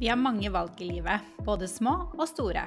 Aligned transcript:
Vi 0.00 0.08
har 0.10 0.18
mange 0.18 0.50
valg 0.50 0.80
i 0.82 0.88
livet, 0.88 1.22
både 1.46 1.68
små 1.70 1.92
og 2.16 2.26
store. 2.26 2.64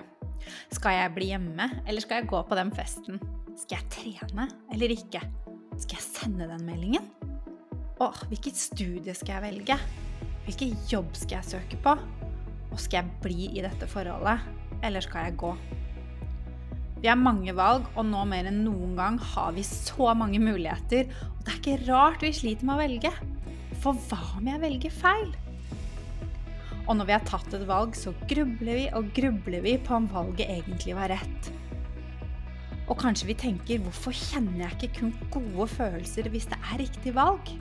Skal 0.72 0.96
jeg 0.96 1.14
bli 1.16 1.26
hjemme, 1.34 1.66
eller 1.84 2.04
skal 2.04 2.22
jeg 2.22 2.30
gå 2.32 2.40
på 2.48 2.56
den 2.56 2.70
festen? 2.72 3.18
Skal 3.60 3.82
jeg 3.82 3.90
trene 3.92 4.46
eller 4.72 4.94
ikke? 4.94 5.20
Skal 5.76 5.98
jeg 5.98 6.06
sende 6.06 6.48
den 6.48 6.64
meldingen? 6.64 7.10
Åh, 8.00 8.22
hvilket 8.30 8.56
studie 8.56 9.16
skal 9.18 9.36
jeg 9.36 9.44
velge? 9.44 9.78
Hvilken 10.46 10.78
jobb 10.88 11.10
skal 11.20 11.42
jeg 11.42 11.50
søke 11.50 11.80
på? 11.84 11.98
Og 12.72 12.80
skal 12.80 13.02
jeg 13.02 13.20
bli 13.26 13.50
i 13.58 13.66
dette 13.66 13.90
forholdet, 13.92 14.46
eller 14.86 15.04
skal 15.04 15.28
jeg 15.28 15.40
gå? 15.42 15.52
Vi 17.02 17.10
har 17.12 17.20
mange 17.20 17.52
valg, 17.58 17.90
og 17.98 18.08
nå 18.08 18.22
mer 18.30 18.48
enn 18.48 18.64
noen 18.66 18.96
gang 18.98 19.20
har 19.34 19.52
vi 19.58 19.66
så 19.68 20.14
mange 20.18 20.40
muligheter. 20.42 21.12
Og 21.34 21.44
det 21.44 21.52
er 21.52 21.60
ikke 21.60 21.92
rart 21.92 22.24
vi 22.24 22.32
sliter 22.34 22.70
med 22.70 22.78
å 22.78 22.86
velge. 22.86 23.12
For 23.84 24.00
hva 24.08 24.22
om 24.40 24.48
jeg 24.48 24.64
velger 24.64 24.96
feil? 24.96 25.36
Og 26.88 26.96
når 26.96 27.08
vi 27.10 27.16
har 27.18 27.24
tatt 27.28 27.54
et 27.56 27.66
valg, 27.68 27.96
så 28.00 28.14
grubler 28.30 28.80
vi 28.80 28.86
og 28.96 29.10
grubler 29.16 29.64
vi 29.66 29.76
på 29.84 29.98
om 29.98 30.08
valget 30.12 30.48
egentlig 30.48 30.96
var 30.96 31.12
rett. 31.12 31.50
Og 32.88 32.96
kanskje 33.02 33.28
vi 33.28 33.36
tenker 33.36 33.80
'hvorfor 33.84 34.16
kjenner 34.16 34.64
jeg 34.64 34.72
ikke 34.88 35.00
kun 35.00 35.16
gode 35.32 35.68
følelser 35.68 36.30
hvis 36.30 36.48
det 36.48 36.60
er 36.72 36.80
riktig 36.80 37.14
valg'? 37.14 37.52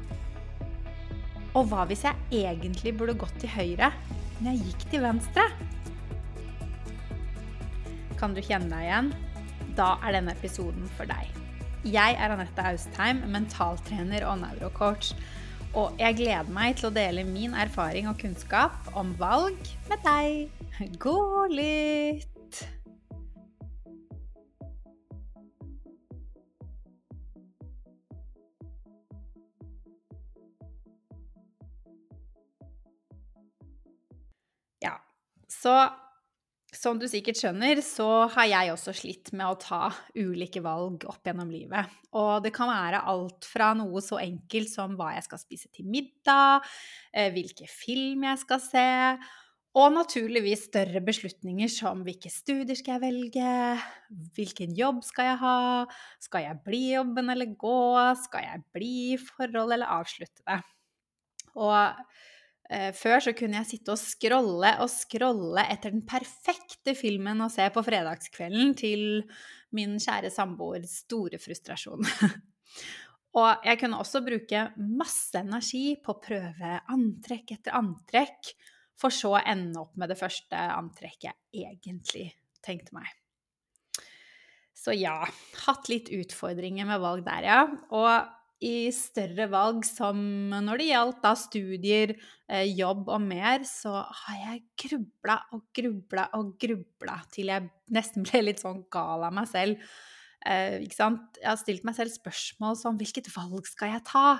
Og 1.54 1.66
hva 1.66 1.86
hvis 1.86 2.04
jeg 2.04 2.14
egentlig 2.30 2.96
burde 2.96 3.18
gått 3.18 3.34
til 3.40 3.48
høyre, 3.48 3.92
men 4.40 4.52
jeg 4.52 4.66
gikk 4.66 4.90
til 4.90 5.02
venstre? 5.02 5.42
Kan 8.18 8.34
du 8.34 8.40
kjenne 8.40 8.70
deg 8.70 8.86
igjen? 8.86 9.14
Da 9.76 9.98
er 10.04 10.12
denne 10.12 10.32
episoden 10.32 10.86
for 10.96 11.04
deg. 11.04 11.26
Jeg 11.84 12.16
er 12.18 12.32
Anette 12.32 12.62
Austheim, 12.62 13.20
mentaltrener 13.30 14.24
og 14.26 14.38
neurocoach. 14.38 15.14
Og 15.74 15.98
jeg 15.98 16.16
gleder 16.20 16.48
meg 16.52 16.76
til 16.78 16.90
å 16.90 16.94
dele 16.94 17.24
min 17.26 17.56
erfaring 17.56 18.08
og 18.10 18.18
kunnskap 18.20 18.90
om 18.96 19.12
valg 19.20 19.58
med 19.90 20.02
deg. 20.06 20.50
Gå 21.02 21.18
litt! 21.52 22.62
Ja, 34.84 34.98
så 35.48 35.78
som 36.86 37.00
du 37.00 37.08
sikkert 37.10 37.40
skjønner, 37.40 37.80
så 37.82 38.28
har 38.30 38.46
jeg 38.46 38.70
også 38.70 38.92
slitt 38.94 39.32
med 39.34 39.48
å 39.48 39.58
ta 39.58 39.88
ulike 40.14 40.60
valg 40.62 41.02
opp 41.10 41.26
gjennom 41.26 41.48
livet. 41.50 41.90
Og 42.14 42.44
det 42.44 42.52
kan 42.54 42.70
være 42.70 43.00
alt 43.10 43.48
fra 43.48 43.72
noe 43.74 44.02
så 44.04 44.20
enkelt 44.22 44.70
som 44.70 44.94
hva 44.98 45.16
jeg 45.16 45.24
skal 45.26 45.40
spise 45.42 45.72
til 45.74 45.88
middag, 45.90 46.62
eh, 47.10 47.32
hvilke 47.34 47.66
film 47.70 48.28
jeg 48.28 48.42
skal 48.44 48.62
se, 48.62 48.86
og 49.76 49.90
naturligvis 49.92 50.68
større 50.70 51.02
beslutninger 51.04 51.68
som 51.68 52.06
hvilke 52.06 52.30
studier 52.32 52.78
skal 52.78 52.96
jeg 52.96 53.02
velge, 53.02 53.50
hvilken 54.38 54.78
jobb 54.78 55.02
skal 55.04 55.32
jeg 55.32 55.40
ha, 55.42 55.58
skal 56.22 56.46
jeg 56.46 56.62
bli 56.64 56.84
i 56.86 56.94
jobben 56.94 57.34
eller 57.34 57.58
gå, 57.60 57.82
skal 58.22 58.46
jeg 58.46 58.64
bli 58.72 58.94
i 59.10 59.18
forhold 59.20 59.74
eller 59.74 59.98
avslutte 59.98 60.46
det. 60.46 60.62
Og 61.56 62.16
før 62.98 63.22
så 63.22 63.32
kunne 63.38 63.60
jeg 63.60 63.68
sitte 63.70 63.94
og 63.94 64.00
scrolle 64.00 64.72
og 64.82 64.90
scrolle 64.90 65.62
etter 65.70 65.92
den 65.94 66.04
perfekte 66.08 66.96
filmen 66.98 67.44
å 67.44 67.50
se 67.52 67.66
på 67.70 67.82
fredagskvelden 67.86 68.72
til 68.78 69.04
min 69.76 69.96
kjære 70.02 70.32
samboers 70.34 71.02
store 71.04 71.38
frustrasjon. 71.42 72.06
og 73.40 73.68
jeg 73.68 73.80
kunne 73.82 74.00
også 74.02 74.24
bruke 74.26 74.64
masse 74.78 75.38
energi 75.38 75.98
på 76.02 76.16
å 76.16 76.22
prøve 76.22 76.72
antrekk 76.94 77.54
etter 77.58 77.78
antrekk, 77.78 78.50
for 78.96 79.12
så 79.12 79.34
å 79.36 79.44
ende 79.44 79.82
opp 79.82 79.94
med 80.00 80.08
det 80.08 80.16
første 80.18 80.56
antrekket 80.56 81.36
jeg 81.52 81.76
egentlig 81.76 82.30
tenkte 82.64 82.96
meg. 82.96 83.10
Så 84.76 84.94
ja, 84.96 85.18
hatt 85.66 85.88
litt 85.90 86.08
utfordringer 86.14 86.88
med 86.88 87.02
valg 87.02 87.24
der, 87.26 87.44
ja. 87.44 87.60
Og 87.92 88.35
i 88.64 88.88
større 88.94 89.48
valg 89.52 89.84
som 89.84 90.16
når 90.64 90.80
det 90.80 90.88
gjaldt 90.88 91.18
da 91.24 91.32
studier, 91.36 92.14
eh, 92.48 92.68
jobb 92.72 93.10
og 93.12 93.20
mer, 93.20 93.66
så 93.68 93.98
har 94.00 94.38
jeg 94.40 94.62
grubla 94.80 95.36
og 95.52 95.66
grubla 95.76 96.28
og 96.38 96.54
grubla 96.60 97.18
til 97.34 97.52
jeg 97.52 97.68
nesten 97.92 98.24
ble 98.28 98.46
litt 98.46 98.62
sånn 98.64 98.86
gal 98.92 99.26
av 99.28 99.34
meg 99.36 99.50
selv. 99.50 99.82
Eh, 100.46 100.78
ikke 100.86 100.96
sant? 100.96 101.36
Jeg 101.42 101.50
har 101.50 101.60
stilt 101.60 101.84
meg 101.84 101.98
selv 101.98 102.14
spørsmål 102.14 102.80
som 102.80 102.96
hvilket 102.96 103.28
valg 103.34 103.68
skal 103.68 103.92
jeg 103.96 104.06
ta? 104.08 104.38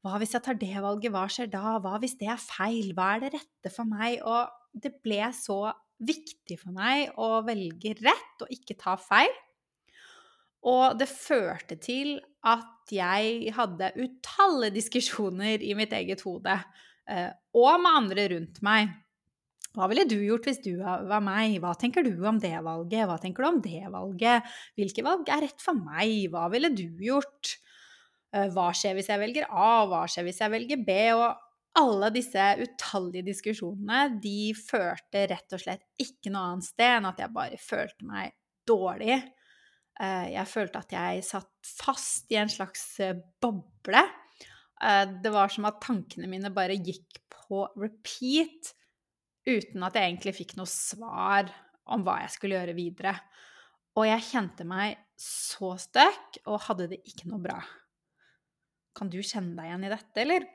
Hva 0.00 0.16
hvis 0.16 0.32
jeg 0.32 0.44
tar 0.46 0.56
det 0.56 0.72
valget, 0.80 1.12
hva 1.12 1.26
skjer 1.28 1.52
da? 1.52 1.76
Hva 1.84 1.98
hvis 2.00 2.16
det 2.20 2.30
er 2.32 2.40
feil? 2.40 2.94
Hva 2.96 3.12
er 3.16 3.26
det 3.26 3.34
rette 3.36 3.74
for 3.74 3.88
meg? 3.88 4.22
Og 4.24 4.48
det 4.72 4.94
ble 5.04 5.20
så 5.36 5.66
viktig 6.00 6.56
for 6.62 6.72
meg 6.72 7.12
å 7.20 7.42
velge 7.44 7.92
rett 8.00 8.44
og 8.44 8.52
ikke 8.54 8.78
ta 8.80 8.96
feil. 8.96 9.32
Og 10.70 10.96
det 11.00 11.08
førte 11.08 11.76
til 11.80 12.18
at 12.46 12.92
jeg 12.94 13.52
hadde 13.54 13.92
utallige 14.00 14.76
diskusjoner 14.78 15.62
i 15.62 15.74
mitt 15.78 15.92
eget 15.96 16.24
hode, 16.24 16.56
eh, 17.10 17.30
og 17.56 17.80
med 17.82 17.98
andre 18.02 18.26
rundt 18.34 18.60
meg. 18.64 18.94
Hva 19.76 19.86
ville 19.86 20.06
du 20.08 20.16
gjort 20.18 20.48
hvis 20.48 20.62
du 20.64 20.72
var 20.80 21.20
meg? 21.22 21.60
Hva 21.62 21.76
tenker 21.78 22.02
du 22.02 22.16
om 22.26 22.40
det 22.42 22.56
valget? 22.64 23.04
Hva 23.06 23.18
tenker 23.22 23.44
du 23.44 23.48
om 23.52 23.60
det 23.62 23.84
valget? 23.92 24.48
Hvilke 24.78 25.04
valg 25.06 25.28
er 25.30 25.44
rett 25.46 25.62
for 25.62 25.78
meg? 25.78 26.26
Hva 26.32 26.48
ville 26.50 26.72
du 26.74 26.88
gjort? 27.04 27.54
Eh, 28.34 28.48
hva 28.50 28.70
skjer 28.74 28.96
hvis 28.98 29.12
jeg 29.12 29.22
velger 29.22 29.46
A? 29.46 29.86
Hva 29.90 30.02
skjer 30.10 30.26
hvis 30.26 30.42
jeg 30.42 30.54
velger 30.56 30.82
B? 30.88 30.98
Og 31.14 31.78
alle 31.78 32.10
disse 32.10 32.46
utallige 32.64 33.28
diskusjonene, 33.28 34.16
de 34.22 34.50
førte 34.58 35.28
rett 35.30 35.54
og 35.54 35.62
slett 35.62 35.86
ikke 36.02 36.32
noe 36.34 36.48
annet 36.48 36.66
sted 36.66 36.96
enn 36.96 37.06
at 37.12 37.22
jeg 37.22 37.36
bare 37.36 37.60
følte 37.62 38.08
meg 38.08 38.34
dårlig 38.66 39.20
jeg 40.32 40.48
følte 40.48 40.80
at 40.80 40.92
jeg 40.94 41.24
satt 41.26 41.72
fast 41.76 42.30
i 42.32 42.38
en 42.40 42.50
slags 42.50 42.84
eh, 43.04 43.18
boble. 43.42 44.00
Eh, 44.80 45.04
det 45.20 45.32
var 45.34 45.52
som 45.52 45.66
at 45.68 45.80
tankene 45.84 46.30
mine 46.30 46.52
bare 46.54 46.78
gikk 46.78 47.20
på 47.34 47.66
repeat 47.76 48.72
uten 49.48 49.84
at 49.84 49.96
jeg 49.96 50.06
egentlig 50.06 50.36
fikk 50.36 50.56
noe 50.56 50.70
svar 50.70 51.50
om 51.90 52.04
hva 52.06 52.20
jeg 52.22 52.32
skulle 52.36 52.56
gjøre 52.56 52.76
videre. 52.78 53.14
Og 53.98 54.06
jeg 54.08 54.26
kjente 54.30 54.64
meg 54.68 54.96
så 55.20 55.74
stuck 55.80 56.40
og 56.46 56.64
hadde 56.68 56.88
det 56.94 57.02
ikke 57.04 57.28
noe 57.28 57.42
bra. 57.44 57.58
Kan 58.96 59.12
du 59.12 59.18
kjenne 59.20 59.52
deg 59.58 59.68
igjen 59.68 59.86
i 59.86 59.92
dette, 59.92 60.24
eller? 60.24 60.48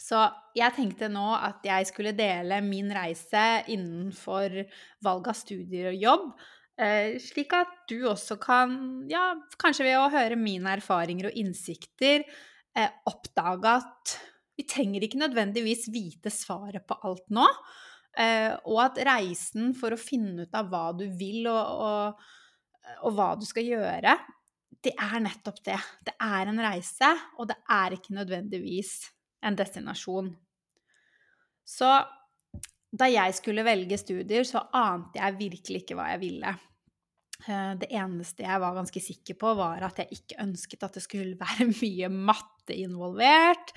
Så 0.00 0.18
jeg 0.56 0.74
tenkte 0.74 1.08
nå 1.12 1.26
at 1.36 1.64
jeg 1.64 1.86
skulle 1.88 2.16
dele 2.16 2.58
min 2.64 2.88
reise 2.92 3.44
innenfor 3.72 4.62
valg 5.04 5.28
av 5.30 5.36
studier 5.38 5.92
og 5.92 6.00
jobb 6.00 6.30
Eh, 6.34 6.63
slik 7.22 7.52
at 7.54 7.70
du 7.90 8.00
også 8.10 8.34
kan, 8.42 8.72
ja, 9.10 9.32
kanskje 9.60 9.86
ved 9.86 9.98
å 10.00 10.10
høre 10.10 10.38
mine 10.38 10.72
erfaringer 10.74 11.28
og 11.30 11.36
innsikter, 11.38 12.24
eh, 12.74 12.94
oppdage 13.06 13.76
at 13.78 14.14
vi 14.58 14.66
trenger 14.66 15.04
ikke 15.06 15.20
nødvendigvis 15.22 15.88
vite 15.94 16.32
svaret 16.34 16.86
på 16.86 16.98
alt 17.06 17.26
nå. 17.34 17.46
Eh, 18.18 18.52
og 18.70 18.78
at 18.84 19.00
reisen 19.06 19.72
for 19.74 19.94
å 19.94 19.98
finne 19.98 20.46
ut 20.46 20.54
av 20.54 20.68
hva 20.70 20.86
du 20.94 21.06
vil 21.18 21.48
og, 21.50 21.82
og, 21.86 22.26
og 23.06 23.16
hva 23.16 23.32
du 23.38 23.46
skal 23.46 23.66
gjøre, 23.66 24.14
det 24.84 24.92
er 25.00 25.22
nettopp 25.24 25.62
det. 25.64 25.78
Det 26.04 26.14
er 26.22 26.50
en 26.50 26.60
reise, 26.62 27.10
og 27.38 27.48
det 27.50 27.56
er 27.72 27.96
ikke 27.96 28.14
nødvendigvis 28.18 28.96
en 29.44 29.56
destinasjon. 29.58 30.30
Så 31.64 31.88
da 32.94 33.08
jeg 33.10 33.34
skulle 33.34 33.64
velge 33.66 33.98
studier, 33.98 34.46
så 34.46 34.62
ante 34.76 35.18
jeg 35.18 35.38
virkelig 35.40 35.82
ikke 35.82 35.98
hva 35.98 36.12
jeg 36.12 36.22
ville. 36.22 36.54
Eh, 37.48 37.72
det 37.80 37.90
eneste 37.90 38.46
jeg 38.46 38.62
var 38.62 38.76
ganske 38.76 39.02
sikker 39.02 39.38
på, 39.40 39.54
var 39.58 39.82
at 39.88 39.98
jeg 40.02 40.20
ikke 40.20 40.40
ønsket 40.44 40.86
at 40.86 40.98
det 40.98 41.04
skulle 41.04 41.38
være 41.44 41.70
mye 41.72 42.10
matte 42.14 42.76
involvert. 42.78 43.74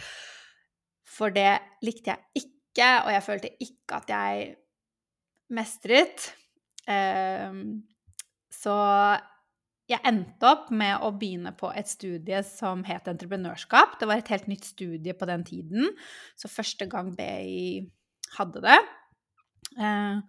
For 1.07 1.33
det 1.33 1.57
likte 1.85 2.13
jeg 2.13 2.43
ikke, 2.43 2.91
og 3.05 3.11
jeg 3.15 3.25
følte 3.25 3.55
ikke 3.63 4.01
at 4.01 4.13
jeg 4.13 4.51
mestret. 5.57 6.27
Ehm, 6.91 7.63
så 8.53 8.75
jeg 9.87 10.03
endte 10.05 10.49
opp 10.49 10.67
med 10.75 10.99
å 11.01 11.13
begynne 11.15 11.53
på 11.57 11.71
et 11.71 11.87
studie 11.89 12.41
som 12.45 12.83
het 12.87 13.07
entreprenørskap. 13.07 13.95
Det 13.99 14.09
var 14.09 14.19
et 14.19 14.31
helt 14.33 14.49
nytt 14.51 14.67
studie 14.67 15.15
på 15.15 15.29
den 15.29 15.47
tiden, 15.47 15.93
så 16.35 16.51
første 16.51 16.89
gang 16.91 17.13
BI 17.15 17.87
hadde 18.35 18.61
det. 18.67 18.77
Eh, 19.75 20.19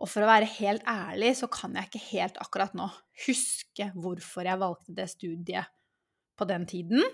og 0.00 0.08
for 0.08 0.24
å 0.24 0.30
være 0.30 0.48
helt 0.56 0.86
ærlig 0.88 1.34
så 1.36 1.48
kan 1.52 1.74
jeg 1.76 1.90
ikke 1.90 2.04
helt 2.14 2.38
akkurat 2.40 2.76
nå 2.78 2.86
huske 3.26 3.90
hvorfor 3.92 4.48
jeg 4.48 4.60
valgte 4.62 4.94
det 4.96 5.08
studiet 5.12 5.68
på 6.40 6.46
den 6.48 6.64
tiden. 6.68 7.04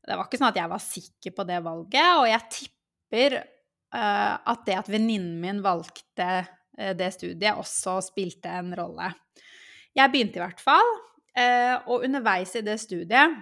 Det 0.00 0.16
var 0.16 0.26
ikke 0.26 0.40
sånn 0.40 0.50
at 0.50 0.58
jeg 0.58 0.72
var 0.72 0.82
sikker 0.82 1.36
på 1.36 1.46
det 1.46 1.60
valget, 1.62 2.08
og 2.18 2.26
jeg 2.26 2.48
tipper 2.56 3.36
uh, 3.38 4.34
at 4.34 4.64
det 4.66 4.78
at 4.80 4.90
venninnen 4.90 5.36
min 5.38 5.60
valgte 5.62 6.28
uh, 6.40 6.92
det 6.98 7.12
studiet, 7.14 7.54
også 7.54 8.00
spilte 8.08 8.50
en 8.58 8.72
rolle. 8.74 9.12
Jeg 9.94 10.10
begynte 10.10 10.40
i 10.40 10.42
hvert 10.42 10.62
fall, 10.62 10.92
og 11.86 12.02
underveis 12.04 12.56
i 12.58 12.62
det 12.66 12.74
studiet 12.82 13.36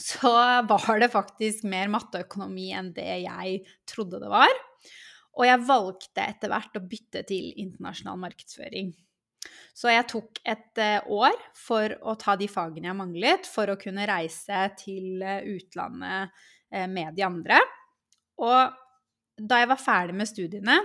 så 0.00 0.32
var 0.70 1.00
det 1.00 1.10
faktisk 1.12 1.66
mer 1.68 1.90
matteøkonomi 1.92 2.70
enn 2.76 2.92
det 2.96 3.20
jeg 3.26 3.60
trodde 3.88 4.20
det 4.22 4.32
var. 4.32 4.52
Og 5.38 5.46
jeg 5.46 5.62
valgte 5.68 6.24
etter 6.26 6.50
hvert 6.50 6.76
å 6.76 6.84
bytte 6.84 7.22
til 7.28 7.52
internasjonal 7.62 8.18
markedsføring. 8.24 8.92
Så 9.72 9.88
jeg 9.92 10.06
tok 10.10 10.40
et 10.44 10.80
eh, 10.82 11.06
år 11.08 11.36
for 11.56 11.94
å 12.04 12.16
ta 12.20 12.34
de 12.36 12.48
fagene 12.50 12.90
jeg 12.90 12.98
manglet, 12.98 13.48
for 13.48 13.72
å 13.72 13.78
kunne 13.80 14.08
reise 14.10 14.66
til 14.80 15.22
eh, 15.24 15.46
utlandet 15.54 16.34
eh, 16.74 16.88
med 16.90 17.14
de 17.16 17.24
andre. 17.24 17.60
Og 18.42 18.76
da 19.40 19.60
jeg 19.62 19.70
var 19.70 19.80
ferdig 19.80 20.18
med 20.20 20.28
studiene, 20.28 20.78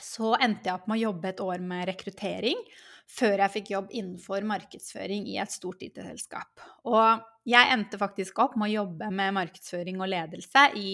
så 0.00 0.32
endte 0.40 0.70
jeg 0.70 0.78
opp 0.80 0.88
med 0.90 0.98
å 0.98 1.04
jobbe 1.10 1.30
et 1.30 1.42
år 1.44 1.62
med 1.62 1.86
rekruttering 1.90 2.62
før 3.10 3.42
jeg 3.42 3.54
fikk 3.56 3.72
jobb 3.74 3.90
innenfor 3.96 4.46
markedsføring 4.46 5.26
i 5.30 5.36
et 5.42 5.52
stort 5.52 5.82
IT-selskap. 5.82 6.62
Og 6.90 7.22
jeg 7.48 7.72
endte 7.74 7.98
faktisk 8.00 8.38
opp 8.42 8.56
med 8.60 8.70
å 8.70 8.80
jobbe 8.80 9.10
med 9.14 9.34
markedsføring 9.36 9.98
og 10.00 10.12
ledelse 10.12 10.68
i 10.78 10.92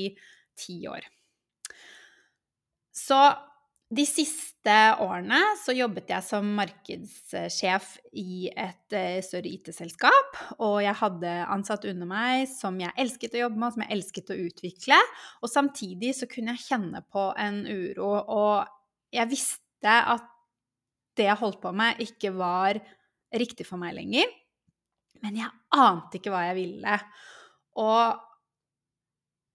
ti 0.56 0.80
år. 0.88 1.04
Så 2.96 3.18
de 3.86 4.02
siste 4.08 4.74
årene 4.98 5.38
så 5.60 5.70
jobbet 5.76 6.08
jeg 6.10 6.24
som 6.26 6.46
markedssjef 6.56 7.90
i 8.18 8.48
et 8.50 8.96
uh, 8.96 9.18
større 9.22 9.50
IT-selskap. 9.52 10.40
Og 10.58 10.80
jeg 10.82 10.96
hadde 10.98 11.34
ansatt 11.54 11.86
under 11.86 12.08
meg 12.10 12.48
som 12.50 12.80
jeg 12.82 12.94
elsket 12.98 13.36
å 13.36 13.44
jobbe 13.44 13.62
med, 13.62 13.74
som 13.74 13.84
jeg 13.84 13.94
elsket 13.98 14.32
å 14.32 14.38
utvikle. 14.46 14.98
Og 15.42 15.52
samtidig 15.52 16.16
så 16.18 16.28
kunne 16.30 16.56
jeg 16.56 16.66
kjenne 16.66 17.04
på 17.12 17.28
en 17.38 17.62
uro, 17.68 18.10
og 18.26 19.14
jeg 19.14 19.30
visste 19.30 19.92
at 20.16 20.32
det 21.16 21.28
jeg 21.28 21.40
holdt 21.40 21.62
på 21.62 21.70
med, 21.72 22.02
ikke 22.02 22.32
var 22.36 22.80
riktig 23.36 23.64
for 23.68 23.80
meg 23.80 23.94
lenger. 23.96 24.32
Men 25.22 25.38
jeg 25.38 25.52
ante 25.76 26.18
ikke 26.18 26.32
hva 26.34 26.42
jeg 26.48 26.58
ville. 26.58 26.96
Og 27.80 28.02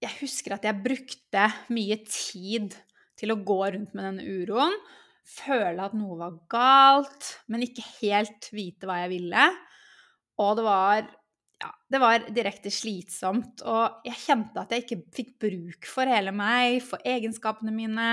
jeg 0.02 0.18
husker 0.22 0.56
at 0.56 0.64
jeg 0.66 0.82
brukte 0.82 1.44
mye 1.70 2.00
tid 2.08 2.74
til 3.22 3.34
å 3.34 3.40
gå 3.46 3.60
rundt 3.62 3.94
med 3.94 4.08
denne 4.08 4.26
uroen. 4.26 4.74
Føle 5.22 5.86
at 5.86 5.94
noe 5.94 6.18
var 6.18 6.38
galt, 6.50 7.28
men 7.46 7.62
ikke 7.64 7.84
helt 8.00 8.48
vite 8.54 8.88
hva 8.88 9.02
jeg 9.04 9.12
ville. 9.14 9.44
Og 10.42 10.56
det 10.58 10.64
var, 10.66 11.04
ja, 11.62 11.70
det 11.94 12.00
var 12.02 12.26
direkte 12.34 12.72
slitsomt. 12.74 13.62
Og 13.62 14.08
jeg 14.08 14.18
kjente 14.24 14.64
at 14.64 14.74
jeg 14.74 14.84
ikke 14.84 15.00
fikk 15.20 15.36
bruk 15.46 15.86
for 15.90 16.10
hele 16.10 16.34
meg, 16.34 16.80
for 16.86 17.02
egenskapene 17.06 17.74
mine. 17.74 18.08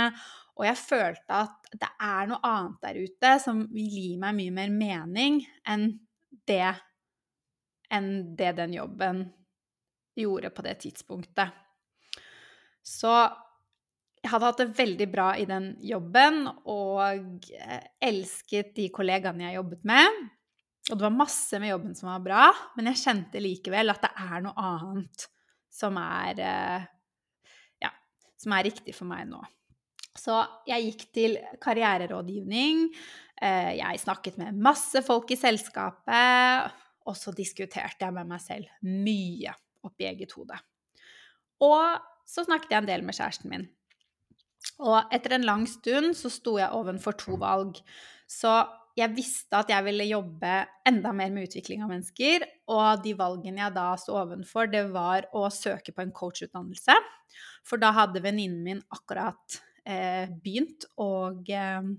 Og 0.60 0.68
jeg 0.68 0.82
følte 0.84 1.42
at 1.48 1.74
det 1.80 1.90
er 2.04 2.30
noe 2.30 2.42
annet 2.46 2.86
der 2.86 3.02
ute 3.02 3.34
som 3.42 3.64
vil 3.74 3.90
gi 3.90 4.14
meg 4.22 4.38
mye 4.38 4.54
mer 4.54 4.72
mening 4.76 5.42
enn 5.72 5.90
det, 6.50 6.74
enn 7.90 8.10
det 8.38 8.54
den 8.58 8.76
jobben 8.76 9.24
gjorde 10.20 10.52
på 10.54 10.66
det 10.66 10.76
tidspunktet. 10.84 11.54
Så 12.86 13.14
jeg 14.20 14.32
hadde 14.34 14.50
hatt 14.50 14.60
det 14.60 14.76
veldig 14.76 15.08
bra 15.12 15.30
i 15.40 15.46
den 15.48 15.72
jobben 15.86 16.44
og 16.68 17.46
elsket 18.04 18.74
de 18.76 18.90
kollegaene 18.92 19.48
jeg 19.48 19.60
jobbet 19.60 19.86
med. 19.88 20.20
Og 20.90 20.98
det 20.98 21.06
var 21.06 21.14
masse 21.14 21.60
med 21.62 21.72
jobben 21.72 21.96
som 21.96 22.10
var 22.10 22.24
bra, 22.26 22.48
men 22.76 22.90
jeg 22.90 23.02
kjente 23.04 23.42
likevel 23.44 23.94
at 23.94 24.02
det 24.04 24.12
er 24.26 24.44
noe 24.44 24.66
annet 24.72 25.28
som 25.80 26.00
er 26.02 26.42
eh, 26.44 26.90
Ja, 27.86 27.94
som 28.42 28.58
er 28.58 28.68
riktig 28.68 28.96
for 28.98 29.08
meg 29.08 29.30
nå. 29.30 29.40
Så 30.18 30.36
jeg 30.68 30.90
gikk 30.90 31.06
til 31.16 31.38
karriererådgivning. 31.62 32.90
Eh, 33.40 33.72
jeg 33.80 34.02
snakket 34.02 34.40
med 34.42 34.60
masse 34.60 35.04
folk 35.06 35.32
i 35.32 35.40
selskapet, 35.40 36.74
og 37.08 37.16
så 37.16 37.32
diskuterte 37.38 38.04
jeg 38.04 38.18
med 38.18 38.28
meg 38.34 38.44
selv 38.44 38.68
mye 38.84 39.54
oppi 39.86 40.10
eget 40.10 40.34
hode. 40.36 40.58
Og 41.64 42.02
så 42.28 42.44
snakket 42.44 42.74
jeg 42.74 42.84
en 42.84 42.90
del 42.90 43.06
med 43.06 43.16
kjæresten 43.16 43.54
min. 43.54 43.70
Og 44.80 45.14
etter 45.14 45.36
en 45.36 45.48
lang 45.48 45.66
stund 45.70 46.16
så 46.18 46.32
sto 46.32 46.58
jeg 46.60 46.76
ovenfor 46.76 47.18
to 47.20 47.38
valg. 47.40 47.80
Så 48.30 48.52
jeg 49.00 49.16
visste 49.16 49.60
at 49.60 49.70
jeg 49.72 49.86
ville 49.86 50.08
jobbe 50.10 50.54
enda 50.88 51.12
mer 51.16 51.32
med 51.34 51.48
utvikling 51.48 51.84
av 51.86 51.92
mennesker, 51.94 52.44
og 52.72 53.04
de 53.06 53.14
valgene 53.18 53.62
jeg 53.64 53.76
da 53.78 53.88
sto 54.00 54.18
ovenfor, 54.20 54.70
det 54.72 54.86
var 54.94 55.30
å 55.36 55.46
søke 55.54 55.94
på 55.96 56.04
en 56.04 56.14
coachutdannelse. 56.16 56.96
For 57.68 57.82
da 57.82 57.94
hadde 57.96 58.24
venninnen 58.24 58.66
min 58.66 58.82
akkurat 58.96 59.60
eh, 59.86 60.28
begynt 60.44 60.88
å 61.00 61.10
eh, 61.46 61.94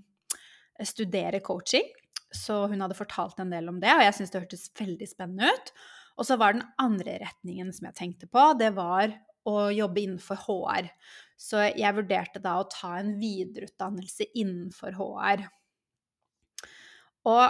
studere 0.85 1.41
coaching. 1.45 1.87
Så 2.31 2.63
hun 2.71 2.83
hadde 2.83 2.95
fortalt 2.95 3.41
en 3.43 3.51
del 3.51 3.67
om 3.71 3.81
det, 3.81 3.91
og 3.91 4.05
jeg 4.05 4.15
syntes 4.17 4.35
det 4.35 4.43
hørtes 4.45 4.69
veldig 4.77 5.09
spennende 5.09 5.51
ut. 5.51 5.73
Og 6.19 6.27
så 6.27 6.37
var 6.39 6.55
den 6.55 6.67
andre 6.79 7.17
retningen 7.23 7.71
som 7.75 7.89
jeg 7.89 7.97
tenkte 7.97 8.29
på, 8.31 8.51
det 8.59 8.71
var 8.77 9.15
å 9.49 9.71
jobbe 9.73 10.03
innenfor 10.03 10.39
HR. 10.45 10.91
Så 11.41 11.63
jeg 11.73 11.97
vurderte 11.97 12.41
da 12.43 12.59
å 12.59 12.69
ta 12.69 12.95
en 12.99 13.15
videreutdannelse 13.19 14.29
innenfor 14.37 14.97
HR. 14.99 15.47
Og 17.31 17.45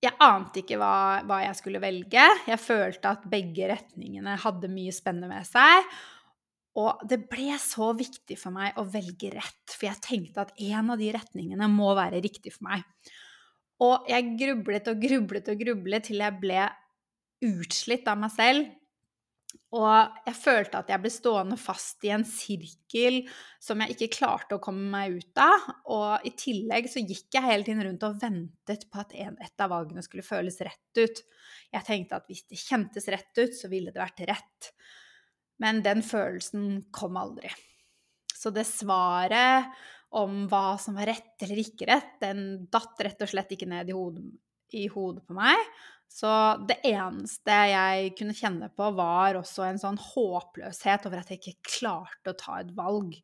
jeg 0.00 0.16
ante 0.24 0.62
ikke 0.62 0.78
hva, 0.80 1.20
hva, 1.28 1.42
jeg 1.44 1.58
skulle 1.58 1.82
velge. 1.82 2.24
Jeg 2.48 2.62
følte 2.62 3.12
at 3.12 3.26
begge 3.28 3.68
retningene 3.68 4.38
hadde 4.40 4.72
mye 4.72 4.94
spennende 4.96 5.28
med 5.28 5.44
seg. 5.48 5.84
Og 6.80 7.02
det 7.10 7.18
ble 7.28 7.56
så 7.60 7.90
viktig 7.98 8.38
for 8.40 8.54
meg 8.54 8.78
å 8.78 8.86
velge 8.88 9.32
rett, 9.34 9.74
for 9.74 9.88
jeg 9.88 10.00
tenkte 10.04 10.46
at 10.46 10.54
en 10.70 10.92
av 10.94 11.00
de 11.00 11.10
retningene 11.12 11.66
må 11.68 11.90
være 11.98 12.22
riktig 12.24 12.54
for 12.54 12.70
meg. 12.70 12.86
Og 13.84 14.08
jeg 14.08 14.36
grublet 14.40 14.88
og 14.92 15.02
grublet 15.02 15.50
og 15.50 15.64
grublet 15.64 16.06
til 16.08 16.22
jeg 16.22 16.40
ble 16.40 16.68
utslitt 17.44 18.08
av 18.08 18.20
meg 18.20 18.32
selv 18.32 18.79
og 19.70 20.16
jeg 20.26 20.34
følte 20.34 20.80
at 20.80 20.88
jeg 20.90 20.98
ble 20.98 21.10
stående 21.14 21.56
fast 21.60 22.02
i 22.02 22.10
en 22.10 22.24
sirkel 22.26 23.20
som 23.62 23.78
jeg 23.84 23.94
ikke 23.94 24.16
klarte 24.16 24.56
å 24.56 24.62
komme 24.62 24.88
meg 24.90 25.20
ut 25.20 25.38
av. 25.38 25.68
Og 25.94 26.26
i 26.26 26.32
tillegg 26.34 26.88
så 26.90 27.04
gikk 27.04 27.36
jeg 27.36 27.46
hele 27.46 27.66
tiden 27.68 27.84
rundt 27.86 28.06
og 28.08 28.18
ventet 28.18 28.88
på 28.90 29.02
at 29.04 29.14
en, 29.14 29.36
et 29.38 29.62
av 29.62 29.70
valgene 29.70 30.02
skulle 30.02 30.26
føles 30.26 30.58
rett 30.66 30.98
ut. 30.98 31.22
Jeg 31.70 31.86
tenkte 31.86 32.18
at 32.18 32.26
hvis 32.26 32.42
det 32.50 32.58
kjentes 32.58 33.06
rett 33.14 33.30
ut, 33.38 33.54
så 33.54 33.70
ville 33.70 33.94
det 33.94 34.02
vært 34.02 34.24
rett. 34.32 34.72
Men 35.62 35.84
den 35.86 36.02
følelsen 36.02 36.88
kom 36.90 37.20
aldri. 37.20 37.52
Så 38.34 38.50
det 38.50 38.66
svaret 38.66 39.70
om 40.18 40.48
hva 40.50 40.74
som 40.82 40.98
var 40.98 41.12
rett 41.12 41.44
eller 41.46 41.62
ikke 41.62 41.86
rett, 41.92 42.16
den 42.18 42.64
datt 42.72 42.98
rett 43.06 43.22
og 43.22 43.30
slett 43.30 43.54
ikke 43.54 43.70
ned 43.70 43.92
i 43.92 43.94
hodet, 43.94 44.26
i 44.74 44.88
hodet 44.90 45.22
på 45.28 45.36
meg. 45.38 45.62
Så 46.10 46.30
det 46.66 46.80
eneste 46.90 47.56
jeg 47.70 48.14
kunne 48.18 48.34
kjenne 48.34 48.68
på, 48.74 48.88
var 48.98 49.38
også 49.38 49.68
en 49.68 49.78
sånn 49.78 49.98
håpløshet 50.02 51.06
over 51.06 51.20
at 51.20 51.30
jeg 51.30 51.38
ikke 51.38 51.76
klarte 51.76 52.32
å 52.32 52.38
ta 52.38 52.56
et 52.58 52.72
valg. 52.74 53.14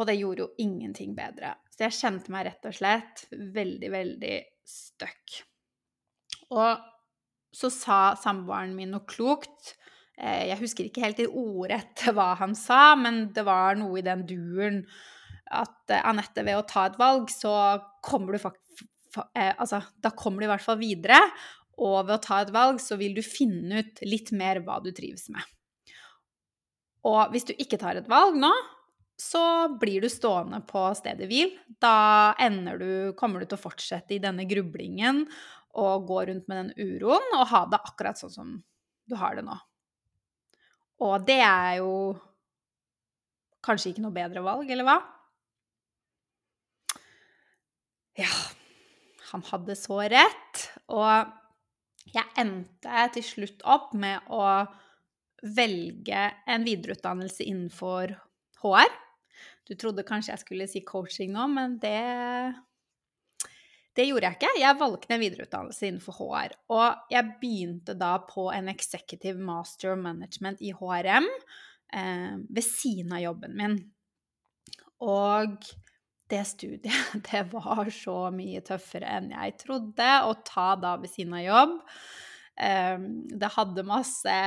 Og 0.00 0.08
det 0.08 0.16
gjorde 0.16 0.46
jo 0.46 0.64
ingenting 0.64 1.12
bedre. 1.18 1.52
Så 1.68 1.84
jeg 1.84 1.98
kjente 1.98 2.32
meg 2.32 2.46
rett 2.48 2.64
og 2.70 2.78
slett 2.78 3.26
veldig, 3.36 3.90
veldig 3.92 4.38
stuck. 4.64 5.36
Og 6.56 6.80
så 7.52 7.70
sa 7.74 8.00
samboeren 8.16 8.72
min 8.78 8.94
noe 8.94 9.04
klokt. 9.10 9.74
Eh, 10.16 10.48
jeg 10.48 10.62
husker 10.62 10.88
ikke 10.88 11.04
helt 11.04 11.20
i 11.20 11.28
ordrett 11.28 12.06
hva 12.16 12.32
han 12.40 12.56
sa, 12.56 12.94
men 12.96 13.26
det 13.36 13.44
var 13.44 13.76
noe 13.76 14.00
i 14.00 14.06
den 14.06 14.24
duren 14.24 14.80
at 15.52 15.92
eh, 15.92 16.08
Anette, 16.08 16.46
ved 16.46 16.56
å 16.56 16.64
ta 16.64 16.88
et 16.88 16.96
valg, 16.96 17.28
så 17.34 17.52
kommer 18.06 18.32
du 18.32 18.40
faktisk 18.40 18.88
Eh, 19.18 19.54
altså, 19.58 19.80
da 20.02 20.12
kommer 20.14 20.42
du 20.42 20.46
i 20.46 20.50
hvert 20.50 20.64
fall 20.64 20.78
videre. 20.80 21.18
Og 21.80 22.02
ved 22.04 22.16
å 22.18 22.22
ta 22.22 22.42
et 22.44 22.52
valg 22.52 22.80
så 22.82 22.98
vil 23.00 23.14
du 23.16 23.22
finne 23.24 23.80
ut 23.80 24.02
litt 24.04 24.34
mer 24.36 24.60
hva 24.64 24.78
du 24.84 24.90
trives 24.92 25.28
med. 25.32 25.42
Og 27.08 27.32
hvis 27.32 27.48
du 27.48 27.54
ikke 27.56 27.80
tar 27.80 27.96
et 27.96 28.10
valg 28.10 28.36
nå, 28.36 28.50
så 29.20 29.42
blir 29.80 30.04
du 30.04 30.08
stående 30.12 30.60
på 30.68 30.82
stedet 30.96 31.28
hvil. 31.28 31.52
Da 31.80 32.32
du, 32.80 33.12
kommer 33.16 33.40
du 33.40 33.48
til 33.48 33.58
å 33.58 33.64
fortsette 33.64 34.16
i 34.16 34.22
denne 34.22 34.46
grublingen 34.48 35.26
og 35.80 36.06
gå 36.08 36.24
rundt 36.28 36.48
med 36.50 36.60
den 36.60 36.96
uroen 36.96 37.36
og 37.38 37.48
ha 37.52 37.64
det 37.70 37.80
akkurat 37.80 38.18
sånn 38.18 38.34
som 38.34 38.54
du 39.08 39.16
har 39.20 39.36
det 39.36 39.44
nå. 39.46 39.56
Og 41.00 41.24
det 41.24 41.40
er 41.40 41.80
jo 41.80 41.92
kanskje 43.64 43.92
ikke 43.92 44.04
noe 44.04 44.16
bedre 44.16 44.42
valg, 44.44 44.68
eller 44.72 44.88
hva? 44.88 44.98
Ja, 48.20 48.30
han 49.30 49.44
hadde 49.48 49.76
så 49.78 50.00
rett. 50.10 50.64
Og 50.92 51.39
jeg 52.14 52.26
endte 52.40 53.04
til 53.14 53.26
slutt 53.26 53.62
opp 53.68 53.92
med 53.98 54.26
å 54.32 54.44
velge 55.40 56.24
en 56.50 56.66
videreutdannelse 56.66 57.46
innenfor 57.46 58.12
HR. 58.60 58.90
Du 59.68 59.76
trodde 59.78 60.04
kanskje 60.06 60.34
jeg 60.34 60.42
skulle 60.42 60.68
si 60.68 60.82
coaching 60.84 61.32
nå, 61.36 61.46
men 61.52 61.78
det 61.82 62.00
det 63.98 64.06
gjorde 64.06 64.28
jeg 64.28 64.38
ikke. 64.38 64.50
Jeg 64.60 64.78
valgte 64.78 65.14
en 65.14 65.22
videreutdannelse 65.22 65.88
innenfor 65.88 66.16
HR. 66.20 66.52
Og 66.72 67.10
jeg 67.10 67.32
begynte 67.40 67.96
da 67.98 68.12
på 68.22 68.46
en 68.54 68.70
executive 68.70 69.42
master 69.42 69.96
management 69.98 70.62
i 70.62 70.70
HRM 70.76 71.26
eh, 71.26 72.36
ved 72.46 72.64
siden 72.64 73.16
av 73.16 73.24
jobben 73.24 73.56
min. 73.58 73.74
Og 75.02 75.66
det 76.30 76.42
studiet, 76.48 77.12
det 77.30 77.44
var 77.52 77.90
så 77.94 78.16
mye 78.34 78.62
tøffere 78.66 79.10
enn 79.18 79.30
jeg 79.34 79.56
trodde 79.62 80.10
å 80.26 80.34
ta 80.46 80.72
da 80.80 80.96
ved 81.00 81.12
siden 81.12 81.36
av 81.40 81.46
jobb. 81.46 81.78
Um, 82.60 83.06
det 83.40 83.54
hadde 83.54 83.86
masse 83.88 84.40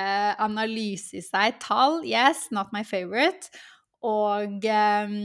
analyse 0.43 1.17
i 1.17 1.23
seg. 1.25 1.57
Tall, 1.63 2.03
yes, 2.05 2.49
not 2.53 2.73
my 2.75 2.83
favorite. 2.85 3.49
Og 4.03 4.67
um, 4.67 5.17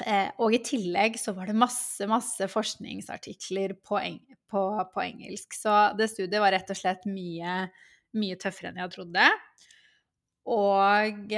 Eh, 0.00 0.30
og 0.42 0.54
i 0.56 0.60
tillegg 0.64 1.18
så 1.20 1.34
var 1.36 1.50
det 1.50 1.58
masse, 1.58 2.06
masse 2.10 2.46
forskningsartikler 2.50 3.76
på, 3.84 4.00
på, 4.50 4.62
på 4.94 5.04
engelsk. 5.04 5.54
Så 5.56 5.74
det 5.98 6.10
studiet 6.12 6.42
var 6.42 6.54
rett 6.54 6.72
og 6.72 6.78
slett 6.78 7.06
mye, 7.08 7.66
mye 8.18 8.38
tøffere 8.40 8.72
enn 8.72 8.82
jeg 8.82 8.94
trodde. 8.96 9.28
Og 10.52 11.34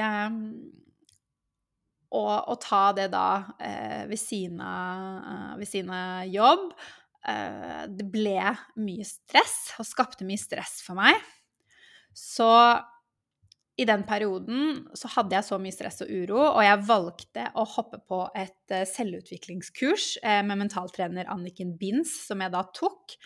eh, 2.14 2.40
å 2.52 2.56
ta 2.62 2.85
det 2.97 3.09
da 3.12 3.28
eh, 3.59 4.02
eh, 4.02 4.06
ved 4.09 4.21
siden 4.21 5.92
av 5.94 6.26
jobb 6.30 6.73
eh, 7.28 7.85
Det 7.90 8.09
ble 8.12 8.54
mye 8.80 9.06
stress, 9.09 9.75
og 9.78 9.88
skapte 9.88 10.26
mye 10.28 10.40
stress 10.40 10.80
for 10.87 10.99
meg. 10.99 11.18
Så 12.14 12.49
i 13.75 13.87
den 13.88 14.04
perioden 14.06 14.85
så 14.94 15.11
hadde 15.16 15.35
jeg 15.35 15.47
så 15.49 15.59
mye 15.59 15.75
stress 15.75 16.04
og 16.04 16.12
uro, 16.12 16.38
og 16.44 16.61
jeg 16.62 16.85
valgte 16.87 17.49
å 17.59 17.64
hoppe 17.66 17.99
på 18.06 18.21
et 18.38 18.71
uh, 18.71 18.85
selvutviklingskurs 18.87 20.12
uh, 20.23 20.44
med 20.47 20.61
mentaltrener 20.61 21.26
Anniken 21.33 21.73
Binds, 21.80 22.12
som 22.28 22.44
jeg 22.44 22.54
da 22.54 22.62
tok, 22.76 23.18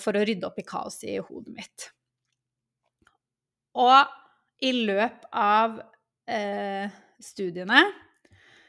for 0.00 0.16
å 0.18 0.24
rydde 0.26 0.42
opp 0.48 0.56
i 0.58 0.64
kaoset 0.66 1.04
i 1.12 1.20
hodet 1.22 1.52
mitt. 1.54 1.84
Og 3.78 4.64
i 4.66 4.72
løpet 4.74 5.28
av 5.30 5.76
studiene 7.22 7.82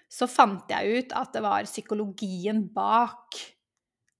så 0.10 0.25
fant 0.29 0.72
jeg 0.74 1.03
ut 1.03 1.13
at 1.18 1.36
det 1.36 1.44
var 1.46 1.70
psykologien 1.70 2.63
bak 2.74 3.38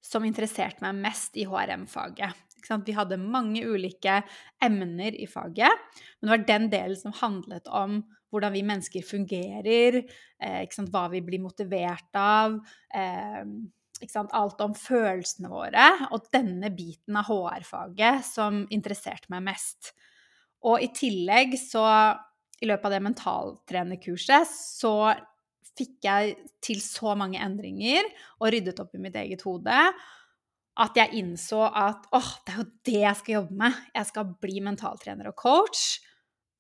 som 0.06 0.26
interesserte 0.26 0.84
meg 0.86 1.02
mest 1.02 1.38
i 1.38 1.48
HRM-faget. 1.50 2.46
Vi 2.86 2.94
hadde 2.94 3.18
mange 3.18 3.64
ulike 3.66 4.20
emner 4.62 5.16
i 5.18 5.26
faget, 5.30 5.74
men 6.20 6.28
det 6.28 6.34
var 6.34 6.48
den 6.50 6.70
delen 6.70 7.00
som 7.00 7.16
handlet 7.18 7.70
om 7.74 8.02
hvordan 8.30 8.54
vi 8.54 8.66
mennesker 8.66 9.06
fungerer, 9.06 10.04
eh, 10.38 10.82
hva 10.92 11.08
vi 11.10 11.22
blir 11.26 11.42
motivert 11.42 12.14
av, 12.14 12.60
eh, 12.94 13.44
alt 14.32 14.62
om 14.62 14.74
følelsene 14.74 15.50
våre. 15.50 16.08
Og 16.12 16.30
denne 16.32 16.70
biten 16.70 17.18
av 17.18 17.26
HR-faget 17.26 18.24
som 18.24 18.68
interesserte 18.70 19.30
meg 19.30 19.44
mest. 19.44 19.94
Og 20.64 20.82
i 20.82 20.88
tillegg 20.94 21.58
så, 21.58 22.20
i 22.62 22.70
løpet 22.70 22.88
av 22.90 22.96
det 22.96 23.02
mentaltrenerkurset, 23.08 24.48
så 24.50 24.94
fikk 25.80 26.04
jeg 26.04 26.36
til 26.64 26.82
så 26.84 27.14
mange 27.16 27.40
endringer 27.40 28.08
og 28.40 28.50
ryddet 28.52 28.82
opp 28.84 28.96
i 28.98 29.04
mitt 29.04 29.16
eget 29.20 29.46
hode 29.48 29.84
at 30.80 30.96
jeg 30.96 31.20
innså 31.20 31.62
at 31.68 32.08
åh, 32.16 32.32
det 32.46 32.54
er 32.54 32.60
jo 32.62 32.68
det 32.88 33.00
jeg 33.02 33.20
skal 33.20 33.34
jobbe 33.34 33.56
med. 33.62 33.80
Jeg 33.96 34.10
skal 34.10 34.34
bli 34.42 34.60
mentaltrener 34.64 35.32
og 35.32 35.38
coach, 35.40 36.00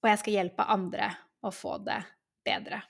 og 0.03 0.09
jeg 0.11 0.21
skal 0.21 0.35
hjelpe 0.35 0.67
andre 0.75 1.11
å 1.45 1.51
få 1.55 1.77
det 1.85 1.99
bedre. 2.47 2.81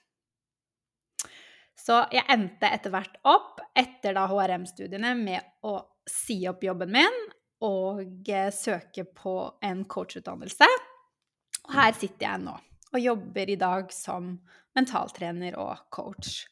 Så 1.80 2.02
jeg 2.14 2.26
endte 2.34 2.70
etter 2.74 2.92
hvert 2.94 3.20
opp, 3.30 3.62
etter 3.78 4.18
da 4.18 4.26
HRM-studiene, 4.30 5.14
med 5.20 5.66
å 5.66 5.78
si 6.10 6.42
opp 6.50 6.66
jobben 6.66 6.92
min 6.98 7.20
og 7.66 8.30
eh, 8.32 8.50
søke 8.56 9.06
på 9.06 9.36
en 9.66 9.84
coachutdannelse. 9.90 10.68
Og 11.68 11.76
her 11.76 11.94
sitter 11.98 12.26
jeg 12.26 12.44
nå 12.48 12.58
og 12.94 13.04
jobber 13.04 13.52
i 13.52 13.58
dag 13.60 13.92
som 13.94 14.38
mentaltrener 14.78 15.58
og 15.60 15.90
coach. 15.94 16.44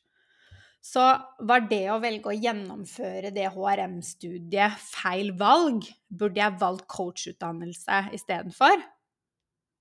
Så 0.83 1.03
var 1.43 1.65
det 1.67 1.85
å 1.91 1.99
velge 1.99 2.31
å 2.31 2.37
gjennomføre 2.37 3.31
det 3.35 3.49
HRM-studiet 3.51 4.77
feil 4.79 5.33
valg? 5.39 5.87
Burde 6.07 6.39
jeg 6.39 6.59
valgt 6.61 6.87
coachutdannelse 6.93 8.05
istedenfor? 8.15 8.85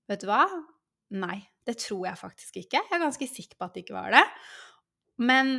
Vet 0.09 0.23
du 0.23 0.27
hva? 0.27 0.43
Nei, 1.15 1.39
det 1.67 1.77
tror 1.83 2.09
jeg 2.09 2.19
faktisk 2.19 2.59
ikke. 2.63 2.81
Jeg 2.81 2.97
er 2.97 3.05
ganske 3.05 3.29
sikker 3.29 3.59
på 3.59 3.67
at 3.67 3.77
det 3.77 3.85
ikke 3.85 3.95
var 3.95 4.17
det. 4.17 4.25
Men 5.23 5.53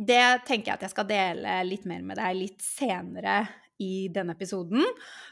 det 0.00 0.22
tenker 0.46 0.70
jeg 0.70 0.76
at 0.78 0.86
jeg 0.86 0.94
skal 0.94 1.08
dele 1.08 1.56
litt 1.66 1.88
mer 1.88 2.04
med 2.06 2.20
deg 2.20 2.38
litt 2.38 2.62
senere 2.64 3.42
i 3.82 4.06
denne 4.12 4.36
episoden. 4.36 4.84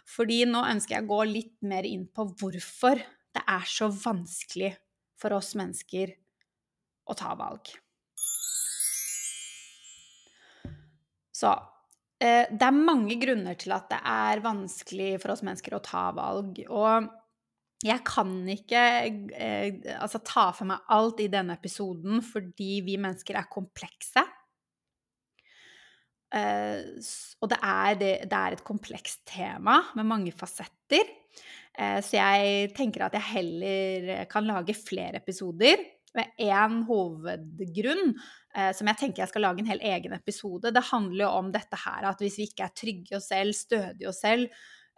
Fordi 0.09 0.43
nå 0.49 0.65
ønsker 0.73 0.97
jeg 0.97 1.07
å 1.07 1.13
gå 1.13 1.21
litt 1.31 1.57
mer 1.69 1.87
inn 1.87 2.09
på 2.11 2.27
hvorfor 2.41 3.05
det 3.37 3.45
er 3.45 3.67
så 3.69 3.91
vanskelig 3.93 4.73
for 5.19 5.35
oss 5.37 5.55
mennesker 5.59 6.15
å 7.09 7.17
ta 7.19 7.35
valg. 7.39 7.71
Så 11.39 11.51
eh, 12.23 12.49
det 12.51 12.67
er 12.67 12.75
mange 12.75 13.19
grunner 13.21 13.59
til 13.59 13.75
at 13.77 13.89
det 13.93 14.01
er 14.11 14.43
vanskelig 14.45 15.13
for 15.23 15.35
oss 15.35 15.45
mennesker 15.47 15.77
å 15.77 15.85
ta 15.85 16.09
valg. 16.17 16.59
Og 16.67 17.09
jeg 17.85 18.03
kan 18.07 18.33
ikke 18.51 18.83
eh, 19.39 19.69
altså, 19.99 20.21
ta 20.27 20.49
for 20.57 20.67
meg 20.71 20.91
alt 20.95 21.23
i 21.23 21.31
denne 21.31 21.55
episoden 21.59 22.23
fordi 22.27 22.81
vi 22.87 22.99
mennesker 23.01 23.39
er 23.39 23.51
komplekse. 23.53 24.25
Eh, 26.35 26.99
og 27.41 27.53
det 27.53 27.61
er, 27.63 27.95
det, 28.01 28.13
det 28.29 28.41
er, 28.41 28.57
et 28.57 28.67
komplekst 28.67 29.23
tema 29.31 29.79
med 29.97 30.11
mange 30.11 30.35
fasetter. 30.35 31.07
Eh, 31.79 32.01
så 32.05 32.19
jeg 32.19 32.73
tenker 32.77 33.07
at 33.07 33.15
jeg 33.17 33.31
heller 33.35 34.27
kan 34.31 34.47
lage 34.49 34.77
flere 34.77 35.21
episoder 35.23 35.79
med 36.17 36.41
én 36.41 36.83
hovedgrunn 36.89 38.13
eh, 38.57 38.71
som 38.77 38.89
jeg 38.91 39.01
tenker 39.01 39.23
jeg 39.23 39.33
skal 39.33 39.45
lage 39.47 39.63
en 39.63 39.71
hel 39.71 39.83
egen 39.93 40.15
episode. 40.17 40.73
Det 40.75 40.89
handler 40.91 41.25
jo 41.27 41.31
om 41.43 41.53
dette 41.55 41.79
her 41.85 42.09
at 42.11 42.23
hvis 42.23 42.39
vi 42.41 42.49
ikke 42.49 42.67
er 42.67 42.77
trygge 42.77 43.19
oss 43.19 43.31
selv, 43.33 43.57
stødige 43.57 44.11
oss 44.11 44.23
selv, 44.25 44.49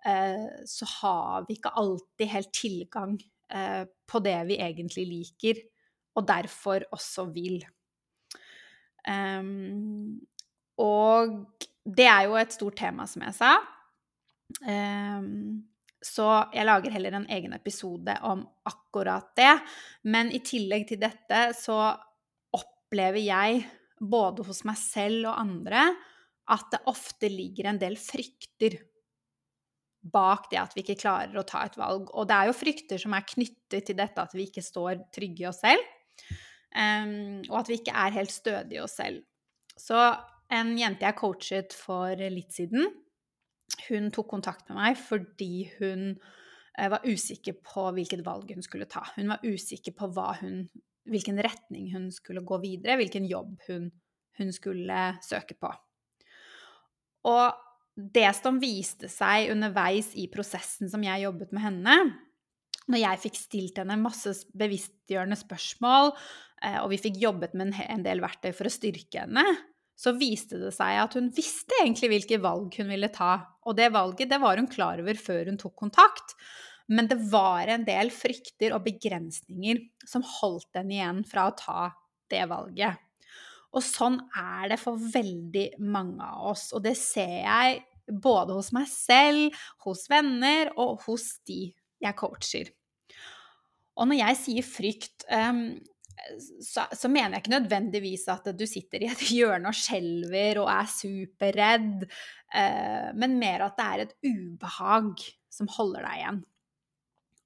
eh, 0.07 0.47
så 0.69 0.89
har 1.01 1.49
vi 1.49 1.59
ikke 1.59 1.75
alltid 1.83 2.33
helt 2.35 2.53
tilgang 2.57 3.19
eh, 3.53 3.85
på 4.09 4.23
det 4.25 4.39
vi 4.51 4.61
egentlig 4.63 5.07
liker, 5.11 5.63
og 6.19 6.27
derfor 6.29 6.87
også 6.93 7.29
vil. 7.35 7.61
Um, 9.09 10.19
og 10.77 11.39
det 11.87 12.05
er 12.05 12.27
jo 12.27 12.35
et 12.37 12.53
stort 12.53 12.77
tema, 12.77 13.07
som 13.09 13.23
jeg 13.25 13.37
sa. 13.39 13.55
Um, 14.61 15.70
så 16.01 16.27
jeg 16.55 16.65
lager 16.65 16.95
heller 16.95 17.19
en 17.19 17.29
egen 17.33 17.53
episode 17.53 18.15
om 18.25 18.45
akkurat 18.69 19.35
det. 19.37 19.53
Men 20.09 20.33
i 20.33 20.41
tillegg 20.45 20.87
til 20.89 21.01
dette 21.03 21.51
så 21.59 21.79
opplever 22.57 23.21
jeg, 23.21 23.67
både 24.01 24.47
hos 24.49 24.63
meg 24.65 24.79
selv 24.81 25.29
og 25.29 25.43
andre, 25.43 25.91
at 26.51 26.71
det 26.73 26.81
ofte 26.89 27.29
ligger 27.29 27.69
en 27.69 27.81
del 27.81 27.99
frykter 28.01 28.79
bak 30.01 30.49
det 30.51 30.57
at 30.61 30.73
vi 30.73 30.83
ikke 30.83 31.03
klarer 31.03 31.37
å 31.37 31.47
ta 31.47 31.65
et 31.67 31.77
valg. 31.79 32.09
Og 32.17 32.29
det 32.29 32.37
er 32.37 32.49
jo 32.49 32.57
frykter 32.57 33.01
som 33.03 33.15
er 33.17 33.27
knyttet 33.29 33.87
til 33.91 33.99
dette 33.99 34.25
at 34.25 34.35
vi 34.37 34.49
ikke 34.49 34.65
står 34.65 35.05
trygge 35.15 35.45
i 35.45 35.49
oss 35.51 35.61
selv, 35.63 35.85
um, 36.73 37.43
og 37.51 37.59
at 37.61 37.71
vi 37.71 37.81
ikke 37.81 37.97
er 38.07 38.17
helt 38.17 38.35
stødige 38.35 38.81
i 38.81 38.85
oss 38.85 38.97
selv. 39.01 39.23
Så 39.77 40.01
en 40.51 40.73
jente 40.79 41.07
jeg 41.07 41.19
coachet 41.21 41.77
for 41.77 42.17
litt 42.33 42.57
siden, 42.57 42.89
hun 43.89 44.11
tok 44.15 44.29
kontakt 44.31 44.69
med 44.71 44.79
meg 44.81 44.99
fordi 45.01 45.69
hun 45.79 46.05
eh, 46.13 46.91
var 46.91 47.07
usikker 47.07 47.61
på 47.65 47.89
hvilket 47.97 48.25
valg 48.27 48.53
hun 48.55 48.65
skulle 48.67 48.89
ta. 48.91 49.05
Hun 49.17 49.33
var 49.33 49.45
usikker 49.47 49.95
på 49.97 50.11
hun, 50.41 50.65
hvilken 51.11 51.41
retning 51.43 51.91
hun 51.95 52.11
skulle 52.15 52.45
gå 52.47 52.61
videre, 52.63 52.99
hvilken 53.01 53.29
jobb 53.31 53.57
hun, 53.69 53.91
hun 54.39 54.53
skulle 54.53 55.03
søke 55.27 55.57
på. 55.61 55.73
Og 57.31 57.67
det 58.01 58.31
som 58.39 58.61
viste 58.63 59.11
seg 59.13 59.51
underveis 59.53 60.15
i 60.17 60.29
prosessen 60.33 60.89
som 60.89 61.03
jeg 61.05 61.27
jobbet 61.27 61.53
med 61.53 61.67
henne, 61.67 61.97
når 62.91 63.03
jeg 63.03 63.23
fikk 63.27 63.39
stilt 63.39 63.81
henne 63.81 63.99
masse 64.01 64.33
bevisstgjørende 64.59 65.39
spørsmål, 65.39 66.15
eh, 66.65 66.79
og 66.83 66.91
vi 66.95 67.01
fikk 67.03 67.21
jobbet 67.23 67.55
med 67.59 67.77
en 67.87 68.07
del 68.07 68.23
verktøy 68.25 68.51
for 68.57 68.71
å 68.71 68.73
styrke 68.73 69.27
henne, 69.27 69.45
så 70.01 70.15
viste 70.17 70.57
det 70.63 70.73
seg 70.73 70.97
at 71.03 71.15
hun 71.19 71.29
visste 71.37 71.77
egentlig 71.83 72.09
hvilke 72.15 72.41
valg 72.41 72.77
hun 72.81 72.89
ville 72.89 73.11
ta. 73.13 73.35
Og 73.69 73.77
det 73.77 73.91
valget 73.93 74.31
det 74.31 74.41
var 74.41 74.57
hun 74.57 74.71
klar 74.71 75.03
over 75.03 75.21
før 75.21 75.51
hun 75.51 75.61
tok 75.61 75.77
kontakt. 75.83 76.35
Men 76.91 77.07
det 77.11 77.19
var 77.31 77.69
en 77.71 77.85
del 77.87 78.11
frykter 78.15 78.73
og 78.75 78.87
begrensninger 78.87 79.83
som 80.09 80.25
holdt 80.27 80.81
henne 80.81 80.97
igjen 80.97 81.21
fra 81.29 81.51
å 81.51 81.55
ta 81.59 81.85
det 82.33 82.43
valget. 82.51 82.97
Og 83.77 83.85
sånn 83.87 84.17
er 84.35 84.73
det 84.73 84.81
for 84.83 84.99
veldig 84.99 85.69
mange 85.87 86.27
av 86.27 86.51
oss. 86.55 86.71
Og 86.75 86.83
det 86.87 86.97
ser 86.99 87.37
jeg 87.45 87.85
både 88.11 88.57
hos 88.57 88.73
meg 88.75 88.89
selv, 88.91 89.61
hos 89.85 90.09
venner 90.11 90.73
og 90.81 91.05
hos 91.07 91.37
de 91.47 91.69
jeg 92.01 92.17
coacher. 92.19 92.73
Og 94.01 94.09
når 94.09 94.23
jeg 94.23 94.39
sier 94.41 94.67
frykt, 94.67 95.27
um, 95.29 95.77
så, 96.39 96.85
så, 96.93 97.09
mener 97.09 97.37
jeg 97.37 97.45
ikke 97.45 97.57
nødvendigvis 97.57 98.27
at 98.33 98.51
du 98.57 98.67
sitter 98.69 99.05
i 99.05 99.11
et 99.11 99.25
hjørne 99.37 99.71
og 99.71 99.77
skjelver 99.77 100.63
og 100.63 100.71
er 100.73 100.91
superredd, 100.93 102.07
eh, 102.55 103.11
men 103.17 103.39
mer 103.41 103.67
at 103.67 103.79
det 103.79 103.89
er 103.89 104.05
et 104.05 104.17
ubehag 104.27 105.27
som 105.51 105.71
holder 105.77 106.07
deg 106.07 106.23
igjen. 106.23 106.41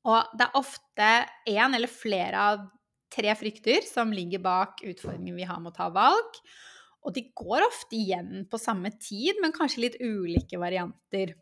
Og 0.05 0.37
det 0.37 0.47
er 0.47 0.61
ofte 0.61 1.11
én 1.49 1.77
eller 1.77 1.89
flere 1.89 2.47
av 2.53 2.67
tre 3.15 3.33
frykter 3.39 3.87
som 3.87 4.13
ligger 4.13 4.43
bak 4.45 4.83
utfordringen 4.85 5.39
vi 5.39 5.47
har 5.49 5.61
med 5.63 5.73
å 5.73 5.79
ta 5.79 5.89
valg. 5.95 6.41
Og 7.05 7.13
de 7.17 7.27
går 7.37 7.67
ofte 7.67 7.97
igjen 7.99 8.47
på 8.51 8.61
samme 8.61 8.91
tid, 8.97 9.37
men 9.43 9.53
kanskje 9.55 9.85
litt 9.85 9.99
ulike 10.01 10.61
varianter. 10.61 11.35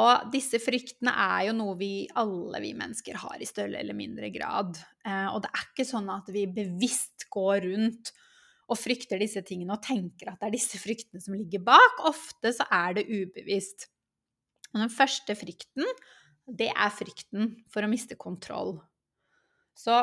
Og 0.00 0.28
disse 0.32 0.56
fryktene 0.62 1.12
er 1.12 1.48
jo 1.50 1.56
noe 1.56 1.76
vi 1.76 2.06
alle 2.16 2.62
vi 2.64 2.72
mennesker 2.76 3.18
har 3.20 3.42
i 3.42 3.48
større 3.48 3.80
eller 3.82 3.96
mindre 3.96 4.30
grad. 4.32 4.78
Eh, 5.04 5.28
og 5.28 5.42
det 5.44 5.50
er 5.52 5.66
ikke 5.66 5.88
sånn 5.88 6.08
at 6.12 6.30
vi 6.32 6.46
bevisst 6.48 7.26
går 7.32 7.66
rundt 7.66 8.12
og 8.72 8.78
frykter 8.80 9.20
disse 9.20 9.42
tingene 9.44 9.76
og 9.76 9.84
tenker 9.84 10.30
at 10.32 10.40
det 10.40 10.48
er 10.48 10.56
disse 10.56 10.80
fryktene 10.80 11.20
som 11.20 11.36
ligger 11.36 11.64
bak. 11.66 12.00
Ofte 12.08 12.54
så 12.56 12.64
er 12.72 12.96
det 12.96 13.08
ubevisst. 13.10 13.90
Og 14.72 14.80
den 14.80 14.92
første 14.92 15.36
frykten, 15.36 15.84
det 16.48 16.70
er 16.72 16.94
frykten 16.96 17.52
for 17.72 17.84
å 17.84 17.92
miste 17.92 18.16
kontroll. 18.16 18.78
Så 19.76 20.00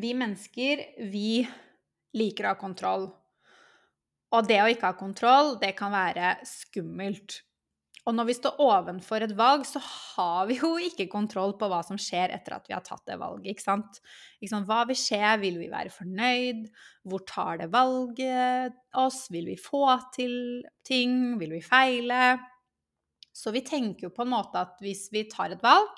vi 0.00 0.14
mennesker, 0.16 0.80
vi 1.12 1.42
liker 2.16 2.48
å 2.48 2.54
ha 2.54 2.60
kontroll. 2.60 3.10
Og 4.32 4.48
det 4.48 4.62
å 4.62 4.68
ikke 4.72 4.88
ha 4.88 4.96
kontroll, 4.96 5.58
det 5.60 5.74
kan 5.76 5.92
være 5.92 6.38
skummelt. 6.48 7.42
Og 8.02 8.16
når 8.16 8.26
vi 8.26 8.34
står 8.34 8.58
ovenfor 8.62 9.22
et 9.22 9.34
valg, 9.38 9.62
så 9.68 9.78
har 9.78 10.48
vi 10.48 10.56
jo 10.58 10.72
ikke 10.82 11.06
kontroll 11.10 11.54
på 11.58 11.68
hva 11.70 11.84
som 11.86 12.00
skjer 12.00 12.32
etter 12.34 12.56
at 12.56 12.66
vi 12.66 12.74
har 12.74 12.82
tatt 12.82 13.04
det 13.06 13.18
valget. 13.20 13.52
Ikke 13.52 13.62
sant? 13.62 14.00
Ikke 14.40 14.50
sant? 14.50 14.66
Hva 14.66 14.80
vil 14.88 14.98
skje? 14.98 15.22
Vil 15.44 15.60
vi 15.60 15.68
være 15.70 15.92
fornøyd? 15.94 16.64
Hvor 17.06 17.22
tar 17.28 17.62
det 17.62 17.70
valget 17.70 18.74
oss? 18.98 19.28
Vil 19.30 19.52
vi 19.52 19.58
få 19.60 19.84
til 20.16 20.34
ting? 20.86 21.36
Vil 21.38 21.54
vi 21.54 21.62
feile? 21.62 22.24
Så 23.32 23.54
vi 23.54 23.62
tenker 23.64 24.08
jo 24.08 24.14
på 24.14 24.26
en 24.26 24.34
måte 24.34 24.60
at 24.66 24.82
hvis 24.82 25.06
vi 25.14 25.28
tar 25.30 25.54
et 25.54 25.62
valg, 25.62 25.94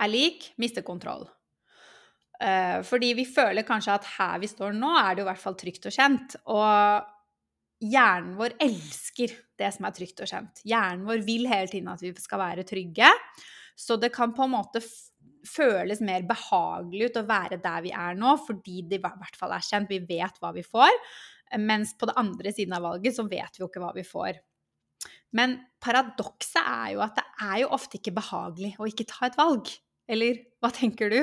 er 0.00 0.10
lik 0.10 0.54
mister 0.58 0.82
kontroll. 0.86 1.28
Uh, 2.40 2.80
fordi 2.82 3.12
vi 3.14 3.28
føler 3.28 3.62
kanskje 3.66 3.94
at 3.94 4.08
her 4.16 4.40
vi 4.42 4.48
står 4.50 4.72
nå, 4.74 4.88
er 4.98 5.14
det 5.14 5.22
jo 5.22 5.28
i 5.28 5.30
hvert 5.30 5.44
fall 5.44 5.58
trygt 5.60 5.86
og 5.86 5.94
kjent. 5.94 6.34
Og 6.50 7.12
hjernen 7.84 8.36
vår 8.38 8.56
elsker 8.64 9.34
det 9.60 9.70
som 9.74 9.86
er 9.88 9.96
trygt 9.96 10.22
og 10.24 10.30
kjent. 10.30 10.62
Hjernen 10.66 11.04
vår 11.08 11.24
vil 11.26 11.48
hele 11.50 11.70
tiden 11.70 11.90
at 11.92 12.02
vi 12.02 12.12
skal 12.20 12.42
være 12.42 12.64
trygge. 12.68 13.10
Så 13.76 13.98
det 14.00 14.12
kan 14.14 14.34
på 14.34 14.46
en 14.46 14.54
måte 14.54 14.82
føles 15.44 16.00
mer 16.04 16.24
behagelig 16.26 17.10
ut 17.10 17.20
å 17.20 17.26
være 17.28 17.60
der 17.62 17.84
vi 17.84 17.92
er 17.92 18.16
nå, 18.16 18.34
fordi 18.46 18.82
det 18.88 18.98
i 19.00 19.04
hvert 19.04 19.38
fall 19.38 19.52
er 19.56 19.64
kjent. 19.64 19.90
Vi 19.90 20.00
vet 20.08 20.40
hva 20.40 20.54
vi 20.56 20.64
får. 20.64 20.92
Mens 21.60 21.92
på 21.98 22.08
den 22.08 22.18
andre 22.18 22.54
siden 22.54 22.74
av 22.76 22.86
valget 22.86 23.16
så 23.18 23.26
vet 23.28 23.58
vi 23.58 23.62
jo 23.62 23.68
ikke 23.68 23.82
hva 23.82 23.92
vi 23.96 24.06
får. 24.06 24.40
Men 25.34 25.58
paradokset 25.82 26.62
er 26.62 26.94
jo 26.94 27.02
at 27.04 27.18
det 27.18 27.24
er 27.42 27.56
jo 27.64 27.72
ofte 27.74 27.98
ikke 27.98 28.14
behagelig 28.16 28.74
å 28.78 28.88
ikke 28.88 29.06
ta 29.10 29.28
et 29.28 29.38
valg. 29.38 29.70
Eller 30.10 30.44
hva 30.62 30.70
tenker 30.74 31.10
du? 31.12 31.20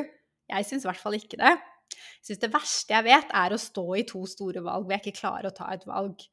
Jeg 0.52 0.68
syns 0.68 0.86
i 0.86 0.90
hvert 0.90 1.02
fall 1.02 1.16
ikke 1.18 1.40
det. 1.40 1.56
Jeg 1.92 2.32
syns 2.32 2.42
det 2.44 2.52
verste 2.54 2.96
jeg 2.96 3.08
vet, 3.08 3.32
er 3.44 3.54
å 3.54 3.62
stå 3.62 3.86
i 4.00 4.06
to 4.08 4.24
store 4.30 4.64
valg 4.66 4.86
hvor 4.86 4.96
jeg 4.96 5.06
ikke 5.06 5.22
klarer 5.22 5.50
å 5.50 5.56
ta 5.56 5.70
et 5.74 5.86
valg. 5.90 6.24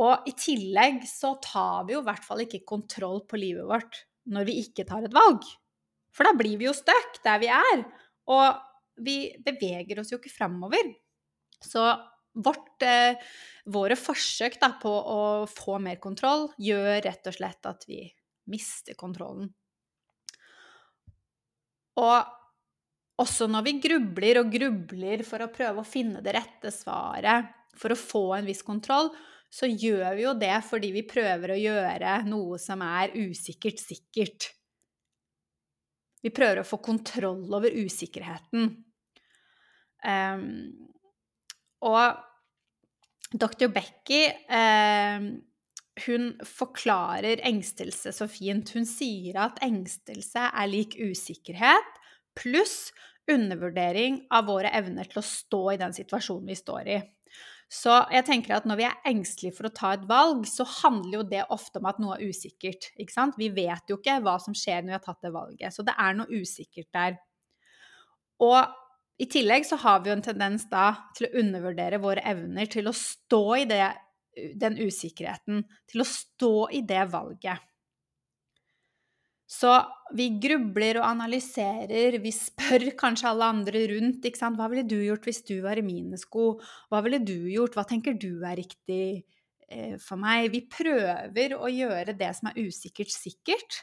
Og 0.00 0.28
i 0.30 0.34
tillegg 0.38 1.02
så 1.08 1.34
tar 1.42 1.86
vi 1.88 1.96
jo 1.96 2.02
i 2.04 2.08
hvert 2.08 2.26
fall 2.26 2.44
ikke 2.44 2.62
kontroll 2.68 3.24
på 3.28 3.40
livet 3.40 3.66
vårt 3.68 4.04
når 4.30 4.46
vi 4.46 4.60
ikke 4.62 4.86
tar 4.88 5.06
et 5.06 5.16
valg. 5.16 5.44
For 6.14 6.26
da 6.26 6.34
blir 6.36 6.58
vi 6.60 6.68
jo 6.68 6.74
stuck 6.76 7.20
der 7.24 7.40
vi 7.42 7.50
er. 7.54 7.84
Og 8.30 8.60
vi 9.00 9.16
beveger 9.44 10.00
oss 10.02 10.12
jo 10.12 10.20
ikke 10.20 10.32
framover. 10.32 10.92
Så 11.60 11.82
vårt, 12.34 12.82
eh, 12.82 13.18
våre 13.66 13.96
forsøk 13.98 14.58
da, 14.60 14.72
på 14.80 14.90
å 14.90 15.48
få 15.50 15.80
mer 15.82 15.96
kontroll 15.96 16.48
gjør 16.58 17.02
rett 17.04 17.26
og 17.26 17.34
slett 17.36 17.66
at 17.66 17.84
vi 17.88 18.04
mister 18.50 18.94
kontrollen. 18.94 19.50
Og 22.00 22.39
også 23.20 23.48
når 23.50 23.66
vi 23.66 23.78
grubler 23.84 24.40
og 24.40 24.52
grubler 24.52 25.24
for 25.26 25.44
å 25.44 25.50
prøve 25.52 25.82
å 25.82 25.88
finne 25.88 26.22
det 26.24 26.34
rette 26.36 26.72
svaret 26.74 27.50
for 27.78 27.92
å 27.92 27.98
få 27.98 28.24
en 28.36 28.48
viss 28.48 28.62
kontroll, 28.66 29.10
så 29.50 29.66
gjør 29.66 30.14
vi 30.16 30.24
jo 30.24 30.36
det 30.38 30.54
fordi 30.66 30.92
vi 30.94 31.04
prøver 31.08 31.54
å 31.54 31.58
gjøre 31.58 32.14
noe 32.28 32.58
som 32.62 32.82
er 32.86 33.14
usikkert 33.18 33.82
sikkert. 33.82 34.50
Vi 36.20 36.32
prøver 36.34 36.60
å 36.60 36.68
få 36.68 36.78
kontroll 36.84 37.46
over 37.48 37.74
usikkerheten. 37.74 38.68
Um, 40.04 40.44
og 41.84 42.20
dr. 43.32 43.68
Becky 43.72 44.26
um, 44.48 45.30
hun 46.06 46.30
forklarer 46.46 47.42
engstelse 47.48 48.12
så 48.16 48.28
fint. 48.30 48.70
Hun 48.76 48.86
sier 48.88 49.40
at 49.42 49.60
engstelse 49.64 50.46
er 50.52 50.70
lik 50.70 50.96
usikkerhet 51.00 51.98
pluss 52.38 52.90
undervurdering 53.32 54.24
av 54.34 54.48
våre 54.50 54.72
evner 54.76 55.08
til 55.10 55.22
å 55.22 55.26
stå 55.26 55.62
i 55.72 55.80
den 55.80 55.94
situasjonen 55.96 56.50
vi 56.50 56.58
står 56.58 56.90
i. 56.90 57.00
Så 57.70 57.92
jeg 58.10 58.26
tenker 58.26 58.56
at 58.56 58.66
når 58.66 58.80
vi 58.80 58.86
er 58.88 59.02
engstelige 59.06 59.54
for 59.54 59.68
å 59.68 59.74
ta 59.74 59.92
et 59.94 60.06
valg, 60.10 60.42
så 60.50 60.66
handler 60.82 61.20
jo 61.20 61.26
det 61.30 61.44
ofte 61.54 61.78
om 61.78 61.86
at 61.86 62.00
noe 62.02 62.16
er 62.16 62.32
usikkert. 62.32 62.90
Ikke 62.98 63.14
sant? 63.14 63.38
Vi 63.38 63.46
vet 63.54 63.92
jo 63.92 64.00
ikke 64.00 64.18
hva 64.24 64.34
som 64.42 64.56
skjer 64.58 64.82
når 64.82 64.90
vi 64.90 64.96
har 64.96 65.04
tatt 65.04 65.22
det 65.22 65.34
valget, 65.36 65.76
så 65.76 65.86
det 65.86 65.94
er 65.94 66.16
noe 66.18 66.40
usikkert 66.42 66.90
der. 66.96 67.18
Og 68.42 68.58
i 69.20 69.28
tillegg 69.30 69.68
så 69.68 69.78
har 69.82 70.00
vi 70.00 70.10
jo 70.10 70.16
en 70.16 70.24
tendens 70.24 70.66
da 70.70 70.90
til 71.14 71.28
å 71.28 71.42
undervurdere 71.44 72.00
våre 72.02 72.24
evner 72.26 72.70
til 72.72 72.90
å 72.90 72.96
stå 72.96 73.42
i 73.60 73.66
det, 73.70 73.84
den 74.58 74.78
usikkerheten, 74.80 75.62
til 75.92 76.02
å 76.02 76.08
stå 76.08 76.54
i 76.74 76.82
det 76.88 77.04
valget. 77.12 77.69
Så 79.50 79.70
vi 80.14 80.28
grubler 80.42 81.00
og 81.00 81.08
analyserer, 81.08 82.20
vi 82.22 82.30
spør 82.34 82.92
kanskje 82.98 83.32
alle 83.32 83.48
andre 83.50 83.82
rundt. 83.90 84.22
ikke 84.22 84.38
sant? 84.38 84.58
Hva 84.60 84.68
ville 84.70 84.86
du 84.86 85.00
gjort 85.02 85.26
hvis 85.26 85.42
du 85.48 85.56
var 85.64 85.80
i 85.80 85.86
mine 85.86 86.18
sko? 86.20 86.52
Hva 86.90 87.02
ville 87.02 87.18
du 87.18 87.34
gjort? 87.50 87.74
Hva 87.74 87.86
tenker 87.88 88.14
du 88.14 88.44
er 88.46 88.60
riktig 88.60 89.24
eh, 89.66 89.96
for 89.98 90.22
meg? 90.22 90.52
Vi 90.54 90.62
prøver 90.70 91.56
å 91.58 91.70
gjøre 91.70 92.14
det 92.18 92.30
som 92.38 92.52
er 92.52 92.62
usikkert, 92.62 93.10
sikkert. 93.10 93.82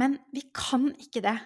Men 0.00 0.16
vi 0.32 0.46
kan 0.56 0.88
ikke 0.96 1.22
det. 1.28 1.36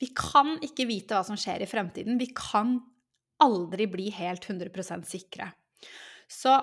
Vi 0.00 0.12
kan 0.14 0.54
ikke 0.62 0.86
vite 0.88 1.18
hva 1.18 1.26
som 1.26 1.38
skjer 1.38 1.64
i 1.64 1.68
fremtiden. 1.68 2.20
Vi 2.22 2.30
kan 2.36 2.78
aldri 3.42 3.88
bli 3.90 4.12
helt 4.14 4.46
100% 4.46 5.10
sikre. 5.10 5.50
Så 6.30 6.54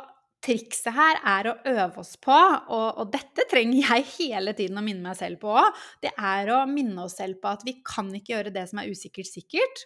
trikset 0.47 0.95
her 0.95 1.19
er 1.27 1.49
å 1.51 1.55
øve 1.67 2.01
oss 2.01 2.15
på, 2.23 2.35
og, 2.35 2.87
og, 3.01 3.09
dette 3.13 3.45
trenger 3.51 3.81
jeg 3.81 4.07
hele 4.15 4.53
tiden 4.57 4.79
å 4.79 4.85
minne 4.85 5.09
meg 5.09 5.19
selv 5.19 5.41
på 5.41 5.51
òg, 5.59 5.81
det 6.03 6.13
er 6.15 6.53
å 6.55 6.61
minne 6.69 7.03
oss 7.07 7.17
selv 7.19 7.41
på 7.43 7.51
at 7.51 7.65
vi 7.67 7.77
kan 7.85 8.09
ikke 8.15 8.37
gjøre 8.37 8.53
det 8.55 8.63
som 8.71 8.81
er 8.81 8.91
usikkert, 8.91 9.29
sikkert. 9.29 9.83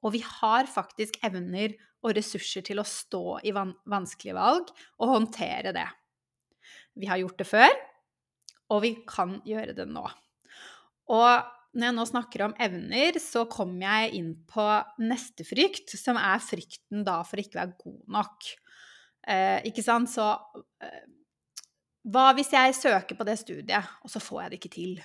Og 0.00 0.14
vi 0.16 0.24
har 0.24 0.68
faktisk 0.70 1.18
evner 1.26 1.76
og 2.00 2.14
ressurser 2.16 2.64
til 2.64 2.80
å 2.80 2.88
stå 2.88 3.40
i 3.44 3.52
van 3.52 3.74
vanskelige 3.90 4.36
valg 4.36 4.70
og 4.72 5.14
håndtere 5.14 5.74
det. 5.76 5.86
Vi 6.96 7.08
har 7.10 7.20
gjort 7.20 7.38
det 7.40 7.48
før, 7.48 7.74
og 8.72 8.82
vi 8.84 8.94
kan 9.08 9.38
gjøre 9.46 9.76
det 9.76 9.86
nå. 9.90 10.04
Og 11.10 11.50
når 11.70 11.86
jeg 11.86 11.96
nå 11.96 12.06
snakker 12.08 12.44
om 12.48 12.56
evner, 12.58 13.18
så 13.22 13.44
kommer 13.50 13.84
jeg 13.84 14.16
inn 14.18 14.32
på 14.50 14.64
neste 15.04 15.46
frykt, 15.46 15.92
som 15.98 16.18
er 16.18 16.42
frykten 16.42 17.04
da 17.06 17.20
for 17.26 17.42
ikke 17.42 17.58
å 17.58 17.62
være 17.62 17.78
god 17.84 18.00
nok. 18.16 18.48
Eh, 19.28 19.60
ikke 19.68 19.84
sant? 19.84 20.10
Så 20.12 20.26
eh, 20.82 21.04
hva 22.10 22.30
hvis 22.36 22.52
jeg 22.54 22.76
søker 22.78 23.18
på 23.18 23.26
det 23.28 23.36
studiet, 23.42 23.96
og 24.04 24.12
så 24.12 24.22
får 24.22 24.42
jeg 24.42 24.50
det 24.50 24.60
ikke 24.60 24.74
til? 24.76 25.00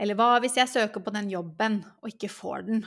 Eller 0.00 0.16
hva 0.18 0.38
hvis 0.42 0.56
jeg 0.56 0.70
søker 0.70 1.04
på 1.04 1.12
den 1.14 1.28
jobben 1.30 1.82
og 2.00 2.08
ikke 2.08 2.30
får 2.32 2.64
den? 2.68 2.86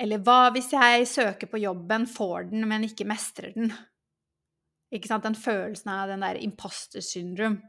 Eller 0.00 0.20
hva 0.24 0.50
hvis 0.54 0.70
jeg 0.72 1.08
søker 1.08 1.48
på 1.50 1.60
jobben, 1.60 2.06
får 2.08 2.50
den, 2.52 2.64
men 2.68 2.86
ikke 2.86 3.08
mestrer 3.08 3.52
den? 3.56 3.72
Ikke 4.92 5.10
sant? 5.10 5.26
Den 5.26 5.36
følelsen 5.36 5.92
av 5.92 6.08
den 6.10 6.24
der 6.24 6.40
imposter 6.40 7.04
syndrome. 7.04 7.60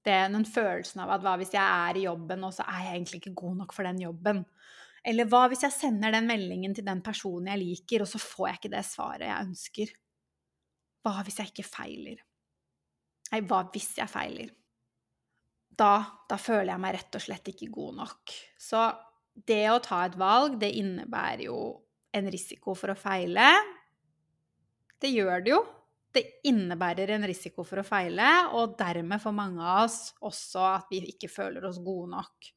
Det 0.00 0.12
er 0.16 0.30
den 0.32 0.46
følelsen 0.48 1.02
av 1.04 1.10
at 1.16 1.24
hva 1.24 1.34
hvis 1.40 1.52
jeg 1.52 1.62
er 1.62 1.98
i 1.98 2.04
jobben, 2.06 2.44
og 2.46 2.54
så 2.56 2.64
er 2.64 2.86
jeg 2.86 2.94
egentlig 2.94 3.20
ikke 3.20 3.38
god 3.42 3.58
nok 3.62 3.74
for 3.76 3.88
den 3.88 3.98
jobben? 4.00 4.44
Eller 5.06 5.28
hva 5.28 5.46
hvis 5.50 5.64
jeg 5.66 5.74
sender 5.74 6.14
den 6.14 6.28
meldingen 6.28 6.76
til 6.76 6.86
den 6.86 7.02
personen 7.04 7.50
jeg 7.52 7.62
liker, 7.62 8.04
og 8.04 8.08
så 8.08 8.20
får 8.22 8.48
jeg 8.48 8.60
ikke 8.60 8.72
det 8.76 8.86
svaret 8.88 9.26
jeg 9.28 9.48
ønsker? 9.48 9.92
Hva 11.00 11.20
hvis 11.24 11.40
jeg 11.40 11.52
ikke 11.52 11.66
feiler? 11.66 12.20
Nei, 13.30 13.40
hva 13.46 13.62
hvis 13.72 13.92
jeg 13.98 14.10
feiler? 14.10 14.50
Da, 15.80 15.92
da 16.28 16.36
føler 16.36 16.74
jeg 16.74 16.82
meg 16.82 16.96
rett 16.96 17.16
og 17.16 17.24
slett 17.24 17.52
ikke 17.52 17.70
god 17.72 18.00
nok. 18.02 18.34
Så 18.60 18.82
det 19.46 19.62
å 19.72 19.80
ta 19.82 20.02
et 20.04 20.18
valg, 20.20 20.58
det 20.60 20.72
innebærer 20.76 21.46
jo 21.46 21.58
en 22.16 22.30
risiko 22.32 22.74
for 22.76 22.92
å 22.92 22.98
feile. 22.98 23.46
Det 25.00 25.12
gjør 25.14 25.44
det 25.46 25.54
jo. 25.54 25.60
Det 26.10 26.24
innebærer 26.50 27.14
en 27.14 27.24
risiko 27.30 27.62
for 27.64 27.80
å 27.80 27.86
feile, 27.86 28.28
og 28.58 28.74
dermed 28.80 29.22
for 29.22 29.36
mange 29.36 29.62
av 29.62 29.84
oss 29.86 30.10
også 30.26 30.64
at 30.72 30.90
vi 30.90 31.04
ikke 31.12 31.30
føler 31.30 31.64
oss 31.68 31.78
gode 31.80 32.10
nok. 32.16 32.50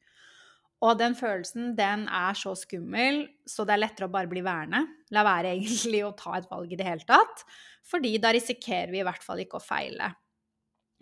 Og 0.83 0.97
den 0.99 1.15
følelsen, 1.15 1.71
den 1.77 2.07
er 2.11 2.35
så 2.35 2.51
skummel, 2.59 3.23
så 3.47 3.63
det 3.63 3.75
er 3.75 3.83
lettere 3.85 4.09
å 4.09 4.11
bare 4.11 4.27
bli 4.31 4.43
værende. 4.43 4.81
La 5.15 5.23
være 5.23 5.53
egentlig 5.55 6.01
å 6.03 6.11
ta 6.19 6.35
et 6.37 6.49
valg 6.51 6.73
i 6.73 6.79
det 6.79 6.87
hele 6.87 7.07
tatt. 7.07 7.45
Fordi 7.87 8.17
da 8.19 8.33
risikerer 8.35 8.91
vi 8.91 8.99
i 8.99 9.07
hvert 9.07 9.23
fall 9.23 9.43
ikke 9.43 9.59
å 9.61 9.63
feile. 9.63 10.09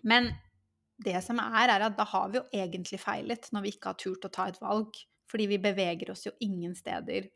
Men 0.06 0.30
det 1.02 1.18
som 1.26 1.40
er, 1.42 1.72
er 1.74 1.86
at 1.88 1.98
da 1.98 2.06
har 2.06 2.30
vi 2.30 2.38
jo 2.38 2.44
egentlig 2.54 3.00
feilet 3.02 3.48
når 3.54 3.64
vi 3.64 3.74
ikke 3.74 3.90
har 3.90 3.98
turt 3.98 4.28
å 4.28 4.32
ta 4.34 4.46
et 4.50 4.60
valg. 4.62 5.02
Fordi 5.30 5.48
vi 5.50 5.58
beveger 5.62 6.12
oss 6.14 6.26
jo 6.28 6.34
ingen 6.44 6.76
steder. 6.78 7.26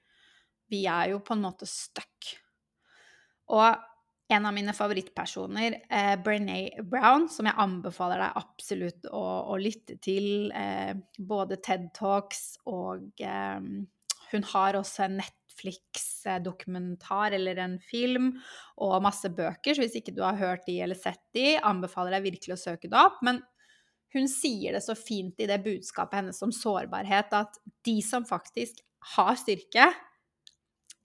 Vi 0.71 0.85
er 0.91 1.15
jo 1.15 1.23
på 1.25 1.35
en 1.35 1.45
måte 1.47 1.67
stuck. 1.71 2.31
Og 3.55 3.67
en 4.29 4.47
av 4.47 4.55
mine 4.55 4.73
favorittpersoner, 4.75 5.83
eh, 5.91 6.23
Brené 6.23 6.83
Brown, 6.83 7.29
som 7.31 7.47
jeg 7.47 7.55
anbefaler 7.63 8.19
deg 8.25 8.33
absolutt 8.41 9.07
å, 9.15 9.25
å 9.53 9.57
lytte 9.61 9.97
til. 10.03 10.51
Eh, 10.51 10.95
både 11.19 11.57
TED 11.63 11.95
Talks 11.95 12.59
og 12.67 13.21
eh, 13.23 13.61
hun 14.33 14.43
har 14.51 14.75
også 14.75 15.03
en 15.05 15.21
Netflix-dokumentar 15.21 17.33
eller 17.39 17.57
en 17.63 17.79
film, 17.79 18.43
og 18.83 19.03
masse 19.05 19.29
bøker, 19.31 19.75
så 19.75 19.81
hvis 19.85 19.99
ikke 20.01 20.17
du 20.17 20.23
har 20.27 20.37
hørt 20.41 20.67
de 20.67 20.81
eller 20.83 20.99
sett 20.99 21.23
de, 21.37 21.59
anbefaler 21.63 22.13
jeg 22.19 22.27
virkelig 22.33 22.55
å 22.57 22.65
søke 22.65 22.89
det 22.91 22.99
opp. 22.99 23.19
Men 23.27 23.37
hun 24.17 24.27
sier 24.31 24.73
det 24.75 24.83
så 24.85 24.95
fint 24.99 25.41
i 25.43 25.47
det 25.49 25.65
budskapet 25.65 26.17
hennes 26.21 26.43
om 26.43 26.53
sårbarhet, 26.55 27.29
at 27.31 27.59
de 27.87 28.03
som 28.03 28.25
faktisk 28.27 28.75
har 29.15 29.35
styrke, 29.39 29.87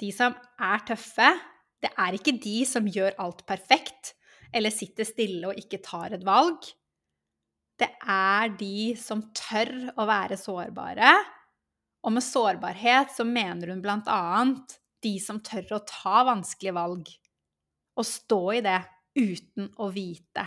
de 0.02 0.12
som 0.16 0.34
er 0.58 0.80
tøffe, 0.88 1.30
det 1.82 1.90
er 1.98 2.18
ikke 2.18 2.38
de 2.42 2.62
som 2.70 2.90
gjør 2.90 3.18
alt 3.22 3.42
perfekt, 3.50 4.14
eller 4.54 4.74
sitter 4.74 5.08
stille 5.08 5.50
og 5.50 5.60
ikke 5.60 5.82
tar 5.84 6.14
et 6.16 6.26
valg. 6.28 6.68
Det 7.82 7.90
er 8.06 8.52
de 8.60 8.94
som 9.00 9.24
tør 9.34 9.72
å 9.98 10.06
være 10.06 10.38
sårbare. 10.38 11.16
Og 12.06 12.14
med 12.14 12.26
sårbarhet 12.26 13.14
så 13.16 13.26
mener 13.26 13.72
hun 13.72 13.82
blant 13.82 14.10
annet 14.12 14.78
de 15.02 15.16
som 15.22 15.42
tør 15.42 15.78
å 15.78 15.84
ta 15.88 16.22
vanskelige 16.28 16.76
valg. 16.78 17.10
Og 17.98 18.08
stå 18.08 18.42
i 18.60 18.64
det 18.66 18.80
uten 19.18 19.72
å 19.82 19.90
vite 19.94 20.46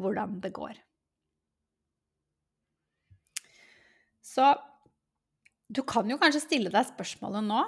hvordan 0.00 0.40
det 0.42 0.52
går. 0.56 0.74
Så 4.26 4.48
du 5.68 5.82
kan 5.88 6.08
jo 6.10 6.18
kanskje 6.20 6.44
stille 6.44 6.72
deg 6.72 6.88
spørsmålet 6.88 7.44
nå 7.46 7.62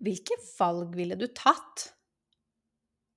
hvilke 0.00 0.36
valg 0.56 0.94
ville 0.96 1.18
du 1.18 1.26
tatt? 1.36 1.90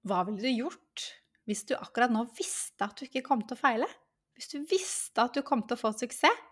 Hva 0.03 0.23
ville 0.27 0.43
du 0.43 0.51
gjort 0.51 1.09
hvis 1.47 1.65
du 1.67 1.75
akkurat 1.75 2.11
nå 2.11 2.23
visste 2.37 2.85
at 2.85 2.97
du 2.99 3.07
ikke 3.07 3.23
kom 3.25 3.43
til 3.43 3.57
å 3.57 3.59
feile? 3.59 3.87
Hvis 4.35 4.49
du 4.51 4.59
visste 4.67 5.23
at 5.23 5.35
du 5.35 5.43
kom 5.45 5.63
til 5.67 5.77
å 5.77 5.81
få 5.81 5.93
suksess? 5.95 6.49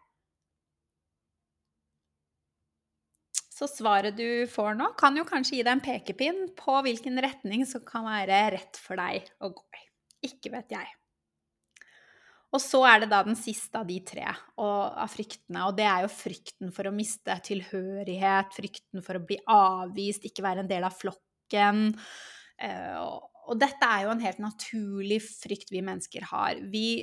Så 3.61 3.67
svaret 3.69 4.15
du 4.17 4.47
får 4.49 4.73
nå, 4.73 4.87
kan 4.97 5.13
jo 5.13 5.21
kanskje 5.27 5.59
gi 5.59 5.65
deg 5.67 5.75
en 5.75 5.83
pekepinn 5.85 6.39
på 6.57 6.79
hvilken 6.81 7.21
retning 7.21 7.61
som 7.69 7.83
kan 7.85 8.07
være 8.07 8.39
rett 8.55 8.79
for 8.81 8.97
deg 8.97 9.27
å 9.37 9.51
gå 9.53 9.67
i. 9.77 9.83
Ikke 10.31 10.49
vet 10.55 10.73
jeg. 10.73 10.87
Og 12.51 12.59
så 12.59 12.81
er 12.89 13.03
det 13.03 13.11
da 13.13 13.21
den 13.23 13.37
siste 13.37 13.77
av 13.79 13.85
de 13.87 13.99
tre 14.03 14.25
og, 14.25 14.79
av 14.97 15.11
fryktene, 15.13 15.67
og 15.69 15.77
det 15.77 15.85
er 15.87 16.07
jo 16.07 16.11
frykten 16.11 16.73
for 16.73 16.89
å 16.89 16.95
miste 16.95 17.37
tilhørighet, 17.47 18.49
frykten 18.57 19.05
for 19.05 19.19
å 19.19 19.23
bli 19.29 19.37
avvist, 19.45 20.25
ikke 20.27 20.43
være 20.43 20.65
en 20.65 20.71
del 20.71 20.87
av 20.87 20.97
flokken. 20.97 21.85
Eh, 22.57 22.97
og 23.49 23.57
dette 23.59 23.87
er 23.87 24.05
jo 24.05 24.13
en 24.13 24.23
helt 24.23 24.39
naturlig 24.43 25.19
frykt 25.25 25.73
vi 25.73 25.81
mennesker 25.85 26.27
har. 26.29 26.61
Vi 26.71 27.01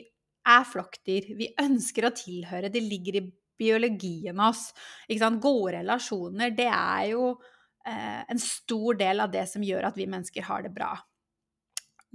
er 0.48 0.64
flokkdyr. 0.68 1.32
Vi 1.38 1.50
ønsker 1.60 2.08
å 2.08 2.14
tilhøre. 2.16 2.70
Det 2.72 2.82
ligger 2.84 3.20
i 3.20 3.26
biologien 3.58 4.40
oss. 4.40 4.70
Gode 5.10 5.78
relasjoner, 5.80 6.54
det 6.56 6.68
er 6.70 7.04
jo 7.12 7.32
eh, 7.86 8.22
en 8.22 8.42
stor 8.42 8.98
del 9.00 9.24
av 9.24 9.32
det 9.34 9.44
som 9.50 9.64
gjør 9.64 9.90
at 9.90 9.98
vi 9.98 10.08
mennesker 10.10 10.46
har 10.48 10.64
det 10.64 10.72
bra. 10.74 10.92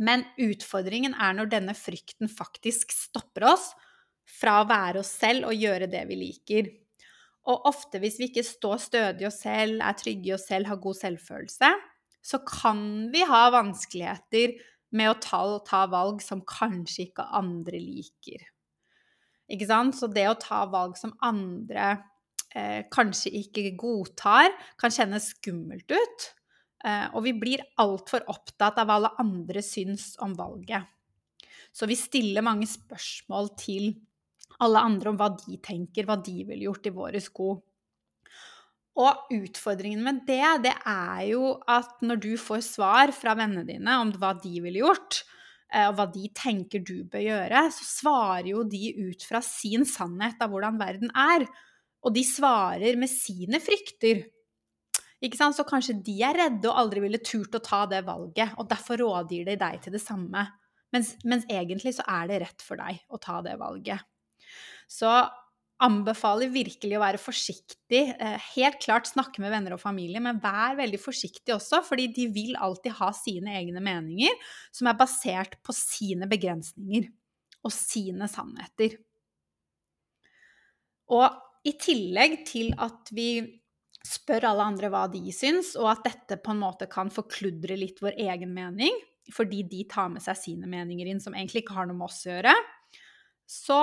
Men 0.01 0.25
utfordringen 0.41 1.13
er 1.13 1.35
når 1.37 1.51
denne 1.51 1.75
frykten 1.77 2.31
faktisk 2.31 2.95
stopper 2.95 3.51
oss 3.51 3.73
fra 4.39 4.61
å 4.61 4.69
være 4.69 5.03
oss 5.03 5.11
selv 5.19 5.51
og 5.51 5.59
gjøre 5.59 5.91
det 5.91 6.01
vi 6.09 6.17
liker. 6.17 6.71
Og 7.51 7.67
ofte 7.69 7.99
hvis 7.99 8.17
vi 8.21 8.29
ikke 8.31 8.45
står 8.47 8.79
stødig 8.79 9.27
oss 9.27 9.41
selv, 9.43 9.83
er 9.83 9.97
trygge 9.99 10.31
i 10.31 10.35
oss 10.37 10.47
selv, 10.47 10.71
har 10.71 10.79
god 10.81 10.97
selvfølelse, 10.97 11.73
så 12.23 12.39
kan 12.47 13.11
vi 13.11 13.23
ha 13.27 13.49
vanskeligheter 13.53 14.55
med 14.95 15.11
å 15.11 15.19
ta, 15.19 15.41
ta 15.67 15.83
valg 15.91 16.21
som 16.23 16.43
kanskje 16.47 17.09
ikke 17.09 17.25
andre 17.35 17.81
liker. 17.81 18.45
Ikke 19.51 19.67
sant? 19.67 19.97
Så 19.97 20.07
det 20.11 20.25
å 20.29 20.39
ta 20.39 20.63
valg 20.71 20.95
som 20.97 21.15
andre 21.25 21.89
eh, 22.55 22.85
kanskje 22.93 23.33
ikke 23.41 23.73
godtar, 23.79 24.53
kan 24.79 24.93
kjennes 24.93 25.33
skummelt 25.33 25.91
ut. 25.91 26.29
Eh, 26.85 27.09
og 27.11 27.25
vi 27.27 27.35
blir 27.35 27.65
altfor 27.81 28.25
opptatt 28.31 28.79
av 28.79 28.87
hva 28.87 28.99
alle 28.99 29.13
andre 29.23 29.63
syns 29.65 30.13
om 30.23 30.35
valget. 30.37 30.87
Så 31.73 31.89
vi 31.89 31.97
stiller 31.97 32.45
mange 32.45 32.69
spørsmål 32.69 33.53
til 33.59 33.93
alle 34.63 34.81
andre 34.85 35.11
om 35.11 35.19
hva 35.19 35.31
de 35.35 35.57
tenker, 35.63 36.05
hva 36.05 36.19
de 36.21 36.43
ville 36.45 36.67
gjort 36.67 36.87
i 36.87 36.93
våre 36.93 37.21
sko. 37.23 37.55
Og 39.01 39.31
utfordringen 39.33 40.03
med 40.05 40.21
det, 40.27 40.45
det 40.67 40.73
er 40.85 41.21
jo 41.31 41.55
at 41.69 42.03
når 42.05 42.19
du 42.21 42.33
får 42.37 42.61
svar 42.65 43.13
fra 43.15 43.33
vennene 43.39 43.65
dine 43.65 43.95
om 44.03 44.11
hva 44.21 44.35
de 44.37 44.53
ville 44.61 44.83
gjort, 44.83 45.23
eh, 45.73 45.87
og 45.87 45.97
hva 45.97 46.05
de 46.13 46.27
tenker 46.37 46.83
du 46.85 46.99
bør 47.09 47.25
gjøre, 47.25 47.63
så 47.73 47.87
svarer 47.89 48.51
jo 48.51 48.61
de 48.69 48.93
ut 49.09 49.25
fra 49.25 49.41
sin 49.45 49.87
sannhet 49.89 50.41
av 50.45 50.53
hvordan 50.53 50.77
verden 50.81 51.13
er. 51.17 51.47
Og 52.05 52.13
de 52.13 52.21
svarer 52.27 52.99
med 52.99 53.09
sine 53.09 53.57
frykter. 53.63 54.27
Ikke 55.23 55.39
sant? 55.39 55.57
Så 55.57 55.65
kanskje 55.65 55.97
de 56.03 56.19
er 56.27 56.37
redde 56.37 56.69
og 56.69 56.77
aldri 56.83 57.01
ville 57.05 57.21
turt 57.23 57.55
å 57.55 57.63
ta 57.63 57.85
det 57.89 58.03
valget, 58.05 58.53
og 58.59 58.67
derfor 58.69 59.01
rådgir 59.01 59.47
de 59.47 59.57
deg 59.57 59.81
til 59.81 59.95
det 59.95 60.03
samme. 60.03 60.45
Mens, 60.93 61.15
mens, 61.25 61.47
egentlig 61.49 61.95
så 61.97 62.05
er 62.05 62.27
det 62.29 62.43
rett 62.43 62.61
for 62.61 62.77
deg 62.77 62.99
å 63.09 63.17
ta 63.17 63.39
det 63.41 63.55
valget. 63.57 64.03
Så 64.91 65.09
anbefaler 65.83 66.51
virkelig 66.53 66.97
å 66.97 67.03
være 67.03 67.19
forsiktig. 67.21 68.01
Eh, 68.15 68.49
helt 68.55 68.79
klart 68.83 69.09
snakke 69.09 69.41
med 69.43 69.51
venner 69.53 69.75
og 69.75 69.81
familie, 69.83 70.21
men 70.23 70.41
vær 70.43 70.77
veldig 70.79 70.99
forsiktig 71.01 71.55
også, 71.55 71.81
fordi 71.85 72.09
de 72.15 72.27
vil 72.33 72.53
alltid 72.55 72.95
ha 72.99 73.09
sine 73.17 73.57
egne 73.59 73.83
meninger 73.83 74.37
som 74.73 74.89
er 74.89 74.99
basert 74.99 75.57
på 75.65 75.75
sine 75.75 76.29
begrensninger 76.31 77.09
og 77.63 77.73
sine 77.75 78.29
sannheter. 78.31 78.95
Og 81.13 81.67
i 81.67 81.75
tillegg 81.79 82.41
til 82.47 82.73
at 82.81 83.11
vi 83.15 83.27
spør 84.03 84.49
alle 84.49 84.65
andre 84.67 84.89
hva 84.91 85.05
de 85.11 85.31
syns, 85.35 85.75
og 85.79 85.87
at 85.93 86.07
dette 86.07 86.39
på 86.43 86.51
en 86.51 86.63
måte 86.63 86.89
kan 86.91 87.11
forkludre 87.13 87.77
litt 87.79 88.01
vår 88.03 88.17
egen 88.25 88.51
mening, 88.55 88.95
fordi 89.31 89.61
de 89.71 89.85
tar 89.87 90.09
med 90.11 90.23
seg 90.23 90.35
sine 90.35 90.67
meninger 90.67 91.07
inn 91.07 91.21
som 91.23 91.35
egentlig 91.35 91.63
ikke 91.63 91.77
har 91.77 91.87
noe 91.87 91.95
med 91.95 92.09
oss 92.09 92.25
å 92.27 92.33
gjøre, 92.33 92.55
så 93.47 93.79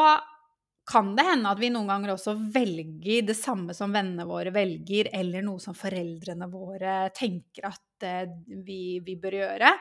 kan 0.90 1.14
det 1.14 1.24
hende 1.28 1.50
at 1.52 1.60
vi 1.60 1.70
noen 1.70 1.88
ganger 1.90 2.14
også 2.16 2.34
velger 2.50 3.26
det 3.28 3.36
samme 3.38 3.74
som 3.76 3.92
vennene 3.94 4.26
våre 4.26 4.52
velger, 4.54 5.12
eller 5.14 5.44
noe 5.46 5.62
som 5.62 5.76
foreldrene 5.78 6.48
våre 6.50 6.94
tenker 7.16 7.68
at 7.70 8.06
eh, 8.06 8.26
vi, 8.66 8.98
vi 9.06 9.16
bør 9.20 9.38
gjøre, 9.38 9.72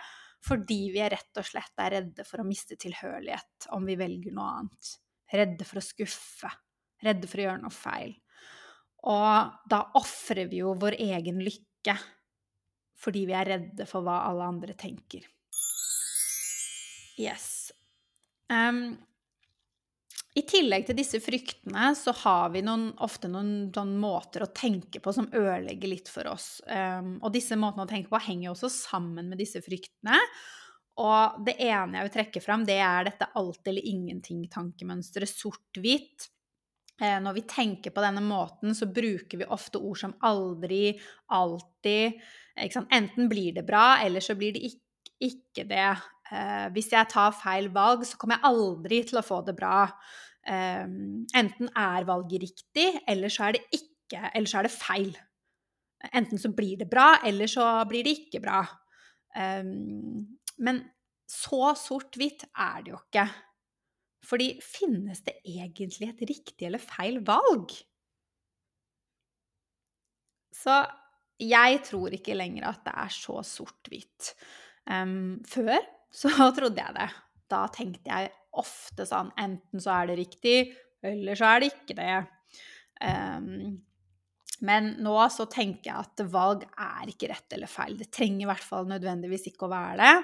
fordi 0.45 0.80
vi 0.93 1.02
er 1.04 1.15
rett 1.17 1.41
og 1.41 1.48
slett 1.48 1.84
er 1.84 1.95
redde 1.98 2.26
for 2.28 2.41
å 2.41 2.48
miste 2.48 2.78
tilhørighet 2.80 3.72
om 3.76 3.89
vi 3.89 3.98
velger 4.00 4.36
noe 4.36 4.54
annet. 4.60 4.93
Redde 5.34 5.65
for 5.67 5.82
å 5.82 5.86
skuffe. 5.86 6.54
Redde 7.04 7.28
for 7.30 7.41
å 7.41 7.48
gjøre 7.48 7.63
noe 7.63 7.74
feil. 7.74 8.13
Og 9.10 9.67
da 9.72 9.82
ofrer 10.00 10.50
vi 10.52 10.62
jo 10.62 10.76
vår 10.80 11.00
egen 11.00 11.41
lykke 11.43 11.98
fordi 13.00 13.24
vi 13.30 13.36
er 13.36 13.48
redde 13.48 13.86
for 13.88 14.04
hva 14.04 14.17
alle 14.28 14.48
andre 14.52 14.74
tenker. 14.76 15.24
Yes. 17.19 17.72
Um, 18.52 18.98
I 20.39 20.45
tillegg 20.47 20.86
til 20.88 20.95
disse 20.95 21.19
fryktene 21.23 21.89
så 21.97 22.13
har 22.21 22.54
vi 22.54 22.62
noen, 22.63 22.89
ofte 23.04 23.28
noen, 23.32 23.69
noen, 23.75 23.91
måter 23.99 24.45
å 24.45 24.52
tenke 24.56 25.02
på 25.04 25.12
som 25.15 25.28
ødelegger 25.36 25.91
litt 25.91 26.12
for 26.12 26.30
oss. 26.32 26.62
Um, 26.69 27.17
og 27.19 27.34
disse 27.36 27.58
måtene 27.60 27.84
å 27.84 27.89
tenke 27.89 28.12
på 28.13 28.21
henger 28.23 28.54
også 28.54 28.69
sammen 28.71 29.32
med 29.32 29.41
disse 29.41 29.62
fryktene. 29.65 30.19
Og 30.99 31.39
det 31.47 31.56
ene 31.63 31.99
jeg 31.99 32.08
vil 32.08 32.15
trekke 32.17 32.43
fram, 32.43 32.65
det 32.67 32.78
er 32.84 33.08
dette 33.08 33.30
alt 33.39 33.71
eller 33.71 33.88
ingenting-tankemønsteret. 33.88 35.32
Sort-hvitt. 35.32 36.28
Eh, 36.99 37.15
når 37.23 37.38
vi 37.38 37.45
tenker 37.47 37.93
på 37.95 38.04
denne 38.04 38.23
måten, 38.23 38.75
så 38.75 38.89
bruker 38.91 39.39
vi 39.39 39.47
ofte 39.47 39.80
ord 39.80 40.02
som 40.02 40.15
aldri, 40.28 40.91
alltid. 41.32 42.19
Enten 42.60 43.30
blir 43.32 43.56
det 43.56 43.63
bra, 43.67 44.02
eller 44.04 44.23
så 44.23 44.36
blir 44.36 44.58
det 44.58 44.65
ikke, 44.67 45.13
ikke 45.30 45.67
det. 45.69 45.91
Eh, 46.30 46.67
hvis 46.75 46.91
jeg 46.91 47.12
tar 47.12 47.32
feil 47.39 47.71
valg, 47.71 48.04
så 48.04 48.19
kommer 48.19 48.38
jeg 48.38 48.52
aldri 48.52 48.99
til 49.08 49.21
å 49.21 49.25
få 49.25 49.39
det 49.47 49.56
bra. 49.56 49.86
Eh, 50.47 50.86
enten 51.41 51.71
er 51.75 52.08
valget 52.08 52.45
riktig, 52.45 52.88
eller 53.08 53.34
så 53.34 53.49
er 53.49 53.58
det 53.58 53.65
ikke, 53.75 54.30
eller 54.34 54.49
så 54.49 54.62
er 54.62 54.69
det 54.69 54.75
feil. 54.75 55.12
Enten 56.13 56.39
så 56.39 56.54
blir 56.56 56.78
det 56.80 56.89
bra, 56.89 57.17
eller 57.28 57.49
så 57.52 57.65
blir 57.89 58.06
det 58.08 58.15
ikke 58.15 58.39
bra. 58.45 58.62
Men 59.36 60.80
så 61.30 61.73
sort-hvitt 61.78 62.45
er 62.56 62.86
det 62.86 62.93
jo 62.93 62.99
ikke. 63.04 63.25
Fordi 64.30 64.49
finnes 64.63 65.21
det 65.25 65.38
egentlig 65.47 66.10
et 66.10 66.23
riktig 66.30 66.67
eller 66.67 66.82
feil 66.82 67.19
valg? 67.25 67.75
Så 70.56 70.82
jeg 71.39 71.80
tror 71.88 72.15
ikke 72.15 72.36
lenger 72.36 72.67
at 72.67 72.82
det 72.88 72.95
er 72.99 73.13
så 73.15 73.39
sort-hvitt. 73.47 74.34
Um, 74.89 75.39
før 75.47 75.78
så 76.12 76.32
trodde 76.58 76.84
jeg 76.84 76.95
det. 76.97 77.10
Da 77.49 77.63
tenkte 77.73 78.12
jeg 78.12 78.34
ofte 78.57 79.05
sånn 79.05 79.29
enten 79.38 79.83
så 79.83 79.93
er 79.99 80.09
det 80.09 80.17
riktig, 80.19 80.57
eller 81.05 81.38
så 81.38 81.51
er 81.53 81.62
det 81.62 81.69
ikke 81.73 81.95
det. 81.99 82.15
Um, 83.03 83.77
men 84.65 84.89
nå 84.99 85.15
så 85.31 85.45
tenker 85.47 85.91
jeg 85.91 85.97
at 86.03 86.23
valg 86.33 86.65
er 86.73 87.12
ikke 87.12 87.29
rett 87.31 87.53
eller 87.55 87.71
feil. 87.71 87.93
Det 87.99 88.09
trenger 88.12 88.43
i 88.43 88.49
hvert 88.49 88.65
fall 88.65 88.89
nødvendigvis 88.89 89.47
ikke 89.51 89.69
å 89.69 89.71
være 89.71 89.99
det. 90.01 90.15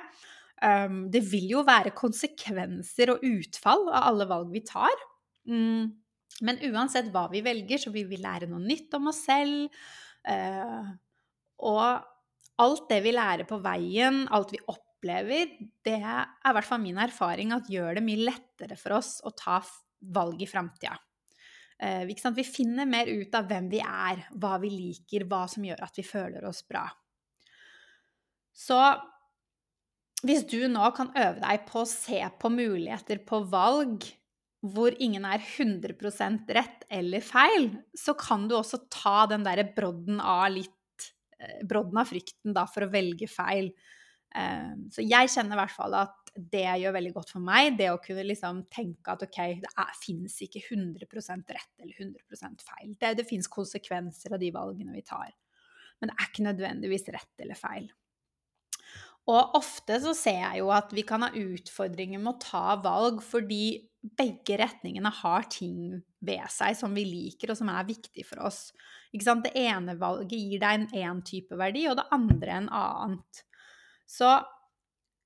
Um, 0.65 0.97
det 1.11 1.21
vil 1.29 1.47
jo 1.53 1.63
være 1.67 1.93
konsekvenser 1.95 3.13
og 3.13 3.23
utfall 3.27 3.87
av 3.91 4.09
alle 4.09 4.27
valg 4.27 4.51
vi 4.55 4.63
tar. 4.67 5.05
Um, 5.47 5.93
Men 6.43 6.59
uansett 6.67 7.13
hva 7.13 7.29
vi 7.31 7.39
velger, 7.45 7.79
så 7.79 7.93
vil 7.95 8.09
vi 8.09 8.19
lære 8.19 8.49
noe 8.51 8.59
nytt 8.59 8.91
om 8.97 9.07
oss 9.07 9.21
selv. 9.23 9.71
Uh, 10.27 10.91
Og 11.63 12.03
alt 12.59 12.89
det 12.89 13.01
vi 13.05 13.13
lærer 13.15 13.47
på 13.47 13.59
veien, 13.63 14.25
alt 14.31 14.51
vi 14.51 14.59
opplever, 14.67 14.84
det 15.05 15.97
er 15.99 16.25
i 16.25 16.53
hvert 16.55 16.67
fall 16.67 16.81
min 16.83 16.99
erfaring 17.01 17.53
at 17.55 17.69
gjør 17.71 17.99
det 17.99 18.05
mye 18.05 18.25
lettere 18.25 18.77
for 18.79 18.97
oss 18.97 19.19
å 19.25 19.33
ta 19.37 19.59
valg 20.15 20.41
i 20.41 20.49
framtida. 20.49 20.95
Eh, 21.77 22.05
vi 22.07 22.43
finner 22.47 22.87
mer 22.87 23.09
ut 23.11 23.33
av 23.35 23.49
hvem 23.49 23.67
vi 23.71 23.81
er, 23.83 24.21
hva 24.39 24.55
vi 24.61 24.71
liker, 24.71 25.27
hva 25.27 25.43
som 25.51 25.65
gjør 25.65 25.83
at 25.83 25.97
vi 25.99 26.05
føler 26.07 26.45
oss 26.47 26.63
bra. 26.67 26.85
Så 28.55 28.79
hvis 30.25 30.45
du 30.47 30.61
nå 30.71 30.85
kan 30.95 31.11
øve 31.11 31.41
deg 31.43 31.65
på 31.67 31.83
å 31.83 31.89
se 31.89 32.21
på 32.39 32.51
muligheter 32.53 33.19
på 33.27 33.43
valg 33.51 34.07
hvor 34.65 34.95
ingen 35.03 35.27
er 35.27 35.43
100% 35.43 36.47
rett 36.55 36.87
eller 36.89 37.21
feil, 37.21 37.67
så 37.93 38.15
kan 38.17 38.47
du 38.49 38.55
også 38.57 38.85
ta 38.89 39.27
den 39.29 39.43
derre 39.45 39.67
brodden 39.75 40.21
av 40.23 40.47
litt 40.55 40.71
eh, 41.37 41.59
Brodden 41.67 41.99
av 42.01 42.09
frykten 42.09 42.55
da 42.55 42.63
for 42.71 42.87
å 42.87 42.91
velge 42.93 43.27
feil. 43.29 43.69
Eh, 44.35 44.71
så 44.91 45.03
jeg 45.05 45.31
kjenner 45.31 45.55
i 45.55 45.61
hvert 45.61 45.75
fall 45.75 45.95
at 45.97 46.31
det 46.35 46.65
gjør 46.81 46.95
veldig 46.97 47.13
godt 47.15 47.31
for 47.31 47.43
meg, 47.43 47.77
det 47.79 47.87
å 47.93 48.01
kunne 48.03 48.25
liksom 48.27 48.65
tenke 48.73 49.13
at 49.13 49.23
ok, 49.23 49.39
det 49.63 49.71
er, 49.71 49.93
finnes 50.01 50.35
ikke 50.43 50.65
100% 50.67 51.53
rett 51.55 51.83
eller 51.83 52.01
100 52.03 52.65
feil. 52.65 52.95
Det, 52.99 53.13
det 53.21 53.27
fins 53.29 53.47
konsekvenser 53.51 54.35
av 54.35 54.41
de 54.41 54.51
valgene 54.55 54.95
vi 54.95 55.05
tar. 55.05 55.31
Men 56.01 56.11
det 56.11 56.17
er 56.17 56.27
ikke 56.27 56.49
nødvendigvis 56.49 57.07
rett 57.15 57.45
eller 57.45 57.59
feil. 57.59 57.87
Og 59.31 59.55
ofte 59.57 59.97
så 60.03 60.11
ser 60.13 60.41
jeg 60.41 60.59
jo 60.61 60.69
at 60.75 60.91
vi 60.93 61.05
kan 61.07 61.23
ha 61.25 61.31
utfordringer 61.33 62.21
med 62.21 62.35
å 62.35 62.41
ta 62.43 62.75
valg 62.83 63.23
fordi 63.25 63.87
begge 64.05 64.59
retningene 64.61 65.09
har 65.23 65.47
ting 65.49 65.95
ved 66.25 66.45
seg 66.53 66.75
som 66.77 66.93
vi 66.93 67.07
liker, 67.07 67.49
og 67.49 67.57
som 67.57 67.71
er 67.73 67.87
viktig 67.87 68.25
for 68.27 68.43
oss. 68.45 68.67
Det 69.09 69.53
ene 69.57 69.95
valget 69.97 70.35
gir 70.37 70.61
deg 70.61 70.77
en 70.77 70.87
én 70.93 71.23
type 71.25 71.57
verdi, 71.57 71.87
og 71.89 71.97
det 71.97 72.05
andre 72.13 72.59
en 72.59 72.69
annet. 72.69 73.44
Så 74.05 74.29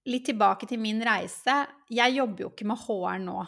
litt 0.10 0.26
tilbake 0.30 0.68
til 0.70 0.82
min 0.82 1.02
reise. 1.06 1.62
Jeg 1.92 2.16
jobber 2.18 2.46
jo 2.46 2.52
ikke 2.54 2.68
med 2.70 2.84
HR 2.86 3.24
nå. 3.24 3.40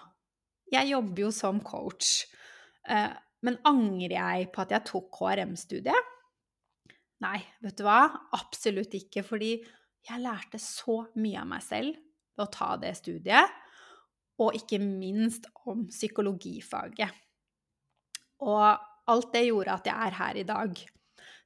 Jeg 0.72 0.92
jobber 0.92 1.26
jo 1.26 1.32
som 1.36 1.60
coach. 1.66 2.26
Eh, 2.88 3.12
men 3.42 3.58
angrer 3.66 4.18
jeg 4.18 4.50
på 4.54 4.64
at 4.64 4.74
jeg 4.76 4.88
tok 4.92 5.22
HRM-studiet? 5.22 6.12
Nei, 7.22 7.38
vet 7.62 7.78
du 7.78 7.86
hva? 7.86 8.04
Absolutt 8.38 8.94
ikke. 8.98 9.24
Fordi 9.26 9.56
jeg 10.08 10.24
lærte 10.24 10.62
så 10.62 11.04
mye 11.22 11.42
av 11.42 11.50
meg 11.50 11.66
selv 11.66 11.98
ved 12.38 12.46
å 12.46 12.54
ta 12.54 12.70
det 12.82 12.94
studiet, 12.98 13.58
og 14.42 14.56
ikke 14.58 14.80
minst 14.82 15.50
om 15.70 15.84
psykologifaget. 15.92 17.12
Og 18.42 19.12
alt 19.12 19.34
det 19.36 19.44
gjorde 19.46 19.76
at 19.76 19.90
jeg 19.92 20.08
er 20.08 20.18
her 20.18 20.40
i 20.42 20.46
dag. 20.48 20.82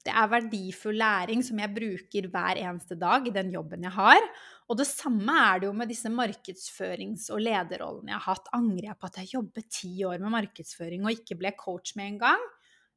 Det 0.06 0.14
er 0.14 0.30
verdifull 0.30 1.00
læring 1.02 1.42
som 1.46 1.60
jeg 1.62 1.74
bruker 1.74 2.28
hver 2.30 2.62
eneste 2.62 2.98
dag 3.02 3.26
i 3.26 3.34
den 3.34 3.50
jobben 3.56 3.88
jeg 3.88 3.96
har. 3.96 4.28
Og 4.70 4.78
det 4.78 4.86
samme 4.90 5.34
er 5.42 5.62
det 5.62 5.70
jo 5.70 5.76
med 5.78 5.90
disse 5.90 6.12
markedsførings- 6.14 7.32
og 7.34 7.42
lederrollene 7.42 8.14
jeg 8.14 8.22
har 8.22 8.36
hatt. 8.36 8.52
Angrer 8.54 8.92
jeg 8.92 9.00
på 9.02 9.10
at 9.10 9.22
jeg 9.22 9.34
jobbet 9.34 9.70
ti 9.74 9.94
år 10.06 10.22
med 10.22 10.36
markedsføring 10.38 11.08
og 11.08 11.18
ikke 11.18 11.40
ble 11.42 11.56
coach 11.58 11.96
med 11.98 12.14
en 12.14 12.20
gang? 12.28 12.50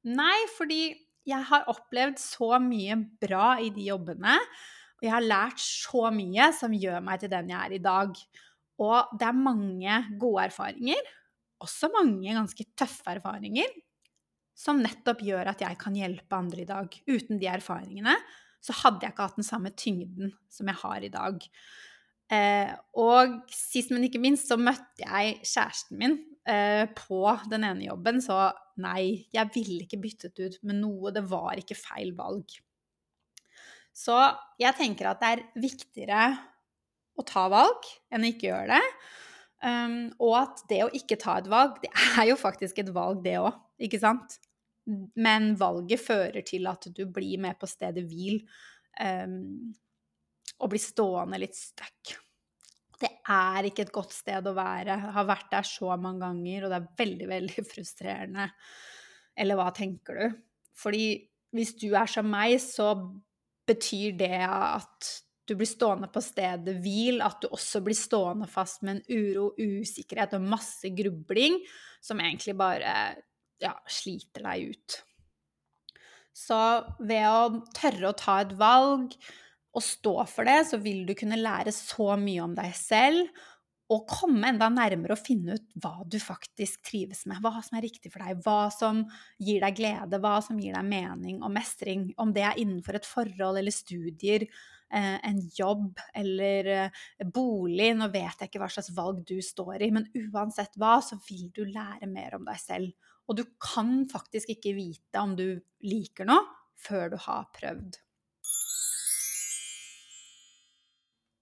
Nei, 0.09 0.37
fordi 0.57 0.83
jeg 1.29 1.45
har 1.49 1.69
opplevd 1.69 2.21
så 2.21 2.57
mye 2.61 2.97
bra 3.21 3.57
i 3.61 3.73
de 3.73 3.89
jobbene 3.89 4.37
og 4.99 5.07
jeg 5.07 5.15
har 5.15 5.23
lært 5.23 5.63
så 5.63 6.09
mye 6.11 6.51
som 6.59 6.75
gjør 6.75 7.03
meg 7.07 7.23
til 7.23 7.31
den 7.31 7.53
jeg 7.53 7.59
er 7.59 7.75
i 7.77 7.83
dag. 7.83 8.23
Og 8.83 9.13
det 9.19 9.27
er 9.29 9.45
mange 9.47 9.99
gode 10.19 10.49
erfaringer, 10.51 11.13
også 11.63 11.91
mange 11.95 12.35
ganske 12.35 12.67
tøffe 12.79 13.15
erfaringer, 13.15 13.71
som 14.59 14.81
nettopp 14.83 15.23
gjør 15.23 15.53
at 15.53 15.63
jeg 15.63 15.79
kan 15.79 15.97
hjelpe 15.97 16.39
andre 16.39 16.65
i 16.65 16.69
dag. 16.69 16.95
Uten 17.07 17.39
de 17.39 17.51
erfaringene 17.51 18.17
så 18.65 18.75
hadde 18.81 19.07
jeg 19.07 19.15
ikke 19.15 19.29
hatt 19.29 19.39
den 19.39 19.47
samme 19.47 19.71
tyngden 19.79 20.33
som 20.51 20.71
jeg 20.71 20.81
har 20.81 21.05
i 21.07 21.13
dag. 21.15 21.45
Eh, 22.35 22.73
og 23.01 23.39
sist, 23.55 23.93
men 23.95 24.05
ikke 24.09 24.21
minst, 24.21 24.51
så 24.51 24.59
møtte 24.61 25.05
jeg 25.05 25.39
kjæresten 25.47 26.01
min 26.01 26.17
eh, 26.49 26.85
på 26.99 27.23
den 27.49 27.65
ene 27.69 27.87
jobben, 27.87 28.19
så 28.25 28.49
nei, 28.83 29.29
jeg 29.33 29.53
ville 29.55 29.87
ikke 29.87 30.01
byttet 30.03 30.43
ut 30.43 30.59
med 30.67 30.83
noe. 30.83 31.15
Det 31.15 31.23
var 31.31 31.61
ikke 31.61 31.79
feil 31.79 32.13
valg. 32.19 32.59
Så 33.97 34.19
jeg 34.61 34.77
tenker 34.79 35.11
at 35.11 35.23
det 35.23 35.31
er 35.33 35.47
viktigere 35.59 36.27
å 37.19 37.25
ta 37.27 37.49
valg 37.51 37.89
enn 38.15 38.27
å 38.27 38.31
ikke 38.31 38.51
gjøre 38.51 38.77
det. 38.77 38.93
Um, 39.59 39.97
og 40.23 40.37
at 40.39 40.61
det 40.71 40.85
å 40.85 40.93
ikke 40.95 41.19
ta 41.19 41.41
et 41.41 41.49
valg, 41.51 41.81
det 41.83 41.91
er 41.91 42.29
jo 42.31 42.37
faktisk 42.39 42.79
et 42.79 42.93
valg, 42.95 43.25
det 43.25 43.41
òg, 43.41 43.57
ikke 43.83 43.99
sant? 43.99 44.37
Men 44.89 45.53
valget 45.61 46.01
fører 46.01 46.45
til 46.47 46.69
at 46.71 46.89
du 46.97 47.05
blir 47.13 47.41
med 47.43 47.59
på 47.61 47.69
stedet 47.69 48.07
hvil 48.09 48.41
um, 49.03 49.75
og 50.59 50.73
blir 50.73 50.83
stående 50.83 51.41
litt 51.43 51.57
stuck. 51.59 52.15
Det 52.99 53.11
er 53.31 53.69
ikke 53.69 53.85
et 53.87 53.95
godt 53.95 54.15
sted 54.17 54.49
å 54.49 54.57
være. 54.57 54.97
Jeg 54.97 55.15
har 55.15 55.29
vært 55.29 55.53
der 55.53 55.69
så 55.69 55.93
mange 56.01 56.25
ganger, 56.25 56.65
og 56.65 56.73
det 56.73 56.81
er 56.81 56.91
veldig, 57.05 57.29
veldig 57.31 57.67
frustrerende. 57.73 58.49
Eller 59.39 59.59
hva 59.59 59.69
tenker 59.77 60.19
du? 60.19 60.39
Fordi 60.79 61.07
hvis 61.55 61.77
du 61.79 61.93
er 61.93 62.11
som 62.11 62.27
meg, 62.31 62.57
så 62.63 62.91
betyr 63.69 64.17
det 64.19 64.43
at 64.49 65.13
du 65.49 65.55
blir 65.57 65.69
stående 65.69 66.11
på 66.13 66.21
stedet 66.21 66.75
hvil, 66.85 67.23
at 67.25 67.41
du 67.41 67.49
også 67.55 67.81
blir 67.85 67.97
stående 67.97 68.49
fast 68.51 68.83
med 68.85 68.99
en 68.99 69.05
uro, 69.09 69.53
usikkerhet 69.57 70.37
og 70.37 70.49
masse 70.51 70.91
grubling 70.93 71.57
som 72.05 72.21
egentlig 72.21 72.55
bare 72.59 72.93
ja, 73.63 73.75
sliter 73.91 74.47
deg 74.47 74.73
ut. 74.73 74.99
Så 76.39 76.59
ved 77.03 77.27
å 77.27 77.63
tørre 77.75 78.11
å 78.13 78.17
ta 78.17 78.41
et 78.45 78.55
valg 78.59 79.15
og 79.75 79.85
stå 79.85 80.15
for 80.31 80.49
det, 80.49 80.61
så 80.71 80.79
vil 80.83 81.05
du 81.09 81.15
kunne 81.19 81.39
lære 81.41 81.75
så 81.75 82.15
mye 82.21 82.45
om 82.45 82.55
deg 82.59 82.75
selv 82.79 83.47
og 83.89 84.05
komme 84.09 84.51
enda 84.51 84.69
nærmere 84.69 85.17
å 85.17 85.21
finne 85.21 85.57
ut 85.57 85.69
hva 85.81 86.03
du 86.05 86.19
faktisk 86.21 86.83
trives 86.91 87.23
med, 87.29 87.41
hva 87.41 87.63
som 87.65 87.79
er 87.79 87.87
riktig 87.87 88.13
for 88.13 88.21
deg, 88.21 88.43
hva 88.45 88.69
som 88.73 89.01
gir 89.41 89.63
deg 89.65 89.79
glede, 89.79 90.21
hva 90.21 90.35
som 90.45 90.59
gir 90.61 90.77
deg 90.77 90.89
mening 90.91 91.39
og 91.41 91.55
mestring, 91.55 92.11
om 92.21 92.35
det 92.37 92.45
er 92.45 92.61
innenfor 92.61 92.99
et 92.99 93.09
forhold 93.09 93.61
eller 93.61 93.73
studier, 93.73 94.45
eh, 94.93 95.17
en 95.25 95.41
jobb 95.57 96.03
eller 96.21 96.73
eh, 96.75 97.01
bolig. 97.33 97.95
Nå 97.97 98.11
vet 98.13 98.37
jeg 98.37 98.53
ikke 98.53 98.61
hva 98.61 98.69
slags 98.77 98.93
valg 98.97 99.25
du 99.29 99.39
står 99.45 99.89
i, 99.89 99.93
men 99.97 100.11
uansett 100.29 100.77
hva, 100.77 100.99
så 101.01 101.17
vil 101.25 101.49
du 101.57 101.65
lære 101.65 102.11
mer 102.13 102.37
om 102.37 102.45
deg 102.45 102.61
selv. 102.61 102.93
Og 103.29 103.37
du 103.37 103.45
kan 103.61 104.07
faktisk 104.11 104.51
ikke 104.57 104.75
vite 104.77 105.21
om 105.21 105.37
du 105.37 105.61
liker 105.85 106.29
noe 106.29 106.45
før 106.79 107.13
du 107.13 107.19
har 107.21 107.49
prøvd. 107.57 107.99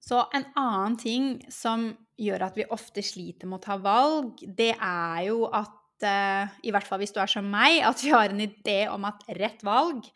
Så 0.06 0.20
en 0.38 0.46
annen 0.54 0.94
ting 1.00 1.30
som 1.50 1.88
gjør 2.20 2.46
at 2.46 2.58
vi 2.58 2.68
ofte 2.74 3.02
sliter 3.02 3.50
med 3.50 3.58
å 3.58 3.64
ta 3.64 3.76
valg, 3.82 4.38
det 4.46 4.72
er 4.74 5.24
jo 5.26 5.48
at 5.50 6.06
uh, 6.06 6.46
I 6.62 6.72
hvert 6.74 6.86
fall 6.86 7.02
hvis 7.02 7.14
du 7.14 7.18
er 7.22 7.30
som 7.30 7.48
meg, 7.50 7.80
at 7.82 8.04
vi 8.04 8.14
har 8.14 8.30
en 8.30 8.44
idé 8.44 8.84
om 8.92 9.06
at 9.08 9.26
rett 9.40 9.64
valg 9.66 10.06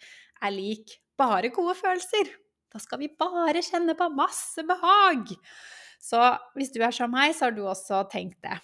er 0.41 0.55
lik 0.55 0.95
bare 1.19 1.51
gode 1.53 1.75
følelser. 1.79 2.31
Da 2.71 2.79
skal 2.79 3.03
vi 3.03 3.11
bare 3.19 3.65
kjenne 3.67 3.97
på 3.99 4.07
masse 4.15 4.63
behag. 4.67 5.35
Så 6.01 6.23
hvis 6.55 6.71
du 6.73 6.79
er 6.87 6.95
som 6.95 7.11
meg, 7.13 7.35
så 7.35 7.49
har 7.49 7.57
du 7.57 7.65
også 7.67 8.05
tenkt 8.13 8.39
det. 8.47 8.57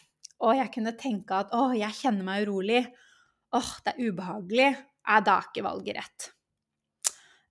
Og 0.44 0.56
jeg 0.58 0.72
kunne 0.74 0.96
tenke 1.00 1.38
at 1.40 1.54
å, 1.56 1.70
jeg 1.76 1.96
kjenner 1.96 2.26
meg 2.26 2.44
urolig. 2.44 2.82
Åh, 3.56 3.70
det 3.84 3.94
er 3.94 4.10
ubehagelig. 4.10 4.70
Er 5.06 5.22
da 5.24 5.38
ikke 5.44 5.64
valget 5.64 5.96
rett? 6.00 6.30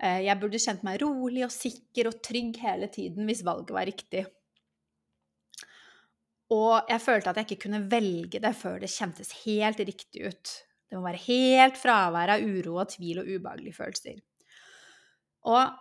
Eh, 0.03 0.25
jeg 0.27 0.39
burde 0.41 0.61
kjent 0.61 0.83
meg 0.85 0.99
rolig 1.01 1.45
og 1.47 1.53
sikker 1.55 2.11
og 2.11 2.19
trygg 2.25 2.59
hele 2.61 2.89
tiden 2.91 3.27
hvis 3.29 3.45
valget 3.47 3.73
var 3.75 3.87
riktig. 3.89 4.25
Og 6.53 6.91
jeg 6.91 7.01
følte 7.01 7.31
at 7.31 7.39
jeg 7.41 7.47
ikke 7.49 7.63
kunne 7.65 7.85
velge 7.89 8.41
det 8.43 8.53
før 8.57 8.77
det 8.83 8.91
kjentes 8.93 9.31
helt 9.45 9.79
riktig 9.81 10.27
ut. 10.29 10.51
Det 10.85 10.99
må 10.99 11.07
være 11.07 11.23
helt 11.25 11.79
fravær 11.81 12.35
av 12.35 12.43
uro 12.45 12.77
og 12.83 12.91
tvil 12.93 13.23
og 13.23 13.31
ubehagelige 13.31 13.79
følelser. 13.79 14.19
Og 15.49 15.73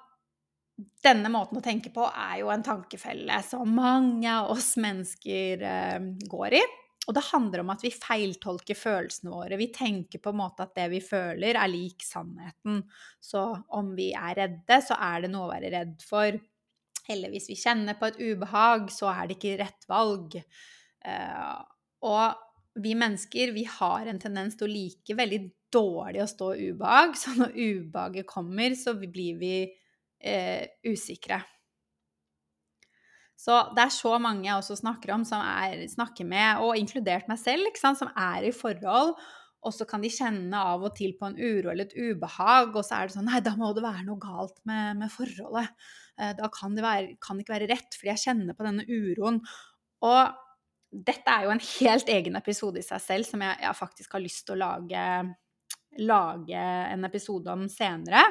denne 1.05 1.31
måten 1.31 1.61
å 1.61 1.65
tenke 1.65 1.93
på 1.95 2.07
er 2.09 2.41
jo 2.41 2.49
en 2.51 2.65
tankefelle 2.65 3.37
som 3.47 3.77
mange 3.77 4.31
av 4.31 4.49
oss 4.55 4.73
mennesker 4.81 5.63
eh, 5.69 6.09
går 6.31 6.57
i. 6.59 6.65
Og 7.05 7.17
det 7.17 7.27
handler 7.27 7.61
om 7.61 7.73
at 7.75 7.83
vi 7.85 7.93
feiltolker 7.93 8.79
følelsene 8.79 9.33
våre. 9.33 9.59
Vi 9.61 9.69
tenker 9.75 10.23
på 10.25 10.33
en 10.33 10.41
måte 10.41 10.65
at 10.65 10.73
det 10.79 10.87
vi 10.95 11.03
føler, 11.05 11.59
er 11.61 11.71
lik 11.71 12.05
sannheten. 12.05 12.81
Så 13.21 13.45
om 13.77 13.93
vi 13.97 14.11
er 14.17 14.39
redde, 14.39 14.81
så 14.85 14.97
er 14.97 15.25
det 15.25 15.33
noe 15.35 15.49
å 15.49 15.53
være 15.53 15.73
redd 15.75 15.99
for. 16.05 16.39
Eller 17.13 17.33
hvis 17.33 17.51
vi 17.51 17.59
kjenner 17.61 17.99
på 18.01 18.09
et 18.09 18.21
ubehag, 18.23 18.89
så 18.93 19.11
er 19.13 19.29
det 19.29 19.37
ikke 19.37 19.59
rett 19.61 19.89
valg. 19.91 20.39
Uh, 21.05 21.61
og 22.09 22.81
vi 22.81 22.95
mennesker 22.99 23.53
vi 23.55 23.67
har 23.69 24.09
en 24.09 24.21
tendens 24.21 24.57
til 24.59 24.67
å 24.67 24.73
like 24.73 25.17
veldig 25.19 25.43
dårlig 25.75 26.23
å 26.25 26.31
stå 26.31 26.53
ubehag. 26.57 27.17
Så 27.21 27.37
når 27.37 27.53
ubehaget 27.53 28.31
kommer, 28.31 28.77
så 28.79 28.97
blir 28.97 29.37
vi 29.43 29.57
uh, 29.69 30.65
usikre. 30.89 31.43
Så 33.37 33.57
det 33.75 33.83
er 33.83 33.93
så 33.93 34.17
mange 34.23 34.47
jeg 34.47 34.57
også 34.57 34.77
snakker 34.79 35.15
om, 35.17 35.25
som 35.27 35.43
er, 35.43 35.83
snakker 35.91 36.27
med, 36.29 36.63
og 36.65 36.79
inkludert 36.79 37.27
meg 37.31 37.41
selv, 37.41 37.67
som 37.83 38.13
er 38.15 38.47
i 38.49 38.55
forhold. 38.55 39.17
og 39.65 39.73
så 39.73 39.87
kan 39.89 40.03
de 40.05 40.11
kjenne 40.13 40.59
av 40.61 40.83
og 40.85 40.93
til 40.97 41.15
på 41.17 41.25
en 41.31 41.39
uro 41.41 41.71
eller 41.73 41.87
et 41.87 41.97
ubehag, 41.97 42.75
og 42.77 42.85
så 42.85 42.99
er 42.99 43.09
det 43.09 43.15
sånn 43.15 43.31
Nei, 43.31 43.41
da 43.41 43.55
må 43.57 43.71
det 43.73 43.85
være 43.85 44.05
noe 44.05 44.21
galt 44.21 44.59
med, 44.69 44.99
med 45.01 45.13
forholdet. 45.13 45.71
Eh, 46.21 46.35
da 46.37 46.51
kan 46.53 46.77
det, 46.77 46.85
være, 46.85 47.15
kan 47.17 47.39
det 47.39 47.47
ikke 47.47 47.55
være 47.57 47.71
rett, 47.73 47.97
fordi 47.97 48.13
jeg 48.13 48.23
kjenner 48.27 48.59
på 48.59 48.67
denne 48.67 48.85
uroen. 48.85 49.41
Og 50.05 50.21
dette 51.09 51.33
er 51.33 51.47
jo 51.47 51.55
en 51.55 51.65
helt 51.65 52.13
egen 52.13 52.37
episode 52.39 52.79
i 52.79 52.87
seg 52.87 53.03
selv, 53.03 53.29
som 53.29 53.43
jeg, 53.43 53.57
jeg 53.65 53.81
faktisk 53.81 54.15
har 54.15 54.23
lyst 54.23 54.45
til 54.47 54.59
å 54.59 54.63
lage, 54.63 55.07
lage 56.05 56.69
en 56.93 57.09
episode 57.09 57.57
om 57.57 57.65
senere. 57.73 58.23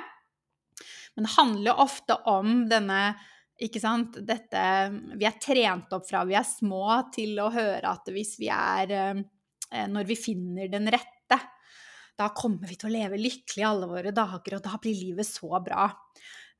Men 1.15 1.27
det 1.27 1.33
handler 1.35 1.81
ofte 1.83 2.17
om 2.29 2.63
denne 2.69 3.01
ikke 3.63 3.81
sant? 3.81 4.19
Dette 4.25 4.63
Vi 5.17 5.27
er 5.27 5.39
trent 5.41 5.95
opp 5.95 6.07
fra 6.09 6.23
vi 6.27 6.37
er 6.37 6.47
små 6.47 6.85
til 7.13 7.39
å 7.41 7.49
høre 7.53 7.95
at 7.95 8.11
hvis 8.13 8.35
vi 8.41 8.49
er 8.53 8.93
eh, 8.93 9.87
Når 9.89 10.09
vi 10.09 10.19
finner 10.19 10.69
den 10.69 10.89
rette, 10.91 11.39
da 12.19 12.29
kommer 12.37 12.69
vi 12.69 12.77
til 12.77 12.91
å 12.91 12.93
leve 12.93 13.17
lykkelig 13.17 13.65
alle 13.65 13.89
våre 13.89 14.11
dager, 14.13 14.59
og 14.59 14.65
da 14.65 14.77
blir 14.77 14.93
livet 14.93 15.25
så 15.25 15.57
bra. 15.65 15.87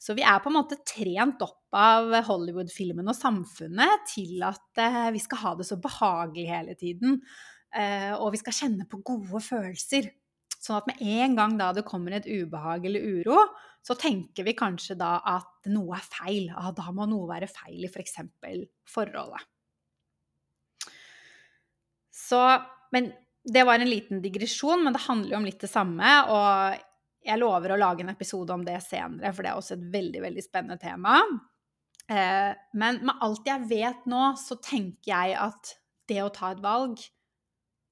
Så 0.01 0.15
vi 0.17 0.23
er 0.25 0.41
på 0.43 0.49
en 0.49 0.57
måte 0.57 0.79
trent 0.81 1.43
opp 1.45 1.77
av 1.77 2.09
Hollywood-filmen 2.27 3.07
og 3.07 3.15
samfunnet 3.15 4.07
til 4.09 4.41
at 4.43 4.81
eh, 4.81 5.11
vi 5.15 5.21
skal 5.23 5.41
ha 5.43 5.53
det 5.59 5.67
så 5.69 5.77
behagelig 5.79 6.47
hele 6.49 6.75
tiden. 6.79 7.21
Eh, 7.73 8.11
og 8.17 8.33
vi 8.33 8.41
skal 8.41 8.57
kjenne 8.57 8.87
på 8.89 8.99
gode 9.05 9.39
følelser. 9.45 10.09
Sånn 10.57 10.81
at 10.81 10.89
med 10.89 10.99
en 11.21 11.37
gang 11.37 11.55
da 11.59 11.69
det 11.75 11.85
kommer 11.87 12.17
et 12.17 12.27
ubehag 12.27 12.89
eller 12.89 13.05
uro, 13.19 13.45
så 13.83 13.95
tenker 13.99 14.45
vi 14.47 14.55
kanskje 14.55 14.95
da 14.99 15.17
at 15.27 15.67
noe 15.71 15.97
er 15.97 16.05
feil. 16.07 16.47
Ah, 16.55 16.71
da 16.75 16.87
må 16.95 17.07
noe 17.09 17.27
være 17.27 17.49
feil 17.51 17.83
i 17.83 17.89
f.eks. 17.89 18.15
For 18.39 18.63
forholdet. 18.95 19.49
Så 22.13 22.39
Men 22.93 23.11
det 23.43 23.63
var 23.67 23.81
en 23.81 23.89
liten 23.89 24.21
digresjon, 24.23 24.85
men 24.85 24.93
det 24.95 25.01
handler 25.03 25.33
jo 25.33 25.39
om 25.41 25.47
litt 25.47 25.59
det 25.59 25.71
samme. 25.71 26.11
Og 26.31 26.77
jeg 27.25 27.41
lover 27.41 27.73
å 27.73 27.79
lage 27.81 28.05
en 28.05 28.13
episode 28.13 28.53
om 28.55 28.63
det 28.63 28.77
senere, 28.85 29.33
for 29.33 29.43
det 29.43 29.51
er 29.51 29.59
også 29.59 29.75
et 29.75 29.89
veldig, 29.91 30.21
veldig 30.23 30.43
spennende 30.45 30.77
tema. 30.79 31.17
Eh, 32.07 32.53
men 32.79 33.01
med 33.03 33.25
alt 33.25 33.49
jeg 33.49 33.67
vet 33.67 34.07
nå, 34.07 34.21
så 34.39 34.59
tenker 34.63 35.11
jeg 35.11 35.35
at 35.41 35.73
det 36.07 36.21
å 36.23 36.31
ta 36.35 36.53
et 36.53 36.63
valg, 36.63 37.03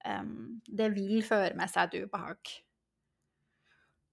det 0.02 0.88
vil 0.96 1.22
føre 1.26 1.54
med 1.58 1.70
seg 1.70 1.92
et 1.92 2.08
ubehag. 2.08 2.54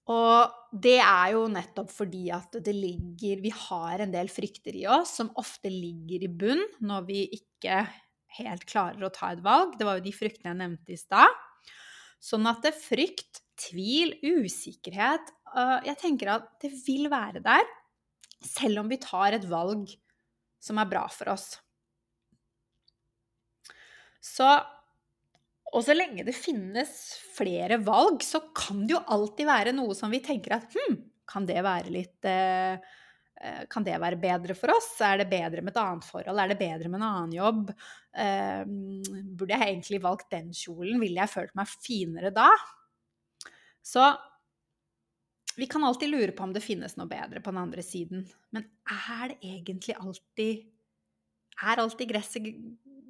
Og 0.09 0.55
det 0.73 0.97
er 1.03 1.33
jo 1.35 1.43
nettopp 1.51 1.91
fordi 1.93 2.29
at 2.33 2.55
det 2.65 2.73
ligger 2.73 3.43
Vi 3.43 3.51
har 3.53 4.01
en 4.01 4.13
del 4.13 4.29
frykter 4.31 4.77
i 4.77 4.87
oss 4.89 5.15
som 5.19 5.29
ofte 5.37 5.69
ligger 5.69 6.25
i 6.25 6.31
bunn 6.31 6.63
når 6.85 7.05
vi 7.09 7.19
ikke 7.37 7.83
helt 8.39 8.65
klarer 8.69 9.05
å 9.05 9.11
ta 9.13 9.31
et 9.33 9.43
valg. 9.45 9.75
Det 9.77 9.85
var 9.85 9.99
jo 9.99 10.05
de 10.05 10.13
fryktene 10.13 10.53
jeg 10.53 10.61
nevnte 10.61 10.93
i 10.93 10.99
stad. 10.99 11.37
Sånn 12.21 12.45
at 12.49 12.61
det 12.65 12.73
er 12.73 12.81
frykt, 12.81 13.41
tvil, 13.59 14.11
usikkerhet 14.23 15.29
øh, 15.55 15.77
Jeg 15.87 15.95
tenker 16.01 16.33
at 16.33 16.49
det 16.63 16.73
vil 16.85 17.07
være 17.11 17.41
der 17.43 17.63
selv 18.45 18.81
om 18.83 18.91
vi 18.91 18.99
tar 19.01 19.35
et 19.35 19.47
valg 19.49 19.91
som 20.63 20.79
er 20.79 20.89
bra 20.91 21.05
for 21.11 21.31
oss. 21.33 21.53
Så 24.23 24.47
og 25.69 25.83
så 25.85 25.93
lenge 25.93 26.25
det 26.25 26.33
finnes 26.37 26.91
flere 27.35 27.77
valg, 27.83 28.23
så 28.25 28.41
kan 28.57 28.85
det 28.87 28.95
jo 28.95 29.03
alltid 29.13 29.49
være 29.49 29.73
noe 29.75 29.95
som 29.97 30.11
vi 30.13 30.21
tenker 30.23 30.57
at 30.57 30.73
hm, 30.73 30.97
kan 31.29 31.45
det 31.45 31.59
være 31.65 31.93
litt 31.93 32.25
eh, 32.25 32.73
eh, 32.73 33.61
Kan 33.69 33.85
det 33.85 33.99
være 34.01 34.17
bedre 34.21 34.55
for 34.57 34.73
oss? 34.73 34.95
Er 35.05 35.21
det 35.21 35.29
bedre 35.29 35.61
med 35.61 35.75
et 35.75 35.81
annet 35.81 36.07
forhold? 36.07 36.41
Er 36.41 36.49
det 36.49 36.57
bedre 36.61 36.89
med 36.89 37.01
en 37.01 37.07
annen 37.09 37.35
jobb? 37.37 37.69
Eh, 38.17 38.63
burde 38.65 39.53
jeg 39.53 39.67
egentlig 39.67 40.01
valgt 40.03 40.31
den 40.33 40.49
kjolen? 40.57 40.97
Ville 41.03 41.21
jeg 41.21 41.33
følt 41.35 41.55
meg 41.59 41.69
finere 41.69 42.33
da? 42.33 42.49
Så 43.85 44.09
vi 45.59 45.67
kan 45.69 45.83
alltid 45.83 46.09
lure 46.09 46.33
på 46.33 46.45
om 46.45 46.53
det 46.55 46.63
finnes 46.63 46.95
noe 46.97 47.09
bedre 47.09 47.41
på 47.43 47.53
den 47.53 47.61
andre 47.61 47.83
siden. 47.85 48.25
Men 48.55 48.65
er 48.89 49.33
det 49.33 49.39
egentlig 49.43 49.97
alltid 49.99 50.67
Er 51.59 51.81
alltid 51.81 52.07
gresset 52.07 52.45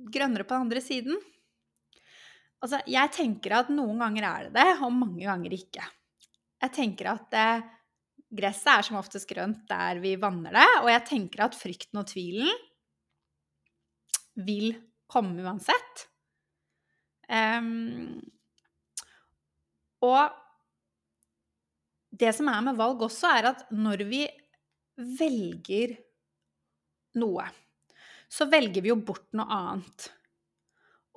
grønnere 0.09 0.43
på 0.43 0.55
den 0.55 0.65
andre 0.65 0.81
siden? 0.81 1.19
Altså, 2.59 2.81
jeg 2.91 3.11
tenker 3.15 3.55
at 3.55 3.69
noen 3.71 4.01
ganger 4.03 4.25
er 4.27 4.47
det 4.47 4.55
det, 4.57 4.71
og 4.83 4.95
mange 4.95 5.23
ganger 5.23 5.53
ikke. 5.55 5.85
Jeg 6.59 6.75
tenker 6.75 7.13
at 7.13 7.37
eh, 7.39 7.67
gresset 8.35 8.71
er 8.73 8.85
som 8.85 8.99
oftest 8.99 9.29
grønt 9.29 9.63
der 9.69 10.01
vi 10.03 10.15
vanner 10.19 10.57
det, 10.59 10.67
og 10.81 10.89
jeg 10.91 11.05
tenker 11.07 11.45
at 11.45 11.57
frykten 11.57 12.01
og 12.01 12.09
tvilen 12.11 12.51
vil 14.39 14.73
komme 15.09 15.41
uansett. 15.43 16.05
Um, 17.29 18.19
og 20.05 20.35
det 22.19 22.31
som 22.35 22.49
er 22.51 22.61
med 22.65 22.77
valg 22.79 23.01
også, 23.05 23.33
er 23.37 23.49
at 23.51 23.65
når 23.71 24.05
vi 24.09 24.23
velger 25.19 25.95
noe, 27.19 27.45
så 28.29 28.47
velger 28.49 28.83
vi 28.85 28.91
jo 28.91 28.99
bort 29.01 29.27
noe 29.37 29.49
annet. 29.55 30.09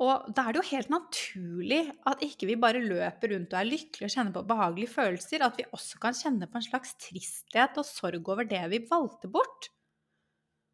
Og 0.02 0.30
da 0.34 0.48
er 0.48 0.54
det 0.54 0.62
jo 0.62 0.70
helt 0.72 0.90
naturlig 0.90 1.82
at 2.10 2.22
ikke 2.26 2.48
vi 2.48 2.58
bare 2.58 2.80
løper 2.82 3.34
rundt 3.34 3.52
og 3.54 3.58
er 3.60 3.68
lykkelige 3.68 4.08
og 4.08 4.14
kjenner 4.16 4.34
på 4.34 4.44
behagelige 4.48 4.90
følelser, 4.90 5.44
at 5.46 5.60
vi 5.60 5.68
også 5.70 6.00
kan 6.02 6.16
kjenne 6.18 6.48
på 6.50 6.58
en 6.58 6.66
slags 6.66 6.96
tristhet 6.98 7.78
og 7.78 7.86
sorg 7.86 8.32
over 8.34 8.48
det 8.48 8.62
vi 8.72 8.82
valgte 8.90 9.30
bort. 9.30 9.68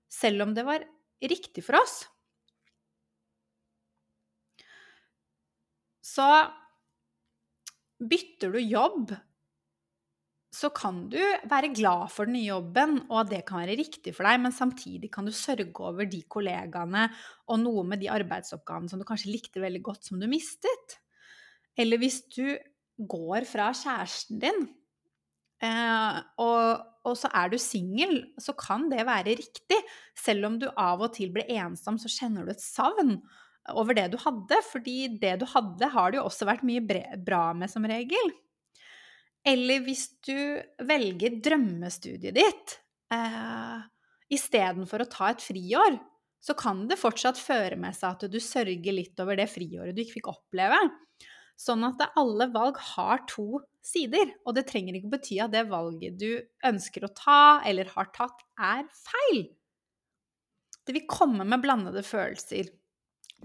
Selv 0.09 0.47
om 0.47 0.55
det 0.57 0.65
var 0.65 0.87
riktig 1.21 1.65
for 1.67 1.77
oss. 1.81 2.07
Så 6.01 6.25
bytter 7.99 8.55
du 8.55 8.63
jobb 8.63 9.13
så 10.49 10.71
kan 10.73 11.03
du 11.13 11.21
være 11.51 11.69
glad 11.77 12.09
for 12.13 12.29
den 12.29 12.39
nye 12.39 12.49
jobben, 12.49 12.95
og 13.11 13.21
at 13.21 13.33
det 13.35 13.43
kan 13.49 13.61
være 13.61 13.77
riktig 13.77 14.15
for 14.17 14.25
deg, 14.25 14.41
men 14.41 14.55
samtidig 14.55 15.11
kan 15.13 15.29
du 15.29 15.35
sørge 15.35 15.69
over 15.85 16.09
de 16.09 16.23
kollegaene 16.31 17.05
og 17.53 17.61
noe 17.61 17.85
med 17.89 18.01
de 18.01 18.09
arbeidsoppgavene 18.13 18.89
som 18.89 19.01
du 19.01 19.07
kanskje 19.09 19.35
likte 19.35 19.61
veldig 19.61 19.83
godt, 19.91 20.09
som 20.09 20.21
du 20.21 20.25
mistet. 20.31 20.97
Eller 21.79 22.01
hvis 22.01 22.23
du 22.33 22.57
går 22.99 23.45
fra 23.47 23.69
kjæresten 23.77 24.41
din, 24.43 24.65
eh, 25.63 26.17
og, 26.41 26.81
og, 27.05 27.13
så 27.21 27.31
er 27.37 27.53
du 27.53 27.59
singel, 27.61 28.17
så 28.41 28.57
kan 28.59 28.89
det 28.91 29.05
være 29.07 29.37
riktig. 29.39 29.83
Selv 30.17 30.49
om 30.49 30.59
du 30.59 30.67
av 30.73 31.05
og 31.05 31.13
til 31.19 31.31
blir 31.35 31.51
ensom, 31.61 32.01
så 32.01 32.11
kjenner 32.11 32.49
du 32.49 32.57
et 32.57 32.65
savn 32.65 33.19
over 33.77 33.95
det 33.95 34.09
du 34.17 34.19
hadde. 34.25 34.65
Fordi 34.73 34.99
det 35.21 35.37
du 35.45 35.47
hadde, 35.53 35.93
har 35.93 36.11
det 36.11 36.23
jo 36.23 36.27
også 36.33 36.49
vært 36.49 36.67
mye 36.67 36.83
bra 36.83 37.51
med, 37.53 37.71
som 37.71 37.87
regel. 37.87 38.33
Eller 39.49 39.81
hvis 39.87 40.11
du 40.27 40.37
velger 40.85 41.39
drømmestudiet 41.45 42.37
ditt 42.37 42.75
eh, 43.15 43.81
istedenfor 44.35 45.05
å 45.05 45.11
ta 45.11 45.31
et 45.33 45.45
friår, 45.45 45.97
så 46.39 46.55
kan 46.59 46.85
det 46.91 47.01
fortsatt 47.01 47.41
føre 47.41 47.79
med 47.81 47.97
seg 47.97 48.15
at 48.15 48.31
du 48.31 48.39
sørger 48.43 48.95
litt 48.95 49.19
over 49.23 49.39
det 49.39 49.49
friåret 49.51 49.97
du 49.97 50.03
ikke 50.05 50.19
fikk 50.21 50.33
oppleve. 50.35 50.79
Sånn 51.59 51.83
at 51.89 52.05
alle 52.21 52.47
valg 52.55 52.77
har 52.95 53.25
to 53.31 53.63
sider, 53.83 54.31
og 54.47 54.55
det 54.55 54.69
trenger 54.69 54.95
ikke 54.95 55.15
bety 55.17 55.41
at 55.43 55.55
det 55.55 55.65
valget 55.71 56.19
du 56.21 56.31
ønsker 56.69 57.07
å 57.07 57.15
ta 57.17 57.41
eller 57.67 57.91
har 57.97 58.13
tatt, 58.15 58.45
er 58.55 58.85
feil. 58.95 59.49
Det 60.87 60.95
vil 60.95 61.09
komme 61.11 61.45
med 61.49 61.65
blandede 61.65 62.05
følelser 62.07 62.71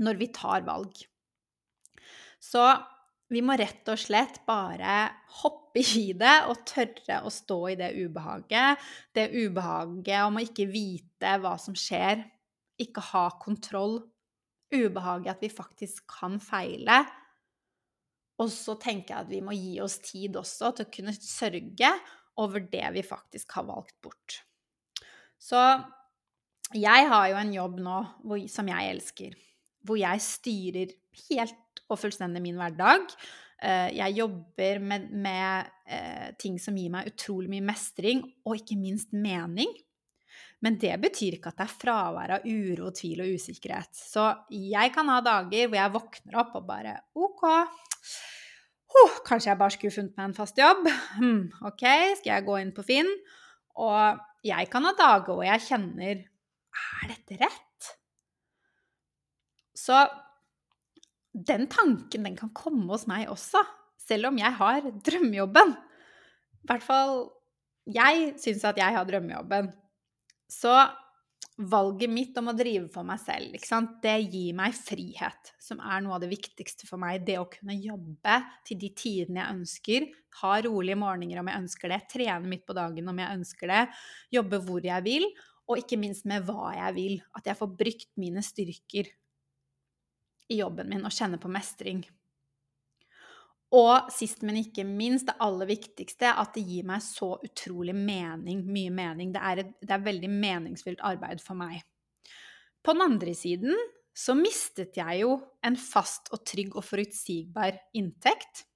når 0.04 0.20
vi 0.22 0.30
tar 0.36 0.68
valg. 0.68 0.94
Så 2.44 2.62
vi 3.34 3.41
må 3.46 3.56
rett 3.58 3.88
og 3.89 4.00
slett 4.00 4.41
bare 4.48 5.08
hoppe 5.41 5.82
i 5.82 6.12
det 6.17 6.36
og 6.52 6.62
tørre 6.69 7.22
å 7.26 7.32
stå 7.34 7.60
i 7.72 7.78
det 7.80 7.89
ubehaget. 7.98 8.82
Det 9.15 9.32
ubehaget 9.34 10.28
om 10.28 10.38
å 10.38 10.46
ikke 10.46 10.69
vite 10.69 11.36
hva 11.41 11.56
som 11.62 11.76
skjer, 11.78 12.22
ikke 12.82 13.04
ha 13.13 13.26
kontroll. 13.41 14.00
Ubehaget 14.74 15.36
at 15.36 15.43
vi 15.45 15.51
faktisk 15.53 16.05
kan 16.20 16.39
feile. 16.41 17.01
Og 18.41 18.49
så 18.53 18.76
tenker 18.82 19.14
jeg 19.14 19.26
at 19.26 19.32
vi 19.32 19.41
må 19.45 19.55
gi 19.58 19.78
oss 19.84 19.99
tid 20.03 20.38
også 20.39 20.74
til 20.78 20.88
å 20.88 20.93
kunne 20.93 21.14
sørge 21.18 21.91
over 22.41 22.66
det 22.70 22.86
vi 22.95 23.05
faktisk 23.05 23.58
har 23.58 23.68
valgt 23.68 23.97
bort. 24.01 24.39
Så 25.38 25.60
jeg 26.74 27.10
har 27.10 27.28
jo 27.30 27.38
en 27.38 27.53
jobb 27.53 27.82
nå 27.84 27.97
som 28.49 28.70
jeg 28.72 28.93
elsker, 28.93 29.36
hvor 29.84 30.00
jeg 30.00 30.24
styrer 30.24 30.94
helt 31.30 31.84
og 31.92 32.00
fullstendig 32.00 32.42
min 32.44 32.60
hverdag. 32.60 33.08
Eh, 33.64 33.90
jeg 34.00 34.18
jobber 34.18 34.82
med, 34.84 35.10
med 35.12 35.72
eh, 35.88 36.30
ting 36.40 36.60
som 36.62 36.78
gir 36.78 36.92
meg 36.94 37.10
utrolig 37.12 37.52
mye 37.52 37.66
mestring, 37.66 38.24
og 38.48 38.60
ikke 38.60 38.80
minst 38.80 39.14
mening. 39.16 39.72
Men 40.64 40.78
det 40.80 40.96
betyr 41.04 41.38
ikke 41.38 41.52
at 41.52 41.60
det 41.60 41.66
er 41.66 41.76
fravær 41.76 42.36
av 42.38 42.46
uro, 42.48 42.92
tvil 42.96 43.26
og 43.26 43.34
usikkerhet. 43.36 43.92
Så 44.00 44.30
jeg 44.52 44.94
kan 44.96 45.12
ha 45.12 45.20
dager 45.24 45.68
hvor 45.68 45.80
jeg 45.80 45.96
våkner 45.96 46.40
opp 46.40 46.56
og 46.60 46.70
bare 46.70 46.96
OK. 47.20 47.44
Oh, 48.94 49.18
kanskje 49.26 49.52
jeg 49.52 49.60
bare 49.60 49.76
skulle 49.76 49.96
funnet 49.96 50.16
meg 50.20 50.30
en 50.30 50.38
fast 50.38 50.60
jobb. 50.60 50.88
Hmm, 51.18 51.44
OK, 51.68 51.84
skal 52.20 52.30
jeg 52.30 52.48
gå 52.48 52.60
inn 52.62 52.72
på 52.76 52.86
Finn? 52.88 53.12
Og 53.84 54.24
jeg 54.46 54.70
kan 54.72 54.88
ha 54.88 54.94
dager 54.96 55.34
hvor 55.34 55.46
jeg 55.48 55.66
kjenner 55.66 56.20
Er 56.24 57.10
dette 57.10 57.38
rett? 57.42 57.72
Så 59.84 60.00
den 61.34 61.68
tanken 61.68 62.28
den 62.28 62.36
kan 62.40 62.54
komme 62.56 62.88
hos 62.94 63.08
meg 63.10 63.28
også, 63.32 63.64
selv 64.00 64.30
om 64.30 64.38
jeg 64.40 64.56
har 64.60 64.90
drømmejobben. 65.04 65.74
I 66.64 66.68
hvert 66.70 66.86
fall 66.86 67.16
jeg 67.92 68.36
syns 68.40 68.64
at 68.68 68.80
jeg 68.80 68.96
har 68.96 69.08
drømmejobben. 69.08 69.72
Så 70.52 70.72
valget 71.58 72.10
mitt 72.10 72.38
om 72.40 72.50
å 72.50 72.56
drive 72.58 72.88
for 72.94 73.06
meg 73.06 73.20
selv, 73.22 73.58
det 74.02 74.16
gir 74.32 74.56
meg 74.58 74.74
frihet, 74.78 75.52
som 75.62 75.82
er 75.84 76.02
noe 76.02 76.16
av 76.18 76.24
det 76.24 76.32
viktigste 76.32 76.88
for 76.90 77.02
meg. 77.02 77.26
Det 77.28 77.38
å 77.42 77.50
kunne 77.52 77.76
jobbe 77.78 78.38
til 78.66 78.80
de 78.82 78.90
tidene 78.98 79.42
jeg 79.42 79.58
ønsker, 79.58 80.08
ha 80.42 80.54
rolige 80.66 80.98
morgener 80.98 81.42
om 81.42 81.52
jeg 81.52 81.66
ønsker 81.66 81.94
det, 81.94 82.00
trene 82.14 82.50
midt 82.50 82.66
på 82.66 82.78
dagen 82.78 83.10
om 83.10 83.20
jeg 83.22 83.40
ønsker 83.40 83.74
det, 83.74 83.84
jobbe 84.34 84.62
hvor 84.66 84.88
jeg 84.88 85.06
vil, 85.06 85.28
og 85.70 85.80
ikke 85.80 86.00
minst 86.00 86.26
med 86.30 86.48
hva 86.48 86.74
jeg 86.76 86.96
vil. 86.98 87.20
At 87.38 87.46
jeg 87.52 87.60
får 87.60 87.76
brukt 87.84 88.10
mine 88.20 88.42
styrker 88.44 89.12
i 90.54 90.60
jobben 90.62 90.91
min 90.93 91.08
og 91.08 91.14
kjenne 91.14 91.39
på 91.41 91.51
mestring. 91.51 92.04
Og 93.74 94.12
sist, 94.14 94.43
men 94.45 94.60
ikke 94.60 94.86
minst, 94.86 95.32
det 95.32 95.41
aller 95.41 95.70
viktigste, 95.72 96.30
at 96.30 96.54
det 96.54 96.62
gir 96.68 96.86
meg 96.86 97.01
så 97.01 97.32
utrolig 97.41 97.95
mening, 97.97 98.62
mye 98.70 98.91
mening. 98.93 99.32
Det 99.34 99.41
er, 99.41 99.64
et, 99.64 99.72
det 99.82 99.95
er 99.95 100.06
veldig 100.06 100.30
meningsfylt 100.30 101.01
arbeid 101.01 101.41
for 101.41 101.58
meg. 101.58 101.82
På 102.84 102.93
den 102.93 103.06
andre 103.08 103.34
siden 103.38 103.74
så 104.14 104.36
mistet 104.38 104.99
jeg 104.99 105.24
jo 105.24 105.39
en 105.66 105.78
fast 105.80 106.30
og 106.36 106.43
trygg 106.45 106.76
og 106.78 106.86
forutsigbar 106.86 107.80
inntekt. 107.97 108.68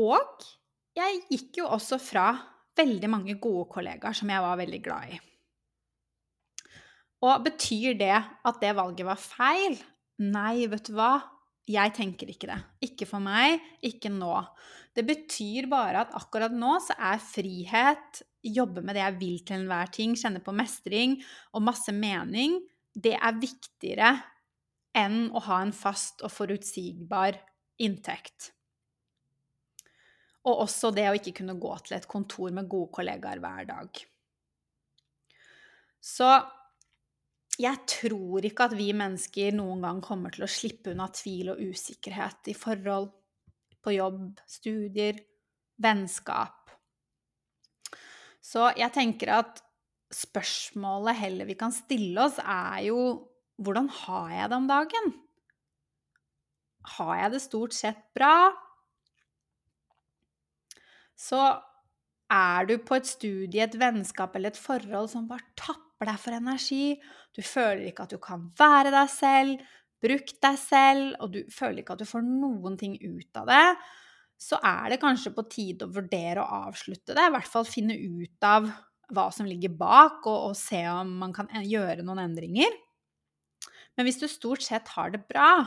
Og 0.00 0.46
jeg 0.96 1.20
gikk 1.28 1.60
jo 1.60 1.68
også 1.68 2.00
fra 2.00 2.30
veldig 2.80 3.10
mange 3.12 3.36
gode 3.42 3.66
kollegaer 3.74 4.16
som 4.16 4.32
jeg 4.32 4.46
var 4.46 4.56
veldig 4.62 4.80
glad 4.84 5.12
i. 5.12 5.20
Og 7.20 7.44
betyr 7.44 7.98
det 8.00 8.16
at 8.16 8.62
det 8.62 8.72
valget 8.78 9.06
var 9.08 9.20
feil? 9.20 9.76
Nei, 10.20 10.66
vet 10.70 10.88
du 10.88 10.96
hva? 10.96 11.18
Jeg 11.70 11.92
tenker 11.94 12.30
ikke 12.32 12.48
det. 12.50 12.58
Ikke 12.88 13.06
for 13.06 13.22
meg, 13.22 13.60
ikke 13.86 14.10
nå. 14.12 14.32
Det 14.96 15.04
betyr 15.06 15.68
bare 15.70 16.02
at 16.06 16.14
akkurat 16.18 16.54
nå 16.56 16.78
så 16.82 16.96
er 16.96 17.20
frihet, 17.22 18.22
jobbe 18.42 18.82
med 18.82 18.96
det 18.96 19.04
jeg 19.04 19.18
vil 19.20 19.42
til 19.44 19.60
enhver 19.60 19.92
ting, 19.92 20.16
kjenne 20.18 20.42
på 20.42 20.54
mestring 20.56 21.18
og 21.54 21.64
masse 21.68 21.92
mening, 21.94 22.56
det 22.96 23.14
er 23.14 23.38
viktigere 23.38 24.14
enn 24.96 25.28
å 25.30 25.42
ha 25.46 25.60
en 25.62 25.74
fast 25.76 26.24
og 26.26 26.32
forutsigbar 26.34 27.38
inntekt. 27.84 28.50
Og 30.48 30.64
også 30.64 30.90
det 30.96 31.06
å 31.10 31.16
ikke 31.18 31.36
kunne 31.42 31.58
gå 31.60 31.74
til 31.84 31.98
et 31.98 32.08
kontor 32.10 32.50
med 32.56 32.68
gode 32.70 32.90
kollegaer 32.96 33.42
hver 33.44 33.68
dag. 33.68 34.00
Så 36.00 36.32
jeg 37.60 37.82
tror 37.88 38.46
ikke 38.46 38.68
at 38.70 38.74
vi 38.78 38.90
mennesker 38.96 39.52
noen 39.56 39.82
gang 39.84 39.98
kommer 40.04 40.32
til 40.32 40.46
å 40.46 40.50
slippe 40.50 40.94
unna 40.94 41.10
tvil 41.12 41.52
og 41.52 41.60
usikkerhet 41.60 42.52
i 42.52 42.56
forhold 42.56 43.10
på 43.84 43.96
jobb, 43.96 44.38
studier, 44.48 45.18
vennskap. 45.80 46.72
Så 48.40 48.70
jeg 48.78 48.92
tenker 48.94 49.32
at 49.40 49.60
spørsmålet 50.10 51.18
heller 51.20 51.48
vi 51.48 51.56
kan 51.58 51.72
stille 51.74 52.24
oss, 52.24 52.40
er 52.40 52.86
jo 52.88 53.00
hvordan 53.60 53.90
har 53.92 54.32
jeg 54.32 54.50
det 54.50 54.56
om 54.56 54.70
dagen? 54.70 55.12
Har 56.96 57.12
jeg 57.18 57.34
det 57.34 57.42
stort 57.44 57.76
sett 57.76 58.00
bra? 58.16 58.50
Så 61.20 61.40
er 62.32 62.66
du 62.70 62.78
på 62.80 62.96
et 62.96 63.08
studie, 63.08 63.60
et 63.60 63.76
vennskap 63.76 64.36
eller 64.36 64.54
et 64.54 64.60
forhold 64.60 65.12
som 65.12 65.28
var 65.28 65.44
tapper 65.60 65.89
tapper 66.00 66.08
deg 66.08 66.20
for 66.20 66.36
energi, 66.36 67.00
du 67.36 67.42
føler 67.44 67.90
ikke 67.90 68.06
at 68.06 68.14
du 68.14 68.18
kan 68.18 68.48
være 68.58 68.90
deg 68.90 69.08
selv, 69.12 69.64
bruke 70.00 70.36
deg 70.40 70.58
selv, 70.58 71.16
og 71.20 71.32
du 71.34 71.42
føler 71.52 71.82
ikke 71.82 71.94
at 71.94 72.00
du 72.00 72.08
får 72.08 72.24
noen 72.24 72.78
ting 72.80 72.96
ut 72.96 73.36
av 73.36 73.48
det, 73.50 73.76
så 74.40 74.56
er 74.64 74.90
det 74.90 75.00
kanskje 75.02 75.34
på 75.36 75.44
tide 75.52 75.84
å 75.84 75.92
vurdere 75.92 76.40
å 76.40 76.62
avslutte 76.68 77.12
det. 77.12 77.26
I 77.26 77.34
hvert 77.34 77.50
fall 77.50 77.68
finne 77.68 77.92
ut 77.92 78.46
av 78.46 78.70
hva 79.12 79.26
som 79.34 79.44
ligger 79.44 79.74
bak, 79.76 80.24
og, 80.24 80.50
og 80.50 80.56
se 80.56 80.80
om 80.88 81.18
man 81.20 81.34
kan 81.36 81.50
gjøre 81.52 82.00
noen 82.06 82.22
endringer. 82.24 82.72
Men 83.98 84.08
hvis 84.08 84.22
du 84.22 84.28
stort 84.30 84.64
sett 84.64 84.88
har 84.94 85.12
det 85.12 85.26
bra, 85.28 85.66